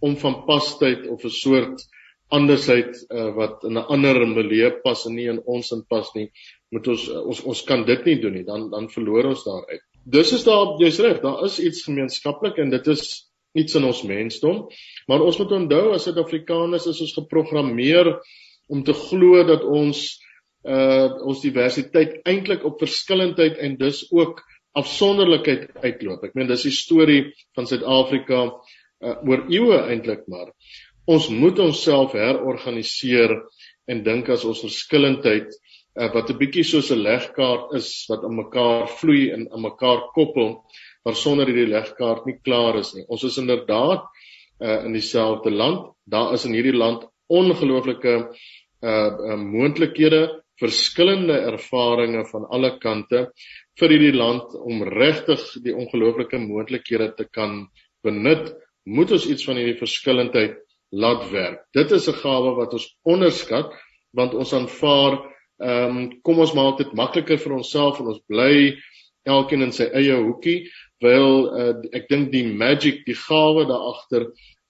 om 0.01 0.15
van 0.17 0.45
pastyd 0.47 1.05
of 1.13 1.25
'n 1.25 1.35
soort 1.35 1.83
andersheid 2.31 2.95
uh, 3.09 3.29
wat 3.35 3.63
in 3.69 3.77
'n 3.77 3.85
ander 3.95 4.25
milieu 4.27 4.71
pas 4.83 5.05
en 5.05 5.15
nie 5.15 5.27
in 5.29 5.41
ons 5.45 5.71
in 5.71 5.83
pas 5.85 6.09
nie. 6.15 6.31
Moet 6.71 6.87
ons 6.87 7.07
uh, 7.09 7.21
ons 7.21 7.43
ons 7.53 7.63
kan 7.69 7.85
dit 7.85 8.05
nie 8.05 8.17
doen 8.21 8.33
nie. 8.33 8.43
Dan 8.43 8.69
dan 8.71 8.89
verloor 8.89 9.29
ons 9.33 9.43
daaruit. 9.45 9.83
Dis 10.05 10.33
is 10.33 10.43
daar 10.43 10.73
jy's 10.81 10.99
reg, 10.99 11.21
daar 11.21 11.45
is 11.45 11.59
iets 11.59 11.83
gemeenskaplik 11.85 12.57
en 12.57 12.69
dit 12.69 12.87
is 12.87 13.29
iets 13.53 13.75
in 13.75 13.83
ons 13.83 14.03
mensdom. 14.03 14.65
Maar 15.07 15.21
ons 15.21 15.37
moet 15.37 15.51
onthou 15.51 15.93
as 15.93 16.03
Suid-Afrikaners 16.07 16.87
is 16.87 17.01
ons 17.01 17.13
geprogrammeer 17.13 18.15
om 18.67 18.83
te 18.83 18.93
glo 18.93 19.43
dat 19.43 19.63
ons 19.63 20.17
uh 20.61 21.09
ons 21.25 21.41
diversiteit 21.41 22.19
eintlik 22.29 22.65
op 22.65 22.81
verskillendheid 22.81 23.57
en 23.57 23.77
dus 23.79 24.03
ook 24.11 24.43
afsonderlikheid 24.77 25.71
uitloop. 25.83 26.23
Ek 26.23 26.35
meen 26.37 26.47
dis 26.47 26.67
die 26.67 26.75
storie 26.75 27.23
van 27.57 27.67
Suid-Afrika 27.67 28.43
uh 29.01 29.17
oor 29.25 29.47
eeue 29.49 29.81
eintlik 29.89 30.27
maar. 30.29 30.53
Ons 31.09 31.31
moet 31.33 31.59
onsself 31.59 32.13
herorganiseer 32.13 33.33
en 33.89 34.03
dink 34.05 34.29
as 34.29 34.45
ons 34.45 34.61
verskillendheid 34.61 35.49
uh, 35.49 36.09
wat 36.13 36.29
'n 36.29 36.37
bietjie 36.37 36.63
soos 36.63 36.91
'n 36.91 37.01
legkaart 37.01 37.73
is 37.75 38.05
wat 38.09 38.23
aan 38.23 38.35
mekaar 38.35 38.87
vloei 38.87 39.31
en 39.33 39.49
aan 39.51 39.61
mekaar 39.61 40.11
koppel 40.13 40.61
maar 41.03 41.15
sonder 41.15 41.49
hierdie 41.49 41.71
legkaart 41.71 42.25
nie 42.25 42.37
klaar 42.43 42.77
is 42.77 42.93
nie. 42.93 43.05
Ons 43.07 43.23
is 43.23 43.37
inderdaad 43.41 44.05
uh, 44.61 44.85
in 44.85 44.93
dieselfde 44.93 45.51
land. 45.51 45.89
Daar 46.05 46.33
is 46.33 46.45
in 46.45 46.53
hierdie 46.53 46.77
land 46.77 47.07
ongelooflike 47.27 48.13
uh, 48.81 49.09
uh 49.31 49.37
moontlikhede, 49.37 50.40
verskillende 50.61 51.37
ervarings 51.51 52.31
van 52.31 52.45
alle 52.53 52.75
kante 52.79 53.25
vir 53.79 53.93
hierdie 53.93 54.15
land 54.15 54.53
om 54.55 54.83
regtig 54.85 55.41
die 55.65 55.75
ongelooflike 55.75 56.39
moontlikhede 56.41 57.11
te 57.17 57.25
kan 57.25 57.65
benut. 58.05 58.53
Moet 58.85 59.15
ons 59.17 59.27
iets 59.29 59.45
van 59.45 59.59
hierdie 59.59 59.79
verskillendheid 59.79 60.59
laat 60.91 61.27
werk. 61.31 61.65
Dit 61.73 61.91
is 61.91 62.07
'n 62.07 62.21
gawe 62.21 62.55
wat 62.55 62.73
ons 62.73 62.87
onderskat 63.03 63.73
want 64.13 64.33
ons 64.33 64.53
aanvaar 64.53 65.19
ehm 65.61 65.97
um, 65.97 66.21
kom 66.21 66.39
ons 66.39 66.53
maak 66.53 66.77
dit 66.77 66.93
makliker 66.93 67.37
vir 67.37 67.53
onsself 67.53 67.99
en 67.99 68.07
ons 68.07 68.23
bly 68.27 68.77
elkeen 69.25 69.61
in 69.61 69.71
sy 69.71 69.85
eie 69.93 70.15
hoekie 70.17 70.65
Wel 71.01 71.37
uh, 71.49 71.73
ek 71.97 72.05
dink 72.11 72.29
die 72.33 72.45
magic, 72.45 73.01
die 73.07 73.17
gawe 73.17 73.65
daar 73.69 73.87
agter 73.89 74.27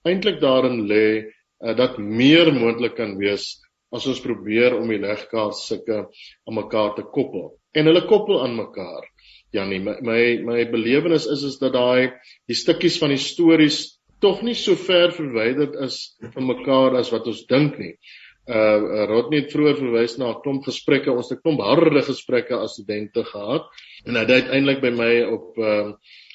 eintlik 0.08 0.40
daarin 0.40 0.86
lê 0.88 1.06
uh, 1.20 1.74
dat 1.76 2.00
meer 2.00 2.54
moontlik 2.56 2.96
kan 2.96 3.18
wees 3.20 3.58
as 3.92 4.08
ons 4.08 4.22
probeer 4.24 4.76
om 4.78 4.90
die 4.92 5.02
legkaart 5.02 5.58
sulke 5.60 6.06
aan 6.06 6.58
mekaar 6.58 6.96
te 6.96 7.04
koppel. 7.04 7.52
En 7.76 7.88
hulle 7.90 8.06
koppel 8.08 8.42
aan 8.44 8.56
mekaar. 8.56 9.08
Ja 9.52 9.66
nee, 9.68 9.80
my 9.84 9.98
my, 10.02 10.22
my 10.48 10.66
belewenis 10.72 11.28
is 11.28 11.44
is 11.44 11.58
dat 11.60 11.76
daai 11.76 12.14
die 12.48 12.56
stukkies 12.56 13.00
van 13.02 13.12
die 13.12 13.20
stories 13.20 14.00
tog 14.24 14.44
nie 14.46 14.56
so 14.56 14.78
ver 14.80 15.12
verwyderd 15.16 15.76
is 15.84 16.16
van 16.34 16.48
mekaar 16.48 16.96
as 17.00 17.12
wat 17.12 17.28
ons 17.28 17.44
dink 17.50 17.80
nie. 17.82 17.96
Uh 18.48 19.06
Rodney 19.10 19.44
het 19.44 19.54
vroeër 19.54 19.78
verwys 19.78 20.18
na 20.18 20.32
'n 20.32 20.42
klomp 20.44 20.66
gesprekke, 20.66 21.12
ons 21.12 21.30
het 21.30 21.40
'n 21.40 21.42
klomp 21.42 21.62
harde 21.62 22.02
gesprekke 22.02 22.56
as 22.58 22.74
studente 22.78 23.24
gehad 23.24 23.68
en 24.06 24.16
hy 24.16 24.22
het 24.22 24.32
uiteindelik 24.32 24.82
by 24.82 24.92
my 24.92 25.14
op 25.36 25.58
uh 25.58 25.94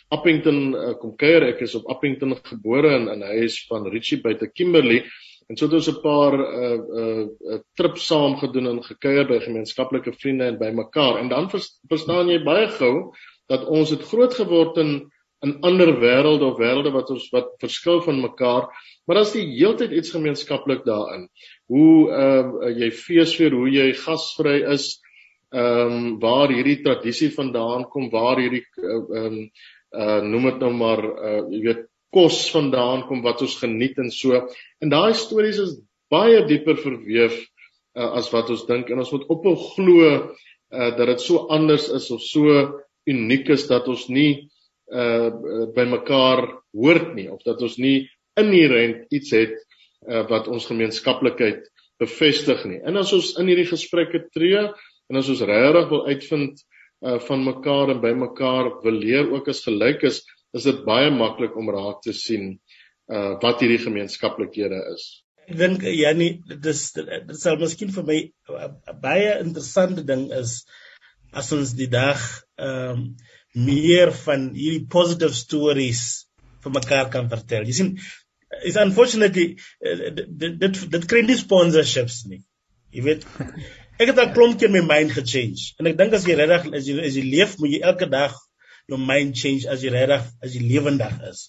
Appington 0.09 0.75
uh, 0.75 0.95
kom 1.01 1.17
kuier. 1.19 1.49
Ek 1.51 1.65
is 1.67 1.75
op 1.75 1.89
Appington 1.91 2.37
gebore 2.47 2.93
en, 2.95 3.09
en 3.11 3.25
hy 3.27 3.41
is 3.49 3.59
van 3.67 3.89
Richie 3.91 4.21
buite 4.23 4.47
Kimberley. 4.55 5.03
En 5.47 5.57
so 5.57 5.67
het 5.67 5.75
ons 5.79 5.89
'n 5.91 6.01
paar 6.03 6.35
uh 6.35 6.79
uh 7.03 7.59
trips 7.79 8.07
saam 8.07 8.37
gedoen 8.37 8.67
en 8.67 8.83
gekuier 8.83 9.27
by 9.29 9.39
gemeenskaplike 9.45 10.13
vriende 10.13 10.45
en 10.45 10.59
by 10.59 10.71
mekaar. 10.75 11.19
En 11.19 11.29
dan 11.29 11.51
verstaan 11.51 12.29
jy 12.29 12.43
baie 12.45 12.67
gou 12.79 13.13
dat 13.49 13.67
ons 13.67 13.91
het 13.91 14.03
groot 14.03 14.35
geword 14.35 14.77
in 14.83 15.13
in 15.45 15.59
ander 15.61 15.93
wêrelde 16.01 16.47
of 16.49 16.59
wêrelde 16.59 16.91
wat 16.93 17.11
ons 17.11 17.29
wat 17.31 17.53
verskil 17.63 18.01
van 18.03 18.21
mekaar, 18.21 18.69
maar 19.07 19.19
daar's 19.21 19.35
die 19.37 19.45
heeltyd 19.47 19.93
iets 19.93 20.11
gemeenskaplik 20.11 20.85
daarin. 20.85 21.29
Hoe 21.71 22.11
uh 22.11 22.71
jy 22.81 22.91
feesvier, 22.91 23.53
hoe 23.55 23.71
jy 23.71 23.93
gasvry 23.93 24.63
is, 24.75 24.97
ehm 25.53 25.93
um, 25.93 26.19
waar 26.21 26.51
hierdie 26.51 26.81
tradisie 26.83 27.31
vandaan 27.31 27.85
kom, 27.93 28.11
waar 28.11 28.41
hierdie 28.43 28.65
ehm 28.83 29.13
uh, 29.13 29.27
um, 29.27 29.51
uh 29.97 30.23
noem 30.23 30.51
dit 30.51 30.65
nou 30.65 30.73
maar 30.73 31.05
uh 31.05 31.43
jy 31.53 31.63
weet 31.69 31.87
kos 32.17 32.47
vandaan 32.55 33.05
kom 33.11 33.21
wat 33.25 33.45
ons 33.45 33.59
geniet 33.61 33.99
en 34.01 34.09
so. 34.15 34.41
En 34.81 34.93
daai 34.93 35.13
stories 35.19 35.61
is 35.61 35.77
baie 36.13 36.41
dieper 36.49 36.79
verweef 36.81 37.37
uh, 37.37 38.11
as 38.17 38.31
wat 38.33 38.51
ons 38.55 38.65
dink 38.69 38.91
en 38.91 39.03
ons 39.03 39.13
moet 39.15 39.31
ophou 39.33 39.57
glo 39.75 40.11
uh 40.75 40.91
dat 40.99 41.07
dit 41.13 41.23
so 41.23 41.45
anders 41.55 41.85
is 41.95 42.09
of 42.11 42.23
so 42.27 42.55
uniek 43.07 43.53
is 43.55 43.69
dat 43.71 43.87
ons 43.89 44.09
nie 44.11 44.49
uh 44.91 45.31
by 45.77 45.85
mekaar 45.87 46.43
hoort 46.75 47.13
nie 47.15 47.29
of 47.31 47.45
dat 47.47 47.63
ons 47.63 47.77
nie 47.79 48.09
inherent 48.41 49.07
iets 49.15 49.31
het 49.37 49.55
uh 50.11 50.25
wat 50.31 50.51
ons 50.51 50.67
gemeenskaplikheid 50.67 51.63
bevestig 52.03 52.65
nie. 52.69 52.81
En 52.85 52.99
as 53.01 53.13
ons 53.17 53.37
in 53.41 53.49
hierdie 53.49 53.71
gesprekke 53.71 54.27
tree 54.35 54.59
en 54.67 55.21
as 55.21 55.31
ons 55.33 55.45
regtig 55.49 55.87
wil 55.93 56.05
uitvind 56.11 56.65
uh 57.07 57.21
van 57.29 57.47
mekaar 57.47 57.95
en 57.95 58.03
by 58.03 58.13
mekaar 58.19 58.73
wil 58.83 58.99
leer 59.05 59.31
ook 59.33 59.49
as 59.53 59.63
gelyk 59.65 60.03
is, 60.11 60.25
is 60.55 60.67
dit 60.69 60.83
baie 60.87 61.11
maklik 61.11 61.57
om 61.57 61.71
raak 61.71 62.03
te 62.05 62.13
sien 62.17 62.57
uh 63.13 63.37
wat 63.43 63.63
hierdie 63.63 63.83
gemeenskaplikhede 63.83 64.81
is. 64.95 65.07
Ek 65.47 65.59
dink 65.61 65.85
Jannie, 65.87 66.43
dit 66.49 66.67
is 66.73 66.83
dit 66.97 67.37
sal 67.39 67.59
miskien 67.61 67.93
vir 67.95 68.07
my 68.11 68.19
'n 68.51 69.01
baie 69.03 69.39
interessante 69.39 70.03
ding 70.07 70.29
is 70.33 70.65
as 71.33 71.53
ons 71.53 71.75
die 71.79 71.91
dag 71.93 72.21
ehm 72.59 72.93
um, 72.93 73.09
meer 73.57 74.13
van 74.13 74.51
hierdie 74.53 74.87
positive 74.93 75.35
stories 75.35 76.03
vir 76.65 76.73
mekaar 76.73 77.09
kan 77.11 77.31
vertel. 77.33 77.65
Jy 77.65 77.77
sien 77.79 77.93
is 78.65 78.77
unfortunately 78.77 79.57
dit 79.81 80.61
dit 80.61 80.83
dit 80.97 81.09
kry 81.09 81.23
nie 81.23 81.39
sponsorships 81.41 82.25
nie. 82.27 82.43
Jy 82.93 83.03
weet 83.07 83.27
Ek 83.97 84.11
het 84.11 84.19
'n 84.21 84.33
klomp 84.37 84.59
keer 84.61 84.71
my 84.71 84.83
mind 84.85 85.13
gechange. 85.17 85.73
En 85.81 85.87
ek 85.89 85.97
dink 85.97 86.13
as 86.13 86.27
jy 86.29 86.35
regtig 86.37 86.75
as 86.77 86.89
jy 86.89 86.97
as 87.01 87.15
jy 87.17 87.23
leef, 87.25 87.57
moet 87.59 87.71
jy 87.73 87.81
elke 87.81 88.09
dag 88.13 88.35
jou 88.91 88.99
mind 89.03 89.37
change 89.39 89.67
as 89.71 89.83
jy 89.83 89.91
regtig 89.95 90.27
as 90.43 90.55
jy 90.55 90.63
lewendig 90.63 91.15
is. 91.31 91.47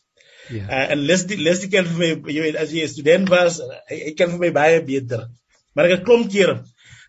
Ja. 0.50 0.56
Yeah. 0.56 0.68
Uh, 0.68 0.86
en 0.96 1.04
les 1.10 1.26
die 1.30 1.38
les 1.38 1.62
die 1.64 1.70
kan 1.74 1.88
vir 1.90 2.00
my 2.24 2.34
jy 2.34 2.46
weet 2.46 2.60
as 2.60 2.74
jy 2.74 2.86
'n 2.86 2.94
student 2.94 3.30
was, 3.30 3.60
ek 3.94 4.16
kan 4.18 4.32
vir 4.34 4.44
my 4.48 4.52
baie 4.56 4.82
beter. 4.82 5.28
Maar 5.76 5.90
ek 5.90 5.98
het 5.98 6.06
klomp 6.08 6.32
keer 6.32 6.56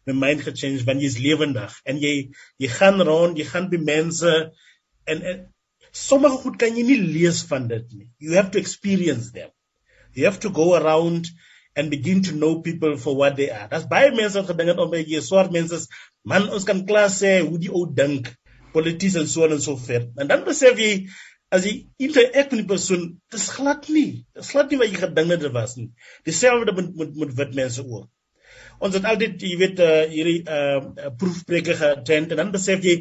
my 0.08 0.14
mind 0.16 0.42
gechange 0.44 0.84
wanneer 0.84 1.06
jy 1.06 1.12
is 1.12 1.20
lewendig 1.20 1.76
en 1.84 2.00
jy 2.00 2.14
jy 2.58 2.68
gaan 2.72 3.00
rond, 3.00 3.38
jy 3.38 3.46
gaan 3.48 3.68
by 3.72 3.80
mense 3.80 4.32
en, 5.08 5.22
en 5.22 5.46
sommige 5.92 6.40
goed 6.44 6.58
kan 6.60 6.76
jy 6.76 6.84
nie 6.88 7.00
lees 7.00 7.42
van 7.48 7.68
dit 7.68 7.86
nie. 7.92 8.08
You 8.18 8.36
have 8.36 8.52
to 8.52 8.58
experience 8.60 9.32
them. 9.32 9.50
You 10.14 10.24
have 10.28 10.40
to 10.44 10.50
go 10.50 10.74
around 10.74 11.28
and 11.76 11.90
begin 11.90 12.22
to 12.26 12.32
know 12.32 12.60
people 12.60 12.96
for 12.96 13.14
what 13.16 13.36
they 13.36 13.50
are. 13.54 13.68
That's 13.70 13.88
baie 13.88 14.10
mense 14.12 14.36
wat 14.40 14.50
gedink 14.50 14.74
het 14.74 14.82
om 14.82 14.90
by 14.92 15.04
jy 15.04 15.22
swart 15.24 15.52
mense 15.54 15.86
man 16.24 16.48
ons 16.52 16.66
kan 16.68 16.84
klas 16.88 17.20
sê 17.22 17.38
hoe 17.44 17.60
die 17.60 17.72
ou 17.72 17.86
dink, 17.86 18.32
politiek 18.78 19.18
en 19.20 19.28
so 19.34 19.46
en 19.46 19.64
so 19.64 19.76
ver. 19.88 20.08
En 20.16 20.30
dan 20.32 20.44
besef 20.48 20.80
jy 20.82 20.92
as 21.54 21.64
jy 21.68 21.74
interact 22.08 22.52
met 22.52 22.64
'n 22.64 22.68
persoon, 22.74 23.08
dis 23.32 23.48
glad 23.56 23.88
nie. 23.88 24.24
Dis 24.34 24.52
glad 24.52 24.70
nie 24.70 24.78
wat 24.82 24.92
jy 24.92 25.00
gedink 25.06 25.34
dit 25.34 25.52
was 25.52 25.76
nie. 25.76 25.90
Dieselfde 26.24 26.76
met 26.80 26.94
met 27.02 27.16
met 27.24 27.34
wit 27.40 27.54
mense 27.62 27.84
ook. 27.86 28.08
Ons 28.80 28.94
het 28.94 29.04
altyd 29.04 29.42
jy 29.42 29.56
weet 29.64 29.80
uh, 29.80 30.04
hierdie 30.14 30.40
uh 30.46 31.10
proefpreke 31.18 31.74
geattend 31.82 32.32
en 32.32 32.42
dan 32.44 32.52
besef 32.54 32.84
jy 32.84 32.96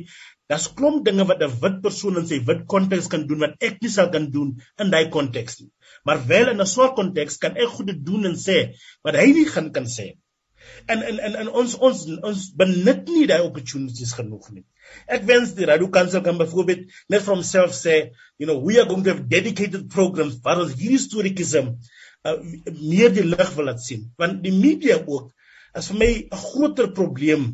daar's 0.50 0.68
klomp 0.74 1.06
dinge 1.06 1.26
wat 1.30 1.44
'n 1.44 1.60
wit 1.63 1.82
persoon 1.88 2.18
in 2.22 2.28
sy 2.28 2.40
wit 2.50 2.66
konteks 2.74 3.08
kan 3.08 3.28
doen 3.28 3.46
wat 3.46 3.56
ek 3.70 3.82
nie 3.82 3.92
sou 3.92 4.10
kan 4.12 4.32
doen 4.32 4.56
in 4.80 4.92
daai 4.92 5.10
konteks 5.12 5.60
nie 5.62 5.72
maar 6.08 6.28
wel 6.28 6.50
in 6.54 6.62
'n 6.62 6.72
swart 6.74 6.96
konteks 6.96 7.38
kan 7.44 7.58
ek 7.63 7.74
goede 7.76 7.96
doen 8.10 8.26
en 8.30 8.38
sê 8.48 8.58
wat 9.04 9.16
hy 9.22 9.28
nie 9.38 9.48
gaan 9.54 9.72
kan 9.76 9.88
sê. 9.98 10.08
En 10.86 11.03
en 11.03 11.19
en, 11.19 11.36
en 11.43 11.49
ons 11.62 11.75
ons 11.89 12.03
ons 12.30 12.43
benut 12.62 13.13
nie 13.13 13.27
daai 13.30 13.43
opportunities 13.45 14.13
genoeg 14.17 14.49
nie. 14.56 14.63
Ek 15.17 15.25
wens 15.27 15.53
die 15.58 15.67
Radio 15.67 15.89
Council 15.93 16.23
kan 16.25 16.39
byvoorbeeld 16.39 16.88
net 17.13 17.25
from 17.25 17.43
self 17.43 17.75
sê, 17.75 17.97
you 18.39 18.47
know, 18.47 18.60
we 18.63 18.80
are 18.80 18.88
going 18.89 19.03
to 19.03 19.13
have 19.13 19.27
dedicated 19.32 19.89
programs 19.93 20.38
waar 20.45 20.63
ons 20.63 20.75
hierdie 20.80 21.01
storieisme 21.03 21.75
uh, 22.27 22.38
meer 22.80 23.12
die 23.15 23.25
lig 23.27 23.56
wil 23.58 23.67
laat 23.71 23.84
sien. 23.84 24.08
Want 24.21 24.43
die 24.45 24.56
media 24.56 24.99
ook 25.06 25.34
is 25.77 25.89
vir 25.91 25.99
my 26.03 26.12
'n 26.19 26.43
groter 26.43 26.91
probleem 26.99 27.49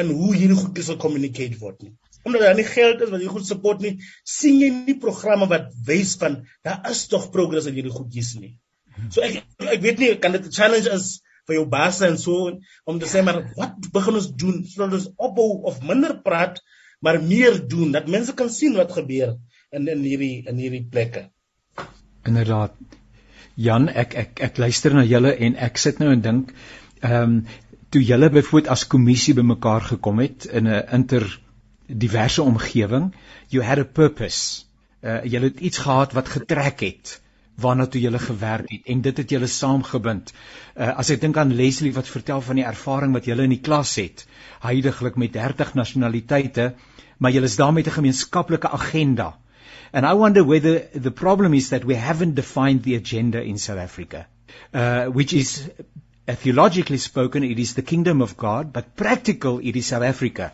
in 0.00 0.12
hoe 0.20 0.34
hierdie 0.34 0.58
goedjies 0.58 0.90
sal 0.90 1.00
communicate 1.02 1.58
word 1.60 1.82
nie. 1.82 1.94
Omdat 2.24 2.44
daar 2.44 2.58
nie 2.58 2.68
geld 2.68 3.02
is 3.02 3.10
wat 3.10 3.22
jy 3.24 3.30
goed 3.32 3.46
support 3.46 3.80
nie, 3.80 3.96
sien 4.24 4.60
jy 4.60 4.70
nie 4.70 4.98
programme 5.00 5.48
wat 5.50 5.70
wys 5.86 6.14
van 6.20 6.42
daar 6.66 6.84
is 6.90 7.06
tog 7.12 7.30
progress 7.34 7.66
in 7.70 7.78
hierdie 7.78 7.94
goedjies 7.94 8.34
nie. 8.40 8.54
So 9.10 9.24
ek 9.24 9.42
ek 9.58 9.82
weet 9.82 9.98
nie 10.02 10.14
kan 10.22 10.32
dit 10.36 10.46
'n 10.46 10.56
challenge 10.58 10.90
is 10.92 11.20
vir 11.50 11.58
jou 11.58 11.66
baas 11.70 12.00
en 12.06 12.18
so 12.22 12.52
om 12.86 12.98
te 13.02 13.08
sê 13.10 13.24
maar 13.26 13.42
wat 13.58 13.90
begin 13.94 14.18
ons 14.20 14.28
doen 14.42 14.62
sodat 14.72 15.00
ons 15.00 15.08
ophou 15.28 15.48
of 15.70 15.82
minder 15.92 16.14
praat 16.26 16.62
maar 17.00 17.18
meer 17.22 17.58
doen 17.74 17.92
dat 17.96 18.10
mense 18.14 18.34
kan 18.38 18.52
sien 18.54 18.76
wat 18.78 18.92
gebeur 18.92 19.34
in 19.76 19.88
in 19.88 20.04
hierdie 20.04 20.36
in 20.50 20.60
hierdie 20.60 20.84
plekke. 20.94 21.26
Inderdaad. 22.28 22.76
Jan, 23.60 23.88
ek 23.88 24.14
ek 24.22 24.42
ek 24.50 24.60
luister 24.62 24.94
na 24.94 25.04
julle 25.04 25.32
en 25.46 25.56
ek 25.68 25.80
sit 25.80 26.00
nou 26.02 26.12
en 26.12 26.24
dink 26.26 26.54
ehm 27.00 27.22
um, 27.22 27.42
toe 27.90 28.02
julle 28.06 28.28
byvoorbeeld 28.30 28.68
as 28.70 28.86
kommissie 28.86 29.34
bymekaar 29.34 29.82
gekom 29.86 30.20
het 30.22 30.44
in 30.46 30.68
'n 30.68 30.82
inter 30.98 31.24
diverse 31.86 32.42
omgewing, 32.42 33.14
you 33.48 33.64
had 33.64 33.78
a 33.78 33.84
purpose. 33.84 34.66
Uh 35.02 35.24
julle 35.24 35.50
het 35.50 35.60
iets 35.60 35.78
gehad 35.78 36.12
wat 36.12 36.28
getrek 36.28 36.80
het 36.86 37.20
waarna 37.60 37.86
toe 37.86 38.00
julle 38.00 38.18
gewerk 38.18 38.70
het 38.70 38.88
en 38.94 39.00
dit 39.00 39.16
het 39.22 39.30
julle 39.30 39.46
saamgebind. 39.46 40.32
Uh 40.76 40.92
as 41.02 41.10
ek 41.10 41.20
dink 41.20 41.36
aan 41.36 41.54
Leslie 41.56 41.92
wat 41.96 42.08
vertel 42.08 42.40
van 42.40 42.60
die 42.60 42.66
ervaring 42.66 43.12
wat 43.16 43.28
julle 43.30 43.46
in 43.48 43.54
die 43.56 43.64
klas 43.68 43.94
het, 44.00 44.26
heidaglik 44.64 45.16
met 45.16 45.32
30 45.32 45.74
nasionaliteite, 45.74 46.74
maar 47.18 47.32
julle 47.36 47.50
is 47.52 47.56
daar 47.56 47.72
met 47.72 47.86
'n 47.86 47.98
gemeenskaplike 47.98 48.68
agenda. 48.68 49.36
And 49.92 50.06
I 50.06 50.14
wonder 50.14 50.44
whether 50.44 50.88
the 50.94 51.10
problem 51.10 51.54
is 51.54 51.68
that 51.68 51.84
we 51.84 51.94
haven't 51.94 52.34
defined 52.34 52.82
the 52.82 52.96
agenda 52.96 53.40
in 53.42 53.58
South 53.58 53.78
Africa, 53.78 54.26
uh, 54.72 55.06
which 55.06 55.32
is, 55.32 55.68
theologically 56.26 56.98
spoken, 56.98 57.42
it 57.42 57.58
is 57.58 57.74
the 57.74 57.82
kingdom 57.82 58.22
of 58.22 58.36
God, 58.36 58.72
but 58.72 58.94
practical, 58.94 59.58
it 59.58 59.76
is 59.76 59.86
South 59.86 60.02
Africa. 60.02 60.52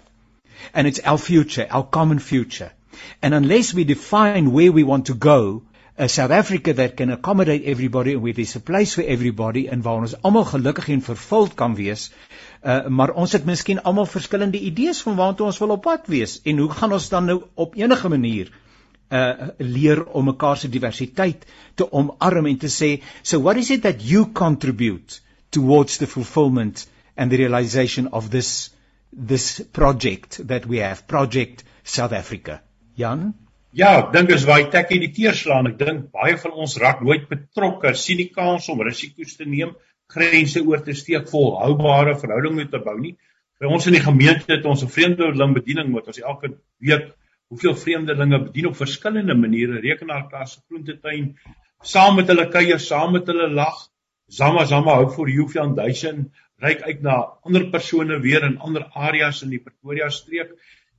And 0.73 0.87
it's 0.87 1.01
our 1.01 1.19
future, 1.19 1.67
our 1.71 1.85
common 1.85 2.19
future. 2.19 2.73
And 3.21 3.35
unless 3.35 3.75
we 3.75 3.85
define 3.85 4.53
where 4.53 4.73
we 4.73 4.85
want 4.85 5.07
to 5.07 5.15
go, 5.15 5.63
a 5.99 6.09
South 6.09 6.31
Africa 6.31 6.75
that 6.75 6.97
can 6.97 7.11
accommodate 7.11 7.65
everybody 7.65 8.13
and 8.13 8.23
where 8.23 8.33
there's 8.35 8.55
a 8.57 8.61
place 8.61 8.95
for 8.95 9.03
everybody 9.03 9.67
and 9.69 9.83
waar 9.85 10.03
ons 10.05 10.15
almal 10.21 10.45
gelukkig 10.45 10.91
en 10.93 11.03
vervuld 11.03 11.55
kan 11.57 11.75
wees, 11.79 12.11
uh, 12.63 12.89
maar 12.89 13.15
ons 13.17 13.33
het 13.33 13.47
miskien 13.49 13.81
almal 13.81 14.09
verskillende 14.11 14.61
idees 14.61 15.01
van 15.07 15.17
waartoe 15.17 15.47
ons 15.47 15.61
wil 15.63 15.73
op 15.77 15.83
pad 15.87 16.11
wees. 16.13 16.41
En 16.45 16.61
hoe 16.61 16.69
gaan 16.71 16.93
ons 16.93 17.09
dan 17.09 17.25
nou 17.33 17.39
op 17.55 17.77
enige 17.81 18.13
manier 18.13 18.53
uh 19.07 19.49
leer 19.63 20.03
om 20.19 20.25
mekaar 20.27 20.59
se 20.59 20.69
diversiteit 20.69 21.45
te 21.79 21.87
omarm 21.93 22.47
en 22.51 22.57
te 22.59 22.67
sê 22.67 22.89
so 23.23 23.39
what 23.39 23.57
is 23.57 23.71
it 23.71 23.85
that 23.85 24.03
you 24.03 24.27
contribute 24.33 25.21
towards 25.55 25.97
the 26.03 26.07
fulfillment 26.07 26.89
and 27.15 27.31
the 27.31 27.37
realization 27.37 28.09
of 28.11 28.31
this 28.31 28.73
this 29.15 29.63
project 29.73 30.41
that 30.49 30.67
we 30.67 30.83
have 30.83 31.07
project 31.07 31.63
South 31.85 32.13
Africa? 32.13 32.61
Jan 32.97 33.33
Ja, 33.77 34.09
dink 34.09 34.31
is 34.33 34.47
waar 34.49 34.63
hy 34.63 34.71
tek 34.73 34.89
die 34.89 35.11
teerslaan. 35.13 35.67
Ek 35.69 35.75
dink 35.77 36.07
baie 36.15 36.39
van 36.41 36.55
ons 36.65 36.79
raak 36.81 37.03
nooit 37.05 37.27
betrokke, 37.29 37.91
sien 37.93 38.17
die 38.23 38.31
kans 38.33 38.71
om 38.73 38.81
risiko's 38.81 39.35
te 39.37 39.45
neem, 39.45 39.75
grense 40.09 40.63
oor 40.65 40.81
te 40.87 40.95
steek, 40.97 41.27
volhoubare 41.29 42.15
verhoudinge 42.17 42.71
te 42.73 42.81
bou 42.81 42.95
nie. 42.97 43.13
By 43.61 43.69
ons 43.69 43.89
in 43.91 43.99
die 43.99 44.05
gemeente 44.05 44.49
het 44.55 44.65
ons 44.65 44.85
'n 44.85 44.89
vreemdeling 44.95 45.53
bediening 45.59 45.93
wat 45.93 46.09
ons 46.09 46.23
elke 46.23 46.55
week 46.81 47.13
hoeveel 47.53 47.77
vreemdelinge 47.77 48.39
bedien 48.47 48.71
op 48.71 48.81
verskillende 48.81 49.35
maniere, 49.35 49.83
rekenaarklas, 49.85 50.57
groentetuin, 50.69 51.37
saam 51.83 52.17
met 52.17 52.33
hulle 52.33 52.49
kuier, 52.49 52.81
saam 52.81 53.13
met 53.13 53.27
hulle 53.27 53.51
lag. 53.53 53.77
Zama 54.29 54.65
Zama 54.65 54.95
hou 54.95 55.11
vir 55.19 55.29
Jufian 55.29 55.75
Duisen 55.77 56.33
reik 56.65 56.81
uit 56.83 57.03
na 57.03 57.21
ander 57.45 57.69
persone 57.71 58.21
weer 58.21 58.43
in 58.43 58.59
ander 58.59 58.89
areas 58.95 59.43
in 59.43 59.51
die 59.51 59.61
Pretoria 59.61 60.09
streek. 60.09 60.57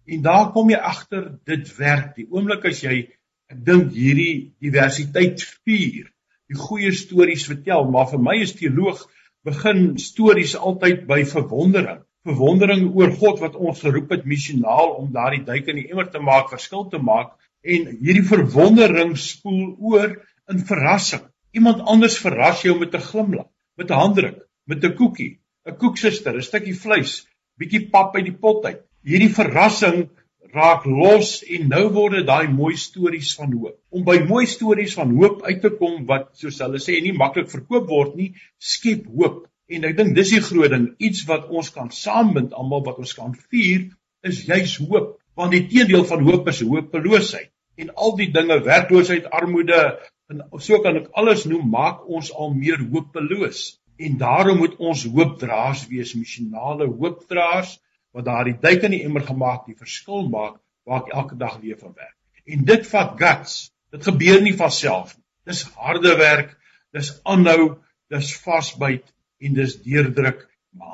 En 0.07 0.21
daar 0.23 0.51
kom 0.55 0.69
jy 0.71 0.79
agter 0.79 1.31
dit 1.45 1.69
werk. 1.77 2.15
Die 2.15 2.27
oomblik 2.31 2.65
as 2.69 2.83
jy 2.83 3.07
ek 3.51 3.59
dink 3.67 3.93
hierdie 3.95 4.53
diversiteit 4.63 5.43
vier, 5.67 6.07
die 6.47 6.59
goeie 6.59 6.91
stories 6.95 7.45
vertel, 7.47 7.87
maar 7.91 8.09
vir 8.11 8.19
my 8.23 8.35
as 8.43 8.55
teoloog 8.55 9.05
begin 9.47 9.97
stories 9.99 10.55
altyd 10.55 11.05
by 11.07 11.21
verwondering 11.27 12.03
verwondering 12.27 12.89
oor 12.95 13.13
God 13.15 13.41
wat 13.43 13.55
ons 13.55 13.81
geroep 13.83 14.11
het 14.15 14.25
missionaal 14.27 14.95
om 14.97 15.11
daardie 15.15 15.43
duik 15.47 15.69
in 15.71 15.81
die 15.81 15.87
emmer 15.91 16.09
te 16.11 16.21
maak, 16.23 16.49
verskil 16.51 16.87
te 16.91 16.99
maak 16.99 17.35
en 17.63 17.87
hierdie 18.01 18.25
verwondering 18.27 19.15
spoel 19.19 19.75
oor 19.91 20.17
in 20.51 20.63
verrassing. 20.67 21.23
Iemand 21.55 21.85
anders 21.87 22.17
verras 22.21 22.63
jou 22.65 22.75
met 22.79 22.95
'n 22.95 23.07
glimlag, 23.09 23.47
met 23.77 23.91
'n 23.91 24.01
handdruk, 24.01 24.39
met 24.67 24.83
'n 24.83 24.95
koekie, 24.95 25.39
'n 25.65 25.77
koeksuster, 25.77 26.35
'n 26.35 26.41
stukkie 26.41 26.75
vleis, 26.75 27.27
bietjie 27.57 27.89
pap 27.89 28.15
uit 28.15 28.25
die 28.25 28.39
pot 28.43 28.65
uit. 28.65 28.83
Hierdie 29.07 29.31
verrassing 29.31 30.09
raak 30.51 30.83
los 30.85 31.29
en 31.55 31.69
nou 31.71 31.83
word 31.95 32.17
dit 32.17 32.25
daai 32.27 32.49
mooi 32.51 32.73
stories 32.79 33.29
van 33.39 33.53
hoop. 33.53 33.77
Om 33.95 34.03
by 34.07 34.17
mooi 34.27 34.43
stories 34.51 34.95
van 34.99 35.13
hoop 35.15 35.45
uit 35.45 35.61
te 35.63 35.71
kom 35.79 36.01
wat 36.09 36.33
soos 36.41 36.57
hulle 36.63 36.81
sê 36.83 36.97
nie 37.05 37.13
maklik 37.15 37.47
verkoop 37.53 37.87
word 37.91 38.17
nie, 38.19 38.33
skep 38.71 39.05
hoop. 39.07 39.45
En 39.71 39.87
ek 39.87 39.95
dink 39.99 40.11
dis 40.17 40.33
die 40.35 40.43
groot 40.43 40.75
ding, 40.75 40.89
iets 40.99 41.23
wat 41.29 41.47
ons 41.47 41.71
kan 41.75 41.87
saambind 41.91 42.51
almal 42.59 42.83
wat 42.89 42.99
ons 43.03 43.15
kan 43.15 43.31
vier 43.47 43.87
is 44.27 44.43
juis 44.49 44.75
hoop, 44.83 45.15
want 45.39 45.55
die 45.55 45.63
teendeel 45.71 46.03
van 46.11 46.27
hoop 46.27 46.51
is 46.51 46.61
hopeloosheid. 46.67 47.51
En 47.79 47.95
al 47.95 48.15
die 48.19 48.31
dinge, 48.35 48.59
werkloosheid, 48.67 49.31
armoede 49.39 49.81
en 50.27 50.43
so 50.59 50.83
kan 50.83 50.99
ek 50.99 51.11
alles 51.15 51.47
noem, 51.47 51.67
maak 51.71 52.03
ons 52.11 52.33
al 52.35 52.51
meer 52.59 52.83
hopeloos. 52.91 53.77
En 54.03 54.19
daarom 54.19 54.59
moet 54.65 54.75
ons 54.83 55.07
hoopdraers 55.07 55.87
wees, 55.91 56.15
missionale 56.19 56.91
hoopdraers 56.91 57.77
wat 58.17 58.25
daardie 58.25 58.57
duik 58.61 58.85
in 58.87 58.95
die 58.95 59.03
emmer 59.05 59.25
gemaak 59.25 59.67
die 59.69 59.77
verskil 59.77 60.25
maak 60.33 60.57
waar 60.87 61.03
ek 61.03 61.13
elke 61.13 61.37
dag 61.37 61.59
weer 61.61 61.77
van 61.77 61.93
werk. 61.93 62.15
En 62.47 62.63
dit 62.65 62.87
vat 62.91 63.13
guts. 63.19 63.57
Dit 63.93 64.07
gebeur 64.07 64.41
nie 64.43 64.55
van 64.57 64.71
self 64.73 65.13
nie. 65.15 65.23
Dis 65.47 65.63
harde 65.79 66.15
werk, 66.19 66.55
dis 66.95 67.13
aanhou, 67.23 67.77
dis 68.11 68.33
vasbyt 68.43 69.05
en 69.43 69.55
dis 69.55 69.77
deurdruk, 69.83 70.43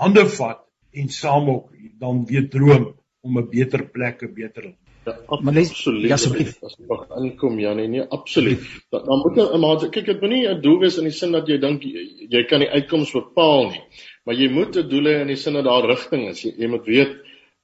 hande 0.01 0.27
vat 0.35 0.61
en 0.93 1.09
saam 1.09 1.49
ook 1.49 1.71
dan 2.01 2.25
weer 2.29 2.49
droom 2.49 2.91
om 3.23 3.37
'n 3.39 3.49
beter 3.49 3.85
plek, 3.95 4.21
'n 4.23 4.33
beter 4.33 4.73
Ja, 5.05 5.17
absoluut. 5.27 6.07
Ja, 6.07 6.15
asseblief. 6.15 6.55
As 6.63 6.75
jy 6.79 6.85
mag 6.87 7.09
aankom 7.11 7.57
Janie, 7.59 7.87
nee, 7.91 8.03
absoluut. 8.15 8.63
Dan, 8.89 9.03
dan 9.05 9.19
moet 9.19 9.39
'n 9.41 9.59
maar 9.59 9.89
kyk, 9.89 10.05
dit 10.05 10.21
moenie 10.21 10.47
'n 10.47 10.61
doel 10.61 10.79
wees 10.79 10.97
in 10.97 11.03
die 11.03 11.11
sin 11.11 11.31
dat 11.31 11.47
jy 11.47 11.57
dink 11.59 11.83
jy, 11.83 12.27
jy 12.29 12.43
kan 12.47 12.63
die 12.63 12.69
uitkoms 12.69 13.11
bepaal 13.11 13.71
nie. 13.71 13.83
Maar 14.23 14.35
jy 14.35 14.49
moet 14.49 14.75
'n 14.77 14.87
doel 14.89 15.05
hê 15.11 15.21
in 15.21 15.27
die 15.27 15.35
sin 15.35 15.53
dat 15.53 15.65
daar 15.65 15.85
rigting 15.85 16.27
is. 16.29 16.43
Jy, 16.43 16.53
jy 16.57 16.67
moet 16.67 16.85
weet 16.85 17.15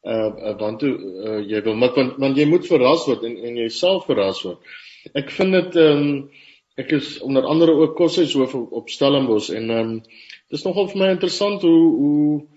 uh 0.04 0.56
want 0.60 0.80
toe 0.80 0.92
uh, 0.96 1.40
jy 1.44 1.62
wil 1.64 1.76
maar 1.76 1.92
want, 1.96 2.16
want 2.18 2.38
jy 2.38 2.46
moet 2.48 2.68
verras 2.68 3.06
word 3.08 3.24
en 3.28 3.36
en 3.36 3.58
jy 3.58 3.68
self 3.70 4.06
verras 4.08 4.44
word. 4.44 4.60
Ek 5.14 5.32
vind 5.36 5.52
dit 5.58 5.76
ehm 5.76 6.04
um, 6.04 6.30
ek 6.80 6.94
is 6.96 7.18
onder 7.20 7.44
andere 7.44 7.74
ook 7.76 7.98
koshuishoof 7.98 8.54
op, 8.56 8.72
op 8.72 8.90
Stellenbosch 8.90 9.50
en 9.52 9.70
ehm 9.70 9.90
um, 9.90 9.98
dis 10.50 10.64
nogal 10.64 10.88
vir 10.88 11.02
my 11.02 11.10
interessant 11.16 11.62
hoe 11.68 11.84
hoe 11.98 12.48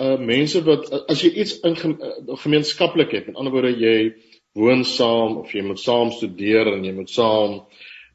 uh 0.00 0.18
mense 0.20 0.60
wat 0.64 0.90
as 1.08 1.24
jy 1.24 1.30
iets 1.42 1.56
in 1.64 1.76
uh, 1.76 2.36
gemeenskaplik 2.44 3.16
het, 3.16 3.26
met 3.26 3.36
ander 3.36 3.52
woorde 3.52 3.72
jy 3.80 4.12
woon 4.52 4.84
saam 4.84 5.38
of 5.40 5.52
jy 5.54 5.64
moet 5.64 5.80
saam 5.80 6.12
studeer 6.12 6.68
en 6.74 6.84
jy 6.84 6.92
moet 6.92 7.10
saam 7.10 7.62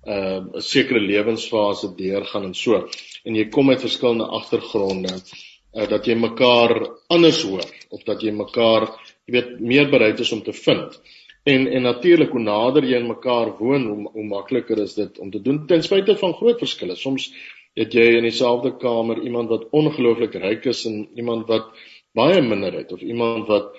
uh 0.05 0.39
'n 0.45 0.61
sekere 0.61 1.01
lewensfase 1.01 1.95
deurgaan 1.97 2.51
en 2.51 2.53
so 2.53 2.85
en 3.25 3.35
jy 3.35 3.49
kom 3.53 3.69
uit 3.73 3.81
verskillende 3.81 4.29
agtergronde 4.39 5.13
uh 5.75 5.87
dat 5.91 6.05
jy 6.07 6.15
mekaar 6.15 6.71
anders 7.11 7.41
hoor 7.43 7.65
of 7.91 8.03
dat 8.07 8.21
jy 8.23 8.31
mekaar 8.31 8.87
jy 9.27 9.33
weet 9.35 9.49
meer 9.59 9.89
bereid 9.91 10.19
is 10.23 10.31
om 10.31 10.43
te 10.45 10.53
vind. 10.53 10.99
En 11.45 11.67
en 11.67 11.83
natuurlik 11.85 12.31
hoe 12.31 12.41
nader 12.41 12.85
jy 12.87 12.99
aan 13.01 13.09
mekaar 13.09 13.51
woon, 13.59 13.83
hoe, 13.89 14.09
hoe 14.13 14.27
makliker 14.29 14.79
is 14.81 14.95
dit 14.97 15.19
om 15.19 15.31
te 15.31 15.41
doen 15.41 15.65
ten 15.67 15.83
spyte 15.83 16.15
van 16.21 16.33
groot 16.33 16.61
verskille. 16.61 16.95
Soms 16.95 17.27
het 17.75 17.93
jy 17.93 18.05
in 18.17 18.23
dieselfde 18.23 18.71
kamer 18.79 19.19
iemand 19.23 19.51
wat 19.51 19.67
ongelooflik 19.75 20.37
ryk 20.41 20.69
is 20.71 20.85
en 20.89 21.03
iemand 21.19 21.49
wat 21.51 21.73
baie 22.15 22.39
minder 22.41 22.73
het 22.73 22.93
of 22.95 23.03
iemand 23.03 23.49
wat 23.51 23.73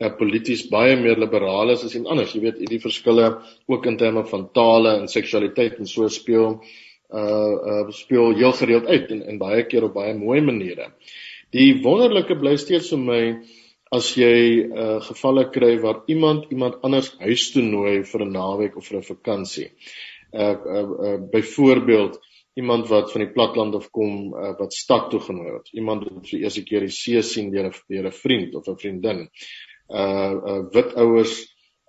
uh, 0.00 0.08
polities 0.16 0.64
baie 0.72 0.96
meer 0.96 1.20
liberaal 1.20 1.74
is 1.74 1.84
as 1.84 1.94
iemand 1.94 2.16
anders. 2.16 2.32
Jy 2.34 2.40
weet, 2.46 2.62
hierdie 2.64 2.80
verskille 2.82 3.28
ook 3.68 3.86
in 3.86 3.98
terme 4.00 4.24
van 4.30 4.48
tale 4.56 4.96
en 5.02 5.08
seksualiteit 5.08 5.78
en 5.78 5.90
so 5.90 6.08
speel 6.08 6.62
uh 7.12 7.54
uh 7.72 7.90
speel 7.90 8.34
heel 8.36 8.52
gereeld 8.52 8.86
uit 8.86 9.10
en 9.10 9.22
en 9.22 9.38
baie 9.38 9.66
keer 9.66 9.84
op 9.84 9.94
baie 9.94 10.14
mooi 10.14 10.40
maniere. 10.40 10.92
Die 11.52 11.82
wonderlike 11.84 12.38
bly 12.40 12.56
steeds 12.56 12.90
vir 12.94 13.02
my 13.02 13.22
as 13.92 14.14
jy 14.16 14.64
uh 14.64 15.00
gevalle 15.04 15.50
kry 15.52 15.74
waar 15.82 16.02
iemand 16.08 16.48
iemand 16.50 16.80
anders 16.82 17.12
huis 17.20 17.50
toe 17.52 17.62
nooi 17.62 18.02
vir 18.08 18.24
'n 18.24 18.32
naweek 18.32 18.76
of 18.76 18.86
vir 18.88 18.98
'n 18.98 19.08
vakansie. 19.08 19.68
Uh 20.32 20.56
uh, 20.76 20.86
uh 21.06 21.18
byvoorbeeld 21.32 22.20
iemand 22.54 22.88
wat 22.88 23.12
van 23.12 23.20
die 23.20 23.32
platland 23.32 23.74
af 23.74 23.90
kom 23.90 24.34
uh, 24.34 24.52
wat 24.58 24.72
stad 24.72 25.10
toe 25.10 25.20
genooi 25.20 25.50
word. 25.50 25.68
Iemand 25.72 26.04
wat 26.08 26.28
vir 26.28 26.40
eerste 26.40 26.64
keer 26.64 26.80
die 26.80 26.92
see 26.92 27.22
sien 27.22 27.50
deur 27.52 27.68
'n 27.68 27.74
deur 27.88 28.06
'n 28.06 28.12
vriend 28.12 28.54
of 28.54 28.68
'n 28.68 28.78
vriendin. 28.78 29.28
Uh 29.88 30.34
uh 30.50 30.62
wit 30.72 30.94
ouers 30.94 31.34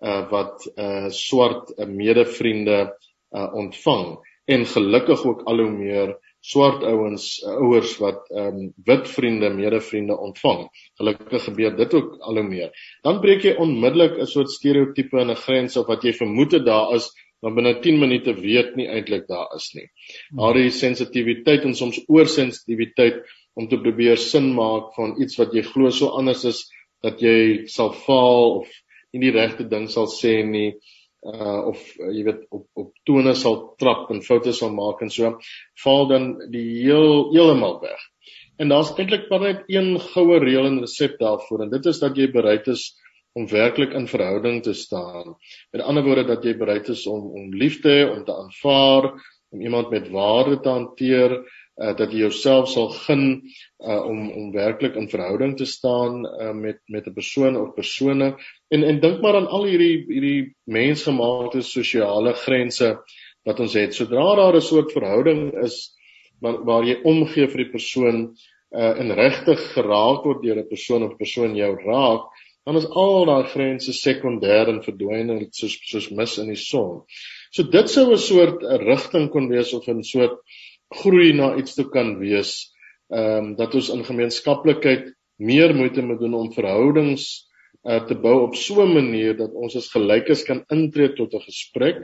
uh 0.04 0.30
wat 0.30 0.68
uh 0.76 1.10
swart 1.10 1.72
uh, 1.78 1.88
medevriende 1.88 2.98
uh 3.32 3.50
ontvang 3.54 4.20
en 4.46 4.66
gelukkig 4.66 5.26
ook 5.26 5.42
al 5.48 5.60
hoe 5.64 5.72
meer 5.72 6.16
swart 6.44 6.84
ouens 6.84 7.26
uh, 7.40 7.56
ouers 7.64 7.96
wat 8.04 8.26
ehm 8.30 8.58
um, 8.60 8.72
wit 8.86 9.08
vriende, 9.08 9.50
medevriende 9.50 10.18
ontvang. 10.18 10.66
Gelukkig 11.00 11.44
gebeur 11.44 11.76
dit 11.78 11.94
ook 11.94 12.18
al 12.20 12.42
hoe 12.42 12.48
meer. 12.48 12.72
Dan 13.08 13.22
breek 13.24 13.46
jy 13.48 13.54
onmiddellik 13.56 14.18
'n 14.20 14.28
soort 14.28 14.52
stereotipe 14.52 15.20
en 15.20 15.32
'n 15.32 15.44
grens 15.46 15.78
of 15.78 15.88
wat 15.88 16.04
jy 16.04 16.14
vermoed 16.14 16.52
het 16.52 16.66
daar 16.66 16.96
is, 16.96 17.08
maar 17.42 17.54
binne 17.54 17.80
10 17.80 18.00
minute 18.00 18.34
weet 18.34 18.76
nie 18.76 18.88
eintlik 18.88 19.28
daar 19.28 19.56
is 19.56 19.72
nie. 19.74 19.88
Daar 20.36 20.58
is 20.58 20.80
sensitiwiteit 20.80 21.64
en 21.64 21.76
soms 21.76 22.04
oorsensitiwiteit 22.08 23.24
om 23.54 23.68
te 23.68 23.80
probeer 23.80 24.18
sin 24.18 24.54
maak 24.54 24.94
van 24.96 25.16
iets 25.22 25.38
wat 25.38 25.54
jy 25.54 25.62
glo 25.62 25.90
so 25.90 26.08
anders 26.08 26.44
is 26.44 26.66
dat 27.04 27.22
jy 27.22 27.68
sal 27.68 27.92
faal 27.94 28.60
of 28.60 28.70
nie 29.14 29.22
die 29.28 29.36
regte 29.36 29.68
ding 29.70 29.90
sal 29.90 30.08
sê 30.08 30.42
nie 30.44 30.74
uh 31.24 31.68
of 31.72 31.80
uh, 32.00 32.10
jy 32.12 32.24
weet 32.28 32.42
op 32.52 32.66
op 32.80 32.90
tone 33.08 33.34
sal 33.40 33.56
trap 33.80 34.10
en 34.12 34.24
foute 34.26 34.54
sal 34.54 34.74
maak 34.76 35.02
en 35.02 35.12
so 35.14 35.38
val 35.84 36.08
dan 36.10 36.34
die 36.52 36.66
heel 36.84 37.32
heeltemal 37.32 37.80
weg. 37.82 38.02
En 38.60 38.70
daar's 38.70 38.92
eintlik 38.98 39.30
maar 39.30 39.46
net 39.48 39.64
een 39.72 39.96
goue 40.00 40.40
reël 40.44 40.68
en 40.70 40.82
resep 40.84 41.16
daarvoor 41.20 41.64
en 41.66 41.72
dit 41.72 41.86
is 41.92 42.00
dat 42.04 42.18
jy 42.18 42.28
bereid 42.32 42.68
is 42.68 42.92
om 43.34 43.48
werklik 43.50 43.96
in 43.98 44.08
verhouding 44.08 44.62
te 44.64 44.74
staan. 44.78 45.36
Met 45.72 45.82
ander 45.82 46.04
woorde 46.06 46.28
dat 46.28 46.44
jy 46.46 46.54
bereid 46.58 46.90
is 46.94 47.08
om 47.10 47.32
om 47.34 47.56
lief 47.58 47.80
te 47.82 47.90
hê, 47.90 48.04
om 48.10 48.22
te 48.26 48.36
aanvaar, 48.36 49.10
om 49.54 49.62
iemand 49.62 49.90
met 49.90 50.10
waarde 50.14 50.60
te 50.60 50.70
hanteer, 50.70 51.40
uh, 51.82 51.94
dat 51.98 52.12
jy 52.12 52.24
jouself 52.26 52.70
sal 52.70 52.90
gun 53.06 53.26
uh, 53.80 54.02
om 54.06 54.30
om 54.32 54.52
werklik 54.54 54.96
in 55.00 55.10
verhouding 55.10 55.58
te 55.58 55.66
staan 55.66 56.24
uh, 56.26 56.54
met 56.54 56.80
met 56.88 57.08
'n 57.08 57.14
persoon 57.14 57.58
of 57.58 57.74
persone 57.76 58.36
en 58.70 58.84
en 58.84 59.00
dink 59.00 59.22
maar 59.22 59.36
aan 59.36 59.48
al 59.48 59.66
hierdie 59.66 60.06
hierdie 60.08 60.54
mensgemaakte 60.66 61.62
sosiale 61.62 62.34
grense 62.34 62.98
wat 63.44 63.60
ons 63.60 63.74
het 63.74 63.94
sodra 63.94 64.36
daar 64.36 64.56
'n 64.56 64.62
soort 64.62 64.92
verhouding 64.92 65.54
is 65.64 65.96
waar, 66.40 66.64
waar 66.64 66.84
jy 66.84 67.00
omgee 67.04 67.48
vir 67.48 67.64
die 67.64 67.72
persoon 67.72 68.36
uh, 68.72 68.94
en 69.00 69.14
regtig 69.14 69.60
geraak 69.74 70.24
word 70.24 70.44
deur 70.44 70.58
'n 70.58 70.70
persoon 70.70 71.04
of 71.04 71.18
persoon 71.18 71.56
jou 71.56 71.76
raak 71.86 72.30
dan 72.66 72.78
is 72.80 72.88
al 72.88 73.26
daai 73.26 73.44
grense 73.52 73.94
sekondêr 73.94 74.70
en 74.72 74.84
verdwyn 74.84 75.32
en 75.34 75.48
soos 75.52 75.76
soos 75.90 76.10
mis 76.12 76.38
in 76.38 76.52
die 76.54 76.60
son. 76.60 77.04
So 77.52 77.64
dit 77.64 77.90
sou 77.90 78.12
'n 78.12 78.18
soort 78.18 78.64
'n 78.64 78.86
rigting 78.86 79.30
kon 79.30 79.50
wees 79.50 79.74
of 79.74 79.88
'n 79.88 80.04
soort 80.04 80.40
groei 81.02 81.34
na 81.34 81.56
iets 81.60 81.76
toe 81.78 81.90
kan 81.90 82.18
wees. 82.20 82.74
Ehm 83.14 83.38
um, 83.38 83.56
dat 83.56 83.76
ons 83.76 83.90
in 83.94 84.06
gemeenskaplikheid 84.06 85.14
meer 85.38 85.76
moeite 85.76 86.02
moet 86.02 86.20
doen 86.20 86.34
om 86.34 86.54
verhoudings 86.54 87.26
uh, 87.84 88.00
te 88.08 88.16
bou 88.16 88.42
op 88.48 88.56
so 88.56 88.82
'n 88.82 88.94
manier 88.94 89.38
dat 89.38 89.54
ons 89.54 89.76
as 89.76 89.92
gelykes 89.92 90.44
kan 90.44 90.64
intree 90.70 91.14
tot 91.14 91.34
'n 91.34 91.46
gesprek 91.46 91.98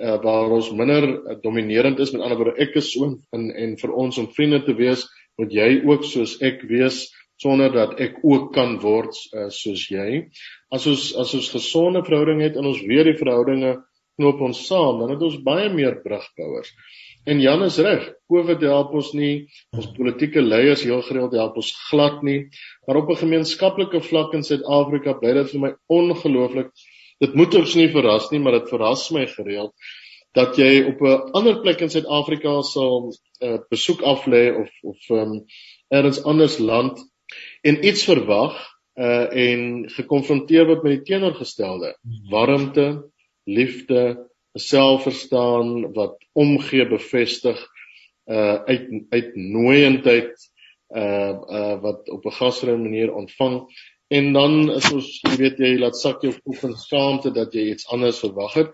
uh, 0.00 0.16
waar 0.22 0.50
ons 0.50 0.70
minder 0.72 1.04
uh, 1.08 1.36
dominerend 1.42 1.98
is 1.98 2.12
met 2.12 2.22
ander 2.22 2.38
woorde 2.38 2.60
ek 2.60 2.76
is 2.76 2.92
so 2.92 3.18
en 3.32 3.50
en 3.50 3.76
vir 3.76 3.92
ons 3.92 4.18
om 4.18 4.32
vriende 4.32 4.62
te 4.64 4.74
wees 4.74 5.06
moet 5.36 5.52
jy 5.52 5.82
ook 5.84 6.04
soos 6.04 6.40
ek 6.42 6.62
wees 6.68 7.10
sonder 7.42 7.72
dat 7.74 8.00
ek 8.00 8.20
ook 8.22 8.52
kan 8.54 8.76
word 8.82 9.16
uh, 9.34 9.48
soos 9.50 9.88
jy. 9.90 10.28
As 10.70 10.86
ons 10.86 11.08
as 11.18 11.34
ons 11.34 11.48
gesonde 11.50 12.04
verhouding 12.06 12.42
het 12.44 12.56
en 12.56 12.68
ons 12.70 12.82
weer 12.86 13.08
die 13.08 13.18
verhoudinge 13.18 13.80
knoop 14.20 14.42
ons 14.44 14.66
saam, 14.68 15.00
dan 15.00 15.14
het 15.14 15.24
ons 15.24 15.40
baie 15.42 15.70
meer 15.72 15.98
brugbouers. 16.04 16.70
En 17.24 17.40
Jan 17.40 17.62
is 17.62 17.78
reg. 17.78 18.08
COVID 18.26 18.60
help 18.66 18.94
ons 18.98 19.12
nie. 19.14 19.46
Ons 19.76 19.90
politieke 19.94 20.42
leiers 20.42 20.82
heel 20.82 21.02
gereeld 21.06 21.36
help 21.38 21.56
ons 21.60 21.70
glad 21.90 22.22
nie. 22.26 22.48
Maar 22.86 23.02
op 23.02 23.10
'n 23.10 23.22
gemeenskaplike 23.24 24.00
vlak 24.00 24.34
in 24.34 24.42
Suid-Afrika 24.42 25.12
bly 25.12 25.32
dit 25.32 25.50
vir 25.50 25.60
my 25.60 25.72
ongelooflik. 25.86 26.70
Dit 27.20 27.34
moet 27.34 27.54
ons 27.54 27.74
nie 27.74 27.88
verras 27.88 28.30
nie, 28.30 28.40
maar 28.40 28.58
dit 28.58 28.68
verras 28.68 29.10
my 29.10 29.26
gereeld 29.26 29.72
dat 30.32 30.56
jy 30.56 30.82
op 30.88 31.00
'n 31.00 31.32
ander 31.32 31.60
plek 31.60 31.80
in 31.80 31.90
Suid-Afrika 31.90 32.62
sal 32.62 33.12
'n 33.12 33.12
uh, 33.46 33.58
besoek 33.70 34.00
aflê 34.00 34.50
of 34.60 34.70
of 34.82 35.10
um, 35.10 35.44
ergens 35.88 36.22
anders 36.24 36.58
land 36.58 36.98
en 37.62 37.84
iets 37.84 38.04
verwag 38.04 38.56
uh, 38.94 39.28
en 39.36 39.88
gekonfronteer 39.88 40.66
word 40.66 40.82
met 40.82 40.92
die 40.92 41.02
teenoorgestelde. 41.02 41.96
Warmte, 42.30 43.10
liefde, 43.44 44.28
'n 44.54 44.60
selfverstaan 44.60 45.92
wat 45.92 46.16
omgee 46.32 46.86
bevestig 46.88 47.58
uh 48.30 48.58
uit 48.70 48.88
uitnooiendheid 49.10 50.34
uh 50.96 51.34
uh 51.58 51.80
wat 51.80 52.08
op 52.08 52.24
'n 52.26 52.38
gasvrye 52.40 52.76
manier 52.76 53.14
ontvang 53.14 53.56
en 54.12 54.32
dan 54.32 54.70
is 54.70 54.92
ons 54.92 55.08
jy 55.24 55.36
weet 55.40 55.58
jy 55.58 55.76
laat 55.80 55.96
sak 55.96 56.22
jou 56.22 56.32
kop 56.44 56.64
in 56.68 56.76
skaamte 56.76 57.32
dat 57.32 57.54
jy 57.56 57.70
iets 57.72 57.88
anders 57.88 58.20
verwag 58.20 58.54
het. 58.60 58.72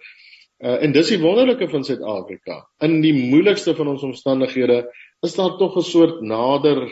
Uh 0.59 0.83
en 0.83 0.93
dis 0.93 1.13
die 1.15 1.21
wonderlike 1.23 1.69
van 1.71 1.85
Suid-Afrika. 1.87 2.65
In 2.83 3.01
die 3.01 3.15
moeilikste 3.15 3.75
van 3.79 3.93
ons 3.95 4.03
omstandighede 4.03 4.81
is 5.23 5.37
daar 5.39 5.55
tog 5.59 5.77
'n 5.79 5.87
soort 5.87 6.21
nader 6.21 6.89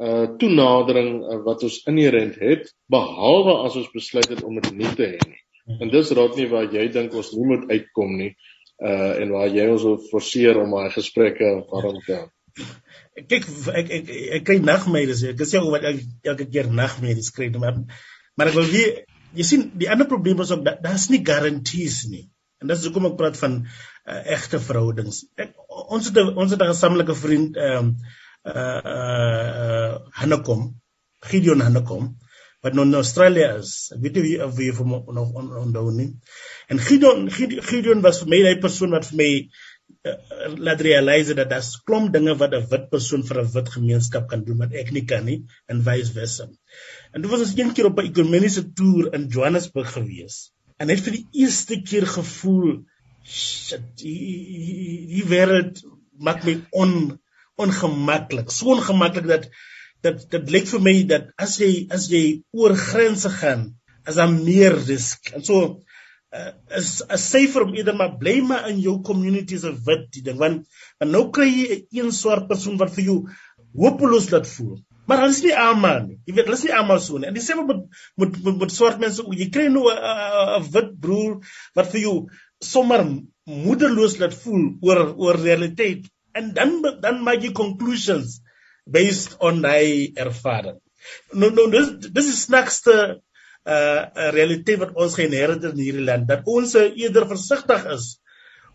uh 0.00 0.26
toenadering 0.40 1.24
uh, 1.24 1.40
wat 1.44 1.62
ons 1.62 1.82
inherent 1.88 2.36
het 2.40 2.68
behalwe 2.88 3.54
as 3.64 3.76
ons 3.76 3.90
besluit 3.92 4.28
het 4.28 4.42
om 4.44 4.60
dit 4.60 4.72
nie 4.72 4.94
te 4.96 5.08
hê 5.14 5.18
nie. 5.28 5.40
En 5.66 5.90
dis 5.92 6.10
raad 6.16 6.36
nie 6.36 6.48
waar 6.50 6.68
jy 6.72 6.88
dink 6.92 7.14
ons 7.14 7.32
nie 7.36 7.46
moet 7.52 7.68
uitkom 7.70 8.16
nie 8.16 8.32
uh 8.80 9.12
en 9.20 9.32
waar 9.34 9.50
jy 9.52 9.66
ons 9.68 9.82
wil 9.84 9.98
forceer 10.08 10.56
om 10.56 10.72
daai 10.72 10.90
gesprekke 10.94 11.50
waarom 11.68 11.98
te 12.06 12.16
hou. 12.16 12.28
Kyk 13.28 13.48
ek 13.76 13.90
ek 13.98 14.12
ek 14.38 14.44
kry 14.48 14.58
nagmerries. 14.64 15.22
Ek 15.34 15.44
sê 15.44 15.60
wat 15.60 15.84
ek 15.84 16.00
elke 16.32 16.48
keer 16.48 16.70
nagmerries 16.72 17.32
kry 17.36 17.50
maar 17.56 17.82
maar 18.36 18.50
ek 18.50 18.56
wil 18.56 18.70
weer 18.72 19.02
jy 19.36 19.46
sien 19.46 19.68
die 19.76 19.90
ander 19.92 20.08
probleem 20.08 20.40
is 20.40 20.52
ook 20.54 20.64
dat 20.64 20.80
daar's 20.84 21.10
nie 21.12 21.20
garanties 21.26 22.02
nie. 22.08 22.24
En 22.60 22.72
dis 22.72 22.86
hoekom 22.88 23.10
ek 23.10 23.18
praat 23.20 23.38
van 23.40 23.60
uh, 23.64 24.22
egte 24.34 24.60
verhoudings. 24.60 25.22
Ek, 25.40 25.54
ons 25.68 26.08
het 26.10 26.18
ons 26.24 26.50
het 26.50 26.60
'n 26.60 26.72
gesamentlike 26.72 27.16
vriend 27.16 27.56
ehm 27.56 27.92
um, 27.92 27.94
uh 28.48 28.80
uh 28.96 29.94
Hanekom 30.16 30.70
Gideon 31.20 31.60
Hanekom 31.60 32.16
wat 32.64 32.76
nou 32.76 32.86
in 32.86 32.94
Australië 32.98 33.48
is. 33.58 33.74
Ek 33.94 34.02
weet 34.04 34.18
nie 34.18 34.24
wie 34.26 34.38
of 34.44 34.54
wie 34.58 34.70
van 34.76 34.94
nog 35.16 35.32
onthou 35.34 35.86
nie. 35.96 36.10
En 36.68 36.78
Gideon 36.78 37.28
Gideon 37.32 38.04
was 38.04 38.20
vir 38.22 38.32
my 38.34 38.40
'n 38.50 38.60
persoon 38.60 38.96
wat 38.96 39.08
vir 39.10 39.16
my 39.22 39.30
uh, 40.08 40.16
laat 40.56 40.80
realize 40.80 41.34
dat 41.34 41.50
daar's 41.50 41.72
klomp 41.84 42.12
dinge 42.12 42.36
wat 42.42 42.54
'n 42.54 42.68
wit 42.70 42.90
persoon 42.90 43.24
vir 43.24 43.40
'n 43.42 43.52
wit 43.54 43.72
gemeenskap 43.76 44.28
kan 44.28 44.44
doen 44.44 44.58
wat 44.58 44.72
ek 44.72 44.92
nie 44.92 45.04
kan 45.04 45.24
nie 45.24 45.40
en 45.68 45.82
vice 45.82 46.12
versa. 46.12 46.48
En 47.12 47.22
dit 47.22 47.30
was 47.30 47.40
ons 47.46 47.56
een 47.56 47.72
keer 47.72 47.90
op 47.90 47.98
'n 47.98 48.10
ekumeniese 48.12 48.72
toer 48.72 49.14
in 49.14 49.28
Johannesburg 49.28 49.92
gewees. 49.92 50.52
En 50.78 50.86
net 50.86 51.00
vir 51.00 51.12
die 51.12 51.26
eerste 51.44 51.80
keer 51.82 52.06
gevoel 52.06 52.84
shit, 53.24 53.82
die 53.96 55.24
wêreld 55.28 55.82
maak 56.18 56.44
my 56.44 56.60
on 56.70 57.18
ongemaklik. 57.60 58.50
So 58.50 58.76
ongemaklik 58.76 59.26
dat 59.26 59.48
dat 60.04 60.24
dit 60.32 60.50
lyk 60.54 60.66
vir 60.70 60.82
my 60.86 60.96
dat 61.10 61.30
as 61.38 61.58
jy 61.60 61.86
as 61.92 62.08
jy 62.12 62.42
oor 62.56 62.74
grense 62.78 63.30
gaan, 63.40 63.70
as 64.06 64.16
daar 64.20 64.32
meer 64.32 64.76
risk. 64.86 65.32
En 65.36 65.44
so 65.44 65.80
uh, 66.32 66.52
is 66.78 66.90
is 67.16 67.28
safer 67.32 67.66
om 67.66 67.74
eerder 67.76 67.96
maar 67.96 68.16
bly 68.20 68.38
maar 68.46 68.68
in 68.70 68.80
jou 68.80 69.00
community 69.06 69.58
se 69.60 69.72
wit 69.86 70.06
die 70.16 70.24
ding 70.26 70.38
want 70.40 70.66
en 71.02 71.12
nou 71.14 71.26
kry 71.34 71.48
jy 71.48 71.66
'n 71.76 71.86
een 71.98 72.12
swart 72.12 72.48
persoon 72.48 72.78
wat 72.80 72.94
vir 72.96 73.04
jou 73.04 73.18
hopeloos 73.76 74.30
laat 74.30 74.48
voel. 74.50 74.78
Maar 75.06 75.24
hulle 75.24 75.34
is 75.34 75.42
nie 75.42 75.54
almal 75.56 76.04
nie. 76.06 76.18
Jy 76.26 76.34
weet, 76.34 76.46
hulle 76.46 76.58
is 76.58 76.64
nie 76.66 76.76
almal 76.76 77.00
so 77.02 77.18
nie. 77.18 77.26
En 77.28 77.34
dieselfde 77.34 77.66
met 77.66 77.80
met 78.16 78.44
met, 78.44 78.58
met 78.62 78.72
swart 78.72 79.00
mense, 79.02 79.24
jy 79.42 79.48
kry 79.50 79.66
nou 79.68 79.90
'n 79.90 80.70
wit 80.74 80.92
broer 81.00 81.40
wat 81.74 81.90
vir 81.92 82.00
jou 82.00 82.16
sommer 82.62 83.02
moederloos 83.44 84.18
laat 84.20 84.34
voel 84.44 84.76
oor 84.86 85.02
oor 85.16 85.36
realiteit. 85.36 86.06
En 86.32 86.52
dan 86.54 86.78
dan 87.02 87.22
maak 87.26 87.42
jy 87.42 87.52
conclusions 87.52 88.40
based 88.86 89.36
on 89.40 89.64
hy 89.64 90.12
ervaring. 90.16 90.78
Nou 91.32 91.50
nou 91.54 91.66
dis 91.72 91.92
dis 92.12 92.30
is 92.32 92.46
snaakste 92.46 92.96
uh 93.68 94.30
realiteit 94.34 94.80
wat 94.80 94.96
ons 94.96 95.14
geïnherit 95.18 95.64
in 95.68 95.80
hierdie 95.80 96.06
land 96.06 96.26
dat 96.28 96.46
ons 96.48 96.72
eerder 96.80 97.26
versigtig 97.28 97.84
is 97.92 98.14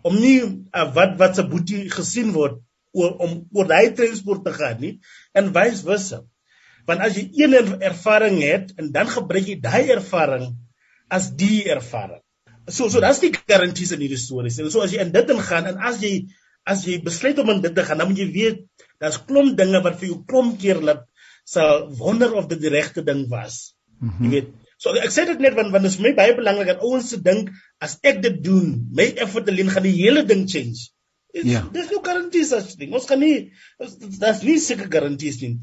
om 0.06 0.18
nie 0.22 0.38
uh, 0.46 0.86
wat 0.94 1.18
wat 1.18 1.40
se 1.40 1.46
boetie 1.50 1.88
gesien 1.90 2.32
word 2.36 2.62
oor 2.96 3.18
om 3.26 3.40
oor 3.58 3.68
daai 3.70 3.96
transport 3.98 4.46
te 4.46 4.54
gaan 4.56 4.78
nie 4.82 4.94
en 5.34 5.52
wys 5.56 5.82
wisse. 5.88 6.22
Want 6.86 7.02
as 7.02 7.18
jy 7.18 7.26
een 7.42 7.56
ervaring 7.82 8.38
het 8.46 8.76
en 8.78 8.92
dan 8.94 9.10
gebruik 9.10 9.50
jy 9.50 9.58
daai 9.62 9.90
ervaring 9.98 10.52
as 11.10 11.32
die 11.38 11.66
ervaring. 11.72 12.22
So 12.70 12.90
so 12.90 13.02
daar's 13.02 13.22
nie 13.22 13.34
garanties 13.34 13.94
in 13.96 14.04
hierdie 14.06 14.22
stories. 14.22 14.60
En 14.62 14.70
so 14.74 14.86
as 14.86 14.94
jy 14.94 15.02
in 15.02 15.14
dit 15.14 15.34
ingaan 15.34 15.72
en 15.74 15.82
as 15.90 16.02
jy 16.02 16.14
as 16.66 16.86
jy 16.86 16.98
besluit 17.06 17.38
om 17.42 17.52
in 17.54 17.62
dit 17.62 17.76
te 17.78 17.84
gaan, 17.86 18.00
dan 18.02 18.10
moet 18.10 18.22
jy 18.22 18.30
weet 18.34 18.62
daar's 19.00 19.20
klomp 19.30 19.58
dinge 19.58 19.82
wat 19.86 20.00
vir 20.00 20.12
jou 20.12 20.20
klomp 20.30 20.60
keer 20.62 20.82
laat 20.82 21.06
sal 21.46 21.88
wonder 22.00 22.34
of 22.34 22.48
dit 22.52 22.62
die 22.62 22.74
regte 22.74 23.04
ding 23.06 23.28
was. 23.30 23.76
Mm 24.00 24.10
-hmm. 24.10 24.26
Jy 24.26 24.32
weet. 24.32 24.54
So 24.78 24.92
ek 25.00 25.14
sê 25.14 25.26
dit 25.26 25.40
net 25.40 25.56
want 25.56 25.72
want 25.72 25.84
dit 25.84 25.92
is 25.92 25.98
vir 26.00 26.10
my 26.10 26.16
baie 26.16 26.36
belangrik 26.36 26.68
dat 26.74 26.84
ouens 26.84 27.10
se 27.10 27.22
dink 27.22 27.50
as 27.80 27.98
ek 28.04 28.22
dit 28.22 28.44
doen, 28.44 28.90
my 28.92 29.08
effort 29.26 29.50
alleen 29.50 29.70
gaan 29.70 29.88
die 29.88 29.98
hele 30.02 30.26
ding 30.26 30.50
change. 30.50 30.90
Ja. 31.36 31.66
Dis 31.74 31.90
no 31.92 32.00
garanties 32.00 32.54
as 32.56 32.76
ding. 32.80 32.94
Ons 32.96 33.08
kan 33.10 33.20
nie 33.20 33.52
daar's 34.22 34.42
nie 34.48 34.56
seker 34.64 34.88
garanties 34.92 35.42
nie. 35.42 35.58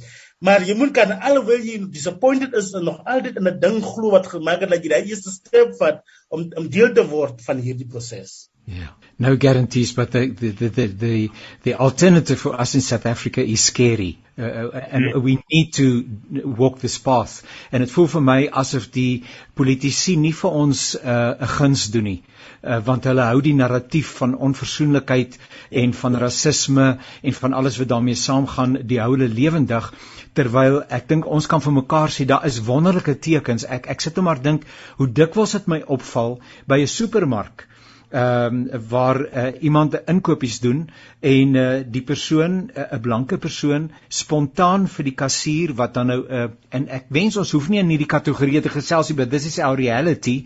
Maar 0.44 0.66
jy 0.68 0.76
moet 0.76 0.92
kan 0.96 1.14
alhoewel 1.16 1.64
jy 1.64 1.78
disappointed 1.94 2.56
is 2.58 2.72
en 2.76 2.84
nog 2.84 3.00
altyd 3.08 3.38
in 3.40 3.48
'n 3.48 3.60
ding 3.60 3.78
glo 3.80 4.10
wat 4.12 4.28
gemaak 4.28 4.60
het 4.60 4.70
dat 4.70 4.84
jy 4.84 4.90
daai 4.92 5.08
eerste 5.08 5.32
stap 5.32 5.72
vat 5.78 6.02
om 6.28 6.50
om 6.56 6.68
deel 6.68 6.92
te 6.92 7.06
word 7.08 7.40
van 7.46 7.58
hierdie 7.58 7.88
proses. 7.88 8.51
Yeah. 8.66 8.88
No 9.18 9.36
guarantees, 9.36 9.92
but 9.92 10.10
the, 10.12 10.26
the, 10.28 10.50
the, 10.50 10.86
the, 10.86 11.30
the 11.62 11.74
alternative 11.74 12.40
for 12.40 12.60
us 12.60 12.74
in 12.74 12.80
South 12.80 13.06
Africa 13.06 13.42
is 13.42 13.62
scary. 13.62 14.18
Uh, 14.38 14.42
uh 14.42 14.88
and 14.90 15.04
yeah. 15.04 15.16
we 15.16 15.42
need 15.50 15.72
to 15.74 16.08
walk 16.44 16.78
this 16.78 16.98
path. 16.98 17.42
En 17.70 17.80
dit 17.84 17.90
voel 17.90 18.08
vir 18.14 18.22
my 18.28 18.36
asof 18.62 18.88
die 18.94 19.24
politici 19.54 20.16
nie 20.16 20.32
vir 20.32 20.56
ons 20.62 20.84
'n 20.96 21.08
uh, 21.14 21.48
guns 21.58 21.90
doen 21.92 22.08
nie. 22.08 22.22
Uh, 22.62 22.78
want 22.86 23.04
hulle 23.04 23.26
hou 23.28 23.40
die 23.40 23.54
narratief 23.54 24.14
van 24.22 24.34
onversoenlikheid 24.48 25.38
en 25.70 25.92
van 25.92 26.16
rasisme 26.16 26.86
en 27.22 27.38
van 27.40 27.52
alles 27.52 27.78
wat 27.78 27.88
daarmee 27.88 28.14
saamgaan, 28.14 28.78
die 28.86 29.00
hou 29.00 29.10
hulle 29.16 29.28
lewendig 29.28 29.92
terwyl 30.32 30.80
ek 30.88 31.08
dink 31.08 31.26
ons 31.26 31.46
kan 31.46 31.60
vir 31.60 31.76
mekaar 31.82 32.08
sê 32.08 32.24
daar 32.24 32.46
is 32.46 32.62
wonderlike 32.64 33.18
tekens. 33.20 33.66
Ek 33.68 33.86
ek 33.86 34.00
sit 34.00 34.16
net 34.16 34.24
maar 34.24 34.40
dink 34.40 34.64
hoe 34.96 35.10
dikwels 35.20 35.52
dit 35.58 35.68
my 35.68 35.82
opval 35.86 36.40
by 36.66 36.80
'n 36.80 36.94
supermark 36.96 37.68
ehm 38.12 38.56
um, 38.56 38.80
waar 38.88 39.18
uh, 39.20 39.44
iemand 39.60 39.94
inkopies 40.06 40.58
doen 40.60 40.90
en 41.20 41.54
uh, 41.54 41.68
die 41.86 42.02
persoon 42.02 42.52
'n 42.52 42.70
uh, 42.76 43.00
blanke 43.00 43.38
persoon 43.38 43.90
spontaan 44.08 44.88
vir 44.88 45.04
die 45.04 45.14
kassier 45.22 45.72
wat 45.74 45.94
dan 45.94 46.06
nou 46.06 46.18
uh, 46.28 46.48
en 46.68 46.88
ek 46.88 47.06
wens 47.08 47.36
ons 47.36 47.52
hoef 47.56 47.68
nie 47.68 47.80
in 47.80 47.88
hierdie 47.88 48.10
kategorie 48.16 48.60
te 48.60 48.74
gesels 48.74 49.08
nie 49.08 49.16
but 49.16 49.30
this 49.30 49.46
is 49.46 49.58
our 49.58 49.76
reality 49.76 50.36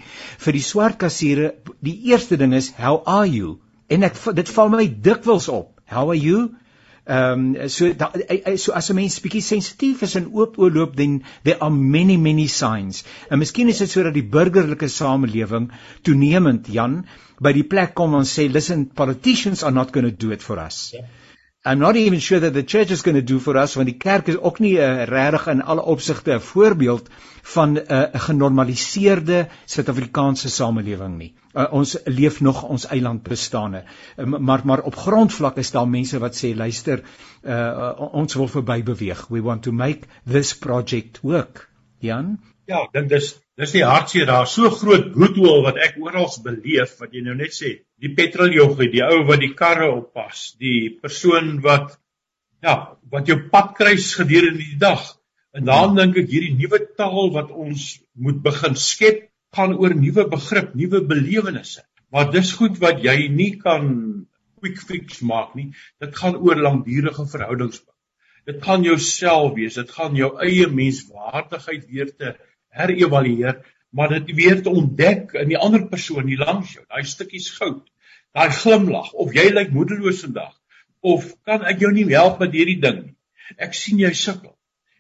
vir 0.44 0.52
die 0.52 0.66
swart 0.68 0.98
kassiere 0.98 1.54
die 1.80 1.98
eerste 2.12 2.36
ding 2.36 2.54
is 2.54 2.70
how 2.78 3.02
are 3.06 3.26
you 3.26 3.58
en 3.88 4.02
ek 4.02 4.22
dit 4.34 4.54
val 4.58 4.68
my 4.68 4.86
dikwels 5.10 5.48
op 5.48 5.74
how 5.90 6.06
are 6.10 6.22
you 6.22 6.50
Ehm 7.06 7.54
um, 7.54 7.68
so 7.70 7.92
da, 7.94 8.10
so 8.58 8.72
as 8.72 8.90
'n 8.90 8.96
mens 8.98 9.20
bietjie 9.22 9.42
sensitief 9.48 10.00
is 10.02 10.14
en 10.18 10.24
oop 10.34 10.56
oorloop 10.58 10.96
dan 10.96 11.22
there 11.44 11.60
are 11.62 11.70
many 11.70 12.16
many 12.16 12.46
signs. 12.46 13.04
En 13.30 13.38
miskien 13.38 13.68
is 13.68 13.78
dit 13.78 13.90
sodat 13.90 14.14
die 14.14 14.24
burgerlike 14.26 14.88
samelewing 14.88 15.68
toenemend 16.02 16.66
Jan 16.66 17.04
by 17.40 17.52
die 17.52 17.64
plek 17.64 17.94
kom 17.94 18.14
en 18.14 18.26
sê 18.28 18.48
listen 18.52 18.86
politicians 18.86 19.62
are 19.62 19.74
not 19.74 19.92
going 19.92 20.08
to 20.08 20.26
do 20.26 20.32
it 20.32 20.42
for 20.42 20.58
us. 20.58 20.90
Yeah. 20.94 21.06
I'm 21.66 21.80
not 21.80 21.96
even 21.96 22.20
sure 22.20 22.38
that 22.38 22.54
the 22.54 22.62
church 22.62 22.92
is 22.92 23.02
going 23.02 23.16
to 23.16 23.22
do 23.22 23.40
for 23.40 23.56
us 23.58 23.74
want 23.76 23.88
die 23.90 23.98
kerk 23.98 24.28
is 24.30 24.36
ook 24.38 24.60
nie 24.62 24.76
uh, 24.78 25.02
regtig 25.10 25.48
in 25.50 25.62
alle 25.62 25.82
opsigte 25.82 26.36
'n 26.36 26.40
voorbeeld 26.40 27.08
van 27.54 27.76
eh, 27.78 27.98
'n 27.98 28.16
uh, 28.16 28.20
genormaliseerde 28.26 29.48
Suid-Afrikaanse 29.64 30.50
samelewing 30.50 31.16
nie. 31.18 31.34
Uh, 31.54 31.66
ons 31.72 31.96
leef 32.04 32.40
nog 32.40 32.62
ons 32.62 32.86
eiland 32.86 33.22
bestaane. 33.22 33.82
Uh, 34.16 34.24
maar 34.24 34.62
maar 34.64 34.82
op 34.82 34.94
grondvlak 34.94 35.56
is 35.56 35.70
daar 35.70 35.88
mense 35.88 36.18
wat 36.18 36.36
sê 36.44 36.54
luister, 36.54 37.02
uh, 37.42 37.52
uh, 37.52 38.14
ons 38.14 38.34
wil 38.34 38.48
verby 38.48 38.82
beweeg. 38.82 39.26
We 39.28 39.42
want 39.42 39.62
to 39.62 39.72
make 39.72 40.06
this 40.24 40.54
project 40.54 41.20
work. 41.22 41.68
Jan? 41.98 42.38
Ja, 42.66 42.82
ek 42.82 42.92
dink 42.92 43.08
dis 43.08 43.34
dis 43.56 43.72
die 43.72 43.84
hartseer 43.86 44.28
daar, 44.28 44.48
so 44.48 44.70
groot 44.70 45.12
bloedhool 45.14 45.62
wat 45.64 45.78
ek 45.80 45.96
oral 46.02 46.28
beleef 46.44 46.98
wat 47.00 47.14
jy 47.16 47.22
nou 47.24 47.36
net 47.38 47.54
sê. 47.56 47.78
Die 48.02 48.12
petroljoggie, 48.16 48.90
die 48.92 49.04
ou 49.06 49.22
wat 49.28 49.40
die 49.40 49.54
karre 49.56 49.88
oppas, 49.94 50.50
die 50.60 50.90
persoon 51.00 51.56
wat 51.64 51.96
ja, 52.64 52.96
wat 53.12 53.28
jou 53.30 53.38
pad 53.52 53.72
kruis 53.78 54.12
gedurende 54.18 54.64
die 54.64 54.80
dag. 54.80 55.04
En 55.56 55.64
dan 55.68 55.96
dink 55.96 56.18
ek 56.20 56.28
hierdie 56.28 56.56
nuwe 56.58 56.82
taal 56.98 57.32
wat 57.32 57.52
ons 57.52 57.88
moet 58.20 58.42
begin 58.44 58.76
skep, 58.76 59.26
gaan 59.56 59.72
oor 59.80 59.94
nuwe 59.96 60.26
begrip, 60.28 60.74
nuwe 60.76 61.00
belewennisse. 61.08 61.84
Maar 62.12 62.28
dis 62.32 62.52
goed 62.58 62.76
wat 62.82 63.00
jy 63.04 63.16
nie 63.32 63.54
kan 63.60 63.86
quick 64.60 64.82
fix 64.84 65.22
maak 65.24 65.54
nie. 65.56 65.70
Dit 66.02 66.16
gaan 66.16 66.36
oor 66.36 66.60
langdurige 66.60 67.24
verhoudings. 67.30 67.80
Dit 68.46 68.60
gaan 68.62 68.84
jouself 68.86 69.54
wees, 69.56 69.78
dit 69.80 69.90
gaan 69.90 70.14
jou 70.18 70.28
eie 70.44 70.68
menswaardigheid 70.70 71.88
weer 71.90 72.12
te 72.12 72.36
herëvalueer, 72.76 73.60
maar 73.96 74.12
dit 74.18 74.34
weer 74.36 74.62
te 74.62 74.72
ontdek 74.72 75.34
in 75.40 75.50
die 75.52 75.58
ander 75.58 75.86
persoon 75.88 76.28
hier 76.28 76.42
langs 76.44 76.74
jou, 76.76 76.84
daai 76.88 77.04
stukkies 77.08 77.50
goud, 77.56 77.84
daai 78.36 78.50
glimlag 78.52 79.12
of 79.16 79.34
jy 79.36 79.48
lyk 79.52 79.72
moedeloos 79.72 80.22
vandag 80.26 80.54
of 81.06 81.28
kan 81.46 81.64
ek 81.70 81.84
jou 81.84 81.92
nie 81.94 82.06
help 82.10 82.40
met 82.42 82.54
hierdie 82.56 82.80
ding 82.82 83.02
nie. 83.04 83.14
Ek 83.62 83.76
sien 83.78 84.00
jy 84.00 84.10
sukkel. 84.16 84.56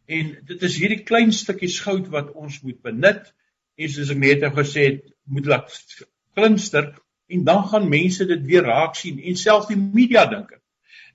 En 0.06 0.28
dit 0.46 0.60
is 0.68 0.76
hierdie 0.78 1.02
klein 1.08 1.32
stukkies 1.34 1.80
goud 1.82 2.06
wat 2.12 2.30
ons 2.38 2.60
moet 2.62 2.78
benut 2.84 3.24
en 3.76 3.90
soos 3.90 4.12
ek 4.14 4.20
net 4.22 4.44
nou 4.46 4.52
gesê 4.60 4.84
het, 4.90 5.02
moet 5.26 5.48
laat 5.50 5.72
glinster 6.38 6.92
en 7.26 7.42
dan 7.44 7.64
gaan 7.72 7.88
mense 7.90 8.26
dit 8.28 8.44
weer 8.46 8.62
raak 8.70 8.94
sien 8.94 9.18
en 9.18 9.36
selfs 9.40 9.66
die 9.72 9.78
media 9.80 10.28
dink 10.30 10.52
ek 10.54 10.62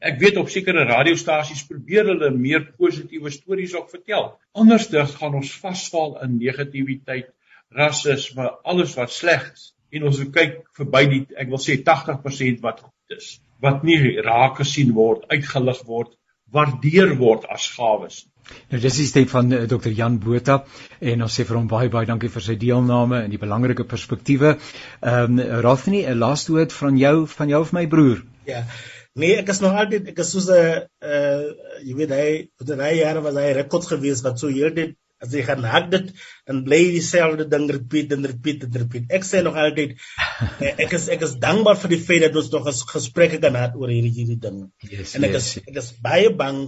Ek 0.02 0.18
weet 0.22 0.38
op 0.42 0.50
sekere 0.50 0.88
radiostasies 0.90 1.62
probeer 1.70 2.08
hulle 2.10 2.32
meer 2.34 2.64
positiewe 2.78 3.30
stories 3.34 3.76
ook 3.78 3.92
vertel. 3.94 4.32
Andersdig 4.58 5.12
gaan 5.20 5.36
ons 5.38 5.52
vasval 5.62 6.16
in 6.26 6.40
negativiteit, 6.40 7.30
rasisme, 7.78 8.48
alles 8.64 8.96
wat 8.98 9.14
sleg 9.14 9.46
is. 9.54 9.68
En 9.94 10.08
ons 10.10 10.24
kyk 10.34 10.58
verby 10.78 11.04
die 11.12 11.22
ek 11.38 11.52
wil 11.52 11.62
sê 11.62 11.78
80% 11.86 12.64
wat 12.66 12.82
goed 12.82 13.18
is, 13.18 13.36
wat 13.62 13.86
nie 13.86 14.00
raak 14.26 14.58
gesien 14.64 14.96
word, 14.98 15.28
uitgelig 15.30 15.84
word, 15.86 16.16
waardeer 16.52 17.14
word 17.20 17.46
as 17.54 17.68
gawes. 17.76 18.24
Nou 18.72 18.80
dis 18.82 18.98
die 18.98 19.06
stem 19.08 19.28
van 19.30 19.52
uh, 19.54 19.60
eh, 19.62 19.68
Dr. 19.70 19.92
Jan 19.96 20.18
Botha 20.24 20.64
en 21.12 21.28
ons 21.28 21.36
sê 21.38 21.46
vir 21.48 21.60
hom 21.60 21.68
baie 21.70 21.92
baie 21.94 22.10
dankie 22.10 22.32
vir 22.34 22.44
sy 22.44 22.56
deelname 22.60 23.22
en 23.26 23.30
die 23.32 23.40
belangrike 23.42 23.86
perspektiewe. 23.88 24.56
Ehm 25.02 25.38
um, 25.38 25.44
Rafni, 25.68 26.02
'n 26.08 26.18
laaste 26.18 26.56
woord 26.56 26.74
van 26.74 26.98
jou 26.98 27.28
van 27.28 27.54
jou 27.54 27.62
of 27.62 27.74
my 27.78 27.86
broer. 27.88 28.26
Ja. 28.50 28.66
Nee, 29.20 29.36
ek 29.42 29.50
is 29.52 29.60
nog 29.60 29.76
altyd 29.76 30.08
ek 30.14 30.20
is 30.24 30.30
soos 30.32 30.48
'n 30.48 30.88
uh 31.04 31.44
jy 31.84 31.96
weet 32.00 32.12
hy 32.16 32.28
vir 32.60 32.78
daai 32.80 32.96
jare 32.96 33.24
was 33.26 33.36
hy 33.36 33.50
rekord 33.58 33.88
gewees 33.90 34.24
wat 34.24 34.40
so 34.40 34.48
heeltyd 34.48 34.96
as 35.22 35.34
jy 35.36 35.44
gaan 35.46 35.66
hak 35.68 35.90
dit 35.92 36.14
dan 36.50 36.62
bly 36.66 36.80
dieselfde 36.96 37.46
ding 37.52 37.68
repeat 37.70 38.14
en 38.16 38.26
repeat 38.26 38.64
en 38.66 38.78
repeat. 38.84 39.10
Ek 39.18 39.28
sê 39.28 39.44
nog 39.46 39.60
altyd 39.60 39.98
eh, 40.66 40.74
ek 40.86 40.96
is 40.98 41.10
ek 41.14 41.26
is 41.28 41.36
dankbaar 41.44 41.78
vir 41.84 41.94
die 41.96 42.02
feit 42.08 42.24
dat 42.26 42.40
ons 42.42 42.52
nog 42.56 42.70
'n 42.72 42.94
gesprekke 42.94 43.42
kan 43.44 43.60
hê 43.60 43.68
oor 43.76 43.92
hierdie 43.92 44.16
hierdie 44.16 44.40
ding. 44.48 44.64
Yes, 44.90 45.16
en 45.16 45.28
ek 45.28 45.38
yes. 45.38 45.58
is 45.58 45.68
ek 45.68 45.82
is 45.84 45.92
baie 46.08 46.32
bang 46.44 46.64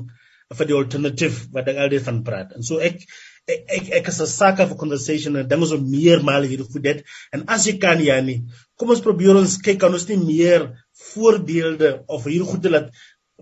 vir 0.54 0.70
die 0.70 0.78
alternative 0.78 1.48
wat 1.56 1.72
ek 1.72 1.80
altyd 1.86 2.06
van 2.10 2.24
praat. 2.28 2.54
En 2.58 2.68
so 2.68 2.84
ek 2.92 3.08
ek 3.52 3.64
ek, 3.78 3.90
ek 4.00 4.08
is 4.08 4.20
'n 4.22 4.28
sucker 4.28 4.68
for 4.68 4.78
conversation 4.80 5.36
en 5.36 5.48
dinge 5.48 5.68
so 5.68 5.78
meer 5.78 6.24
mal 6.24 6.44
hier 6.44 6.64
vir 6.76 6.82
dit. 6.82 7.04
En 7.34 7.44
as 7.56 7.66
jy 7.68 7.78
kan 7.78 8.00
Janie, 8.00 8.44
kom 8.78 8.90
ons 8.90 9.04
probeer 9.08 9.36
ons 9.36 9.58
kyk 9.58 9.80
kan 9.80 9.94
ons 9.94 10.08
nie 10.10 10.18
meer 10.18 10.70
voorbeelde 11.14 12.04
of 12.08 12.24
hier 12.26 12.46
goed 12.46 12.70
laat 12.72 12.94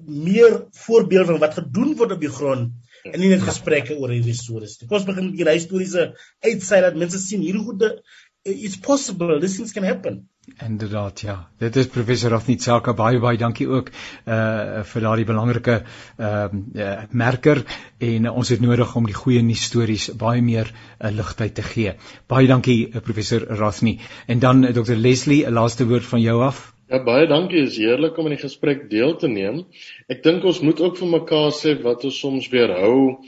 meer 0.08 0.66
voorbeelde 0.86 1.34
van 1.34 1.44
wat 1.44 1.60
gedoen 1.60 1.96
word 2.00 2.16
op 2.16 2.22
die 2.22 2.34
grond 2.40 2.72
en 3.06 3.20
nie 3.20 3.30
net 3.30 3.44
gesprekke 3.46 3.98
oor 3.98 4.14
hierdie 4.14 4.38
stories 4.38 4.80
nie. 4.80 4.88
Kom 4.88 4.98
ons 4.98 5.08
begin 5.10 5.32
hierdie 5.36 5.58
historiese 5.58 6.12
uitsaai 6.46 6.82
dat 6.82 6.98
mense 6.98 7.20
sien 7.22 7.42
hierdie 7.46 7.66
goede 7.66 7.96
it's 8.44 8.78
possible 8.78 9.40
this 9.40 9.58
things 9.58 9.72
can 9.72 9.84
happen. 9.84 10.28
Inderdaad 10.66 11.20
ja. 11.22 11.36
Dit 11.58 11.76
is 11.76 11.88
professor 11.88 12.34
Afnitsaka 12.34 12.94
baie 12.98 13.20
baie 13.22 13.38
dankie 13.38 13.68
ook 13.70 13.92
uh 14.26 14.82
vir 14.92 15.04
daardie 15.06 15.26
belangrike 15.26 15.76
ehm 16.18 16.64
uh, 16.74 16.82
uh, 16.82 17.04
merker 17.12 17.62
en 18.00 18.26
uh, 18.26 18.36
ons 18.36 18.50
het 18.50 18.62
nodig 18.62 18.96
om 18.96 19.06
die 19.06 19.18
goeie 19.18 19.42
nuus 19.46 19.64
stories 19.70 20.10
baie 20.18 20.42
meer 20.42 20.72
'n 20.74 21.08
uh, 21.08 21.16
ligtheid 21.18 21.56
te 21.56 21.62
gee. 21.62 21.94
Baie 22.28 22.48
dankie 22.48 22.88
uh, 22.88 23.02
professor 23.02 23.46
Rafni. 23.62 24.00
En 24.28 24.40
dan 24.40 24.64
uh, 24.64 24.74
Dr 24.74 24.96
Leslie, 24.96 25.46
'n 25.46 25.54
laaste 25.54 25.88
woord 25.88 26.06
van 26.06 26.22
jou 26.22 26.42
af. 26.44 26.74
Ja 26.90 27.04
baie 27.04 27.28
dankie. 27.28 27.62
Is 27.62 27.78
heerlik 27.78 28.18
om 28.18 28.26
in 28.26 28.36
die 28.36 28.42
gesprek 28.48 28.90
deel 28.90 29.16
te 29.16 29.28
neem. 29.28 29.66
Ek 30.08 30.24
dink 30.24 30.44
ons 30.44 30.62
moet 30.62 30.82
ook 30.82 30.98
vir 30.98 31.08
mekaar 31.08 31.52
sê 31.52 31.78
wat 31.82 32.04
ons 32.04 32.20
soms 32.20 32.50
weerhou 32.50 33.22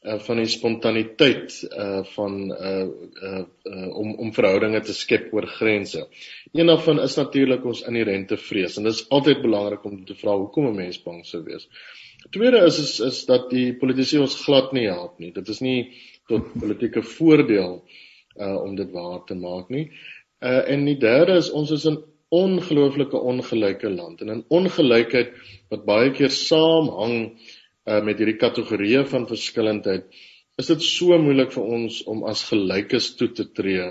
uh 0.00 0.16
van 0.24 0.38
die 0.40 0.48
spontaniteit 0.48 1.52
uh 1.68 2.02
van 2.14 2.36
uh 2.50 2.86
uh, 3.22 3.42
om 3.92 4.14
om 4.14 4.32
verhoudinge 4.32 4.80
te 4.80 4.94
skep 4.96 5.28
oor 5.36 5.46
grense. 5.46 6.06
Een 6.52 6.72
daarvan 6.72 7.02
is 7.04 7.16
natuurlik 7.16 7.64
ons 7.64 7.82
inherente 7.84 8.36
vrees 8.40 8.78
en 8.78 8.88
dit 8.88 8.94
is 8.94 9.08
altyd 9.10 9.42
belangrik 9.42 9.84
om 9.84 10.04
te 10.04 10.16
vra 10.16 10.36
hoekom 10.36 10.70
'n 10.70 10.76
mens 10.76 11.02
bang 11.02 11.20
sou 11.26 11.42
wees. 11.44 11.68
Tweede 12.30 12.64
is 12.64 12.78
is 12.78 13.00
is 13.00 13.24
dat 13.26 13.50
die 13.50 13.74
politici 13.74 14.18
ons 14.18 14.40
glad 14.44 14.72
nie 14.72 14.86
help 14.88 15.18
nie. 15.18 15.32
Dit 15.32 15.48
is 15.48 15.60
nie 15.60 15.92
tot 16.28 16.48
politieke 16.60 17.02
voordeel 17.02 17.84
uh 18.40 18.56
om 18.62 18.76
dit 18.76 18.90
waar 18.90 19.24
te 19.26 19.34
maak 19.34 19.68
nie. 19.68 19.90
Uh 20.40 20.64
en 20.66 20.84
die 20.84 20.98
derde 20.98 21.36
is 21.36 21.50
ons 21.50 21.70
is 21.70 21.86
'n 21.86 22.02
ongelooflike 22.30 23.16
ongelyke 23.16 23.90
land 23.90 24.20
en 24.20 24.30
'n 24.30 24.44
ongelykheid 24.48 25.32
wat 25.68 25.84
baie 25.84 26.10
keer 26.10 26.30
saamhang 26.30 27.24
uh, 27.24 27.59
met 27.84 28.18
hierdie 28.20 28.36
kategorieë 28.36 29.06
van 29.08 29.24
verskillendheid, 29.26 30.04
is 30.60 30.68
dit 30.68 30.82
so 30.84 31.16
moeilik 31.18 31.52
vir 31.54 31.64
ons 31.76 32.02
om 32.12 32.24
as 32.28 32.42
gelykes 32.50 33.14
toe 33.16 33.30
te 33.36 33.46
tree 33.56 33.86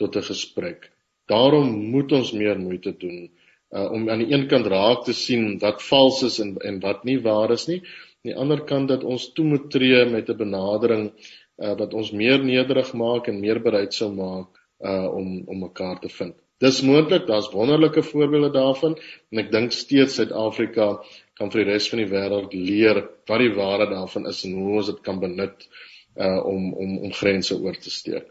tot 0.00 0.16
'n 0.16 0.28
gesprek. 0.32 0.90
Daarom 1.30 1.68
moet 1.92 2.12
ons 2.12 2.32
meer 2.32 2.58
moeite 2.58 2.92
doen 2.98 3.30
uh, 3.70 3.92
om 3.92 4.08
aan 4.10 4.24
die 4.24 4.32
een 4.32 4.46
kant 4.48 4.66
raak 4.66 5.04
te 5.06 5.14
sien 5.14 5.58
wat 5.62 5.82
vals 5.82 6.22
is 6.26 6.38
en 6.42 6.56
en 6.70 6.80
wat 6.80 7.04
nie 7.04 7.18
waar 7.26 7.52
is 7.56 7.66
nie. 7.68 7.80
Aan 7.80 8.30
die 8.32 8.36
ander 8.44 8.64
kant 8.72 8.88
dat 8.88 9.04
ons 9.04 9.30
toe 9.36 9.44
moet 9.52 9.70
tree 9.70 10.04
met 10.10 10.28
'n 10.28 10.36
benadering 10.36 11.10
uh, 11.10 11.74
wat 11.82 11.94
ons 11.94 12.12
meer 12.12 12.44
nederig 12.44 12.92
maak 12.92 13.28
en 13.28 13.40
meer 13.40 13.60
bereid 13.60 13.94
sou 13.94 14.10
maak 14.12 14.48
uh, 14.80 15.08
om 15.14 15.42
om 15.46 15.58
mekaar 15.68 16.00
te 16.00 16.08
vind. 16.08 16.34
Dis 16.60 16.82
moontlik, 16.82 17.26
daar's 17.26 17.52
wonderlike 17.52 18.02
voorbeelde 18.02 18.50
daarvan 18.52 18.96
en 19.30 19.38
ek 19.38 19.52
dink 19.52 19.72
steeds 19.72 20.14
Suid-Afrika 20.14 21.00
kan 21.40 21.50
vir 21.52 21.64
die 21.64 21.72
res 21.72 21.88
van 21.88 22.02
die 22.02 22.10
wêreld 22.10 22.52
leer 22.52 23.00
wat 23.30 23.40
die 23.40 23.54
waarde 23.56 23.88
daarvan 23.94 24.28
is 24.28 24.42
en 24.44 24.58
hoe 24.58 24.76
ons 24.80 24.92
dit 24.92 25.00
kan 25.06 25.22
benut 25.22 25.64
uh 26.20 26.40
om 26.52 26.72
om 26.84 26.98
om 27.06 27.16
grense 27.16 27.56
oor 27.56 27.78
te 27.80 27.92
steek. 27.94 28.28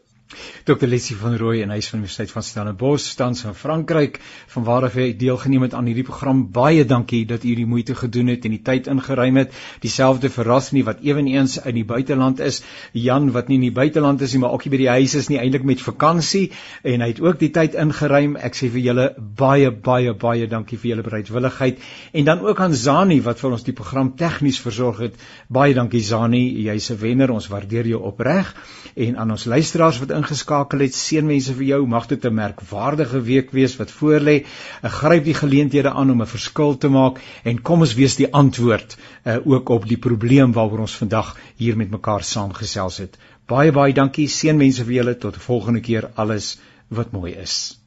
Dr. 0.63 0.85
Leslie 0.85 1.17
van 1.17 1.33
Rooi 1.41 1.63
en 1.63 1.71
hy 1.73 1.79
is 1.81 1.87
van 1.89 1.97
die 1.97 2.05
Universiteit 2.05 2.29
van 2.29 2.43
Stellenbosch 2.45 3.15
tans 3.17 3.39
in 3.49 3.55
Frankryk 3.57 4.19
van 4.53 4.65
waar 4.67 4.85
hy 4.93 5.07
deelgeneem 5.17 5.63
het 5.65 5.73
aan 5.73 5.87
hierdie 5.89 6.05
program. 6.05 6.43
Baie 6.53 6.83
dankie 6.85 7.23
dat 7.25 7.47
u 7.49 7.53
die 7.57 7.65
moeite 7.65 7.95
gedoen 7.97 8.29
het 8.29 8.45
en 8.45 8.53
die 8.53 8.61
tyd 8.61 8.85
ingeruim 8.93 9.39
het. 9.41 9.55
Dieselfde 9.81 10.29
vir 10.29 10.45
Rasni 10.45 10.83
wat 10.85 11.01
ewenigs 11.01 11.55
in 11.63 11.79
die 11.79 11.85
buiteland 11.85 12.43
is. 12.45 12.61
Jan 12.93 13.31
wat 13.33 13.49
nie 13.49 13.57
in 13.57 13.65
die 13.65 13.73
buiteland 13.73 14.21
is 14.21 14.35
nie, 14.35 14.41
maar 14.43 14.53
ook 14.53 14.67
nie 14.67 14.73
by 14.75 14.81
die 14.83 14.91
huis 14.99 15.15
is 15.17 15.31
nie, 15.33 15.39
eintlik 15.41 15.65
met 15.65 15.81
vakansie 15.81 16.51
en 16.85 17.01
hy 17.01 17.09
het 17.15 17.23
ook 17.25 17.41
die 17.41 17.49
tyd 17.55 17.79
ingeruim. 17.81 18.37
Ek 18.37 18.53
sê 18.59 18.69
vir 18.69 18.85
julle 18.85 19.07
baie 19.17 19.73
baie 19.73 20.13
baie 20.13 20.45
dankie 20.53 20.77
vir 20.77 20.91
julle 20.91 21.07
bereidwilligheid 21.09 21.81
en 22.13 22.29
dan 22.29 22.45
ook 22.45 22.61
aan 22.61 22.77
Zani 22.77 23.17
wat 23.25 23.41
vir 23.41 23.57
ons 23.57 23.65
die 23.65 23.73
program 23.81 24.13
tegnies 24.21 24.61
versorg 24.61 25.01
het. 25.07 25.17
Baie 25.49 25.73
dankie 25.73 26.05
Zani, 26.05 26.45
jy's 26.69 26.91
'n 26.91 27.01
wenner. 27.01 27.33
Ons 27.33 27.49
waardeer 27.49 27.87
jou 27.87 28.05
opreg 28.13 28.53
en 28.95 29.17
aan 29.17 29.31
ons 29.31 29.45
luisteraars 29.45 29.99
wat 29.99 30.18
ingeskakel 30.19 30.83
het. 30.85 30.95
Seënwense 30.95 31.55
vir 31.57 31.67
jou. 31.69 31.79
Mag 31.87 32.07
dit 32.11 32.25
'n 32.25 32.33
merkwaardige 32.33 33.21
week 33.21 33.51
wees 33.51 33.75
wat 33.79 33.91
voorlê. 33.91 34.45
Gryp 34.83 35.23
die 35.23 35.33
geleenthede 35.33 35.91
aan 35.91 36.11
om 36.11 36.21
'n 36.21 36.33
verskil 36.35 36.77
te 36.77 36.89
maak 36.89 37.19
en 37.43 37.61
kom 37.61 37.81
ons 37.81 37.93
wees 37.93 38.15
die 38.15 38.31
antwoord 38.33 38.97
uh, 39.25 39.37
ook 39.45 39.69
op 39.69 39.87
die 39.87 39.97
probleem 39.97 40.51
waaroor 40.53 40.79
ons 40.79 40.95
vandag 40.95 41.35
hier 41.55 41.77
met 41.77 41.91
mekaar 41.91 42.23
saamgesels 42.23 42.97
het. 42.97 43.17
Baie 43.47 43.71
baie 43.71 43.93
dankie. 43.93 44.27
Seënwense 44.27 44.85
vir 44.85 44.93
julle 44.93 45.17
tot 45.17 45.35
'n 45.35 45.39
volgende 45.39 45.79
keer. 45.79 46.11
Alles 46.15 46.59
wat 46.87 47.11
mooi 47.11 47.33
is. 47.33 47.78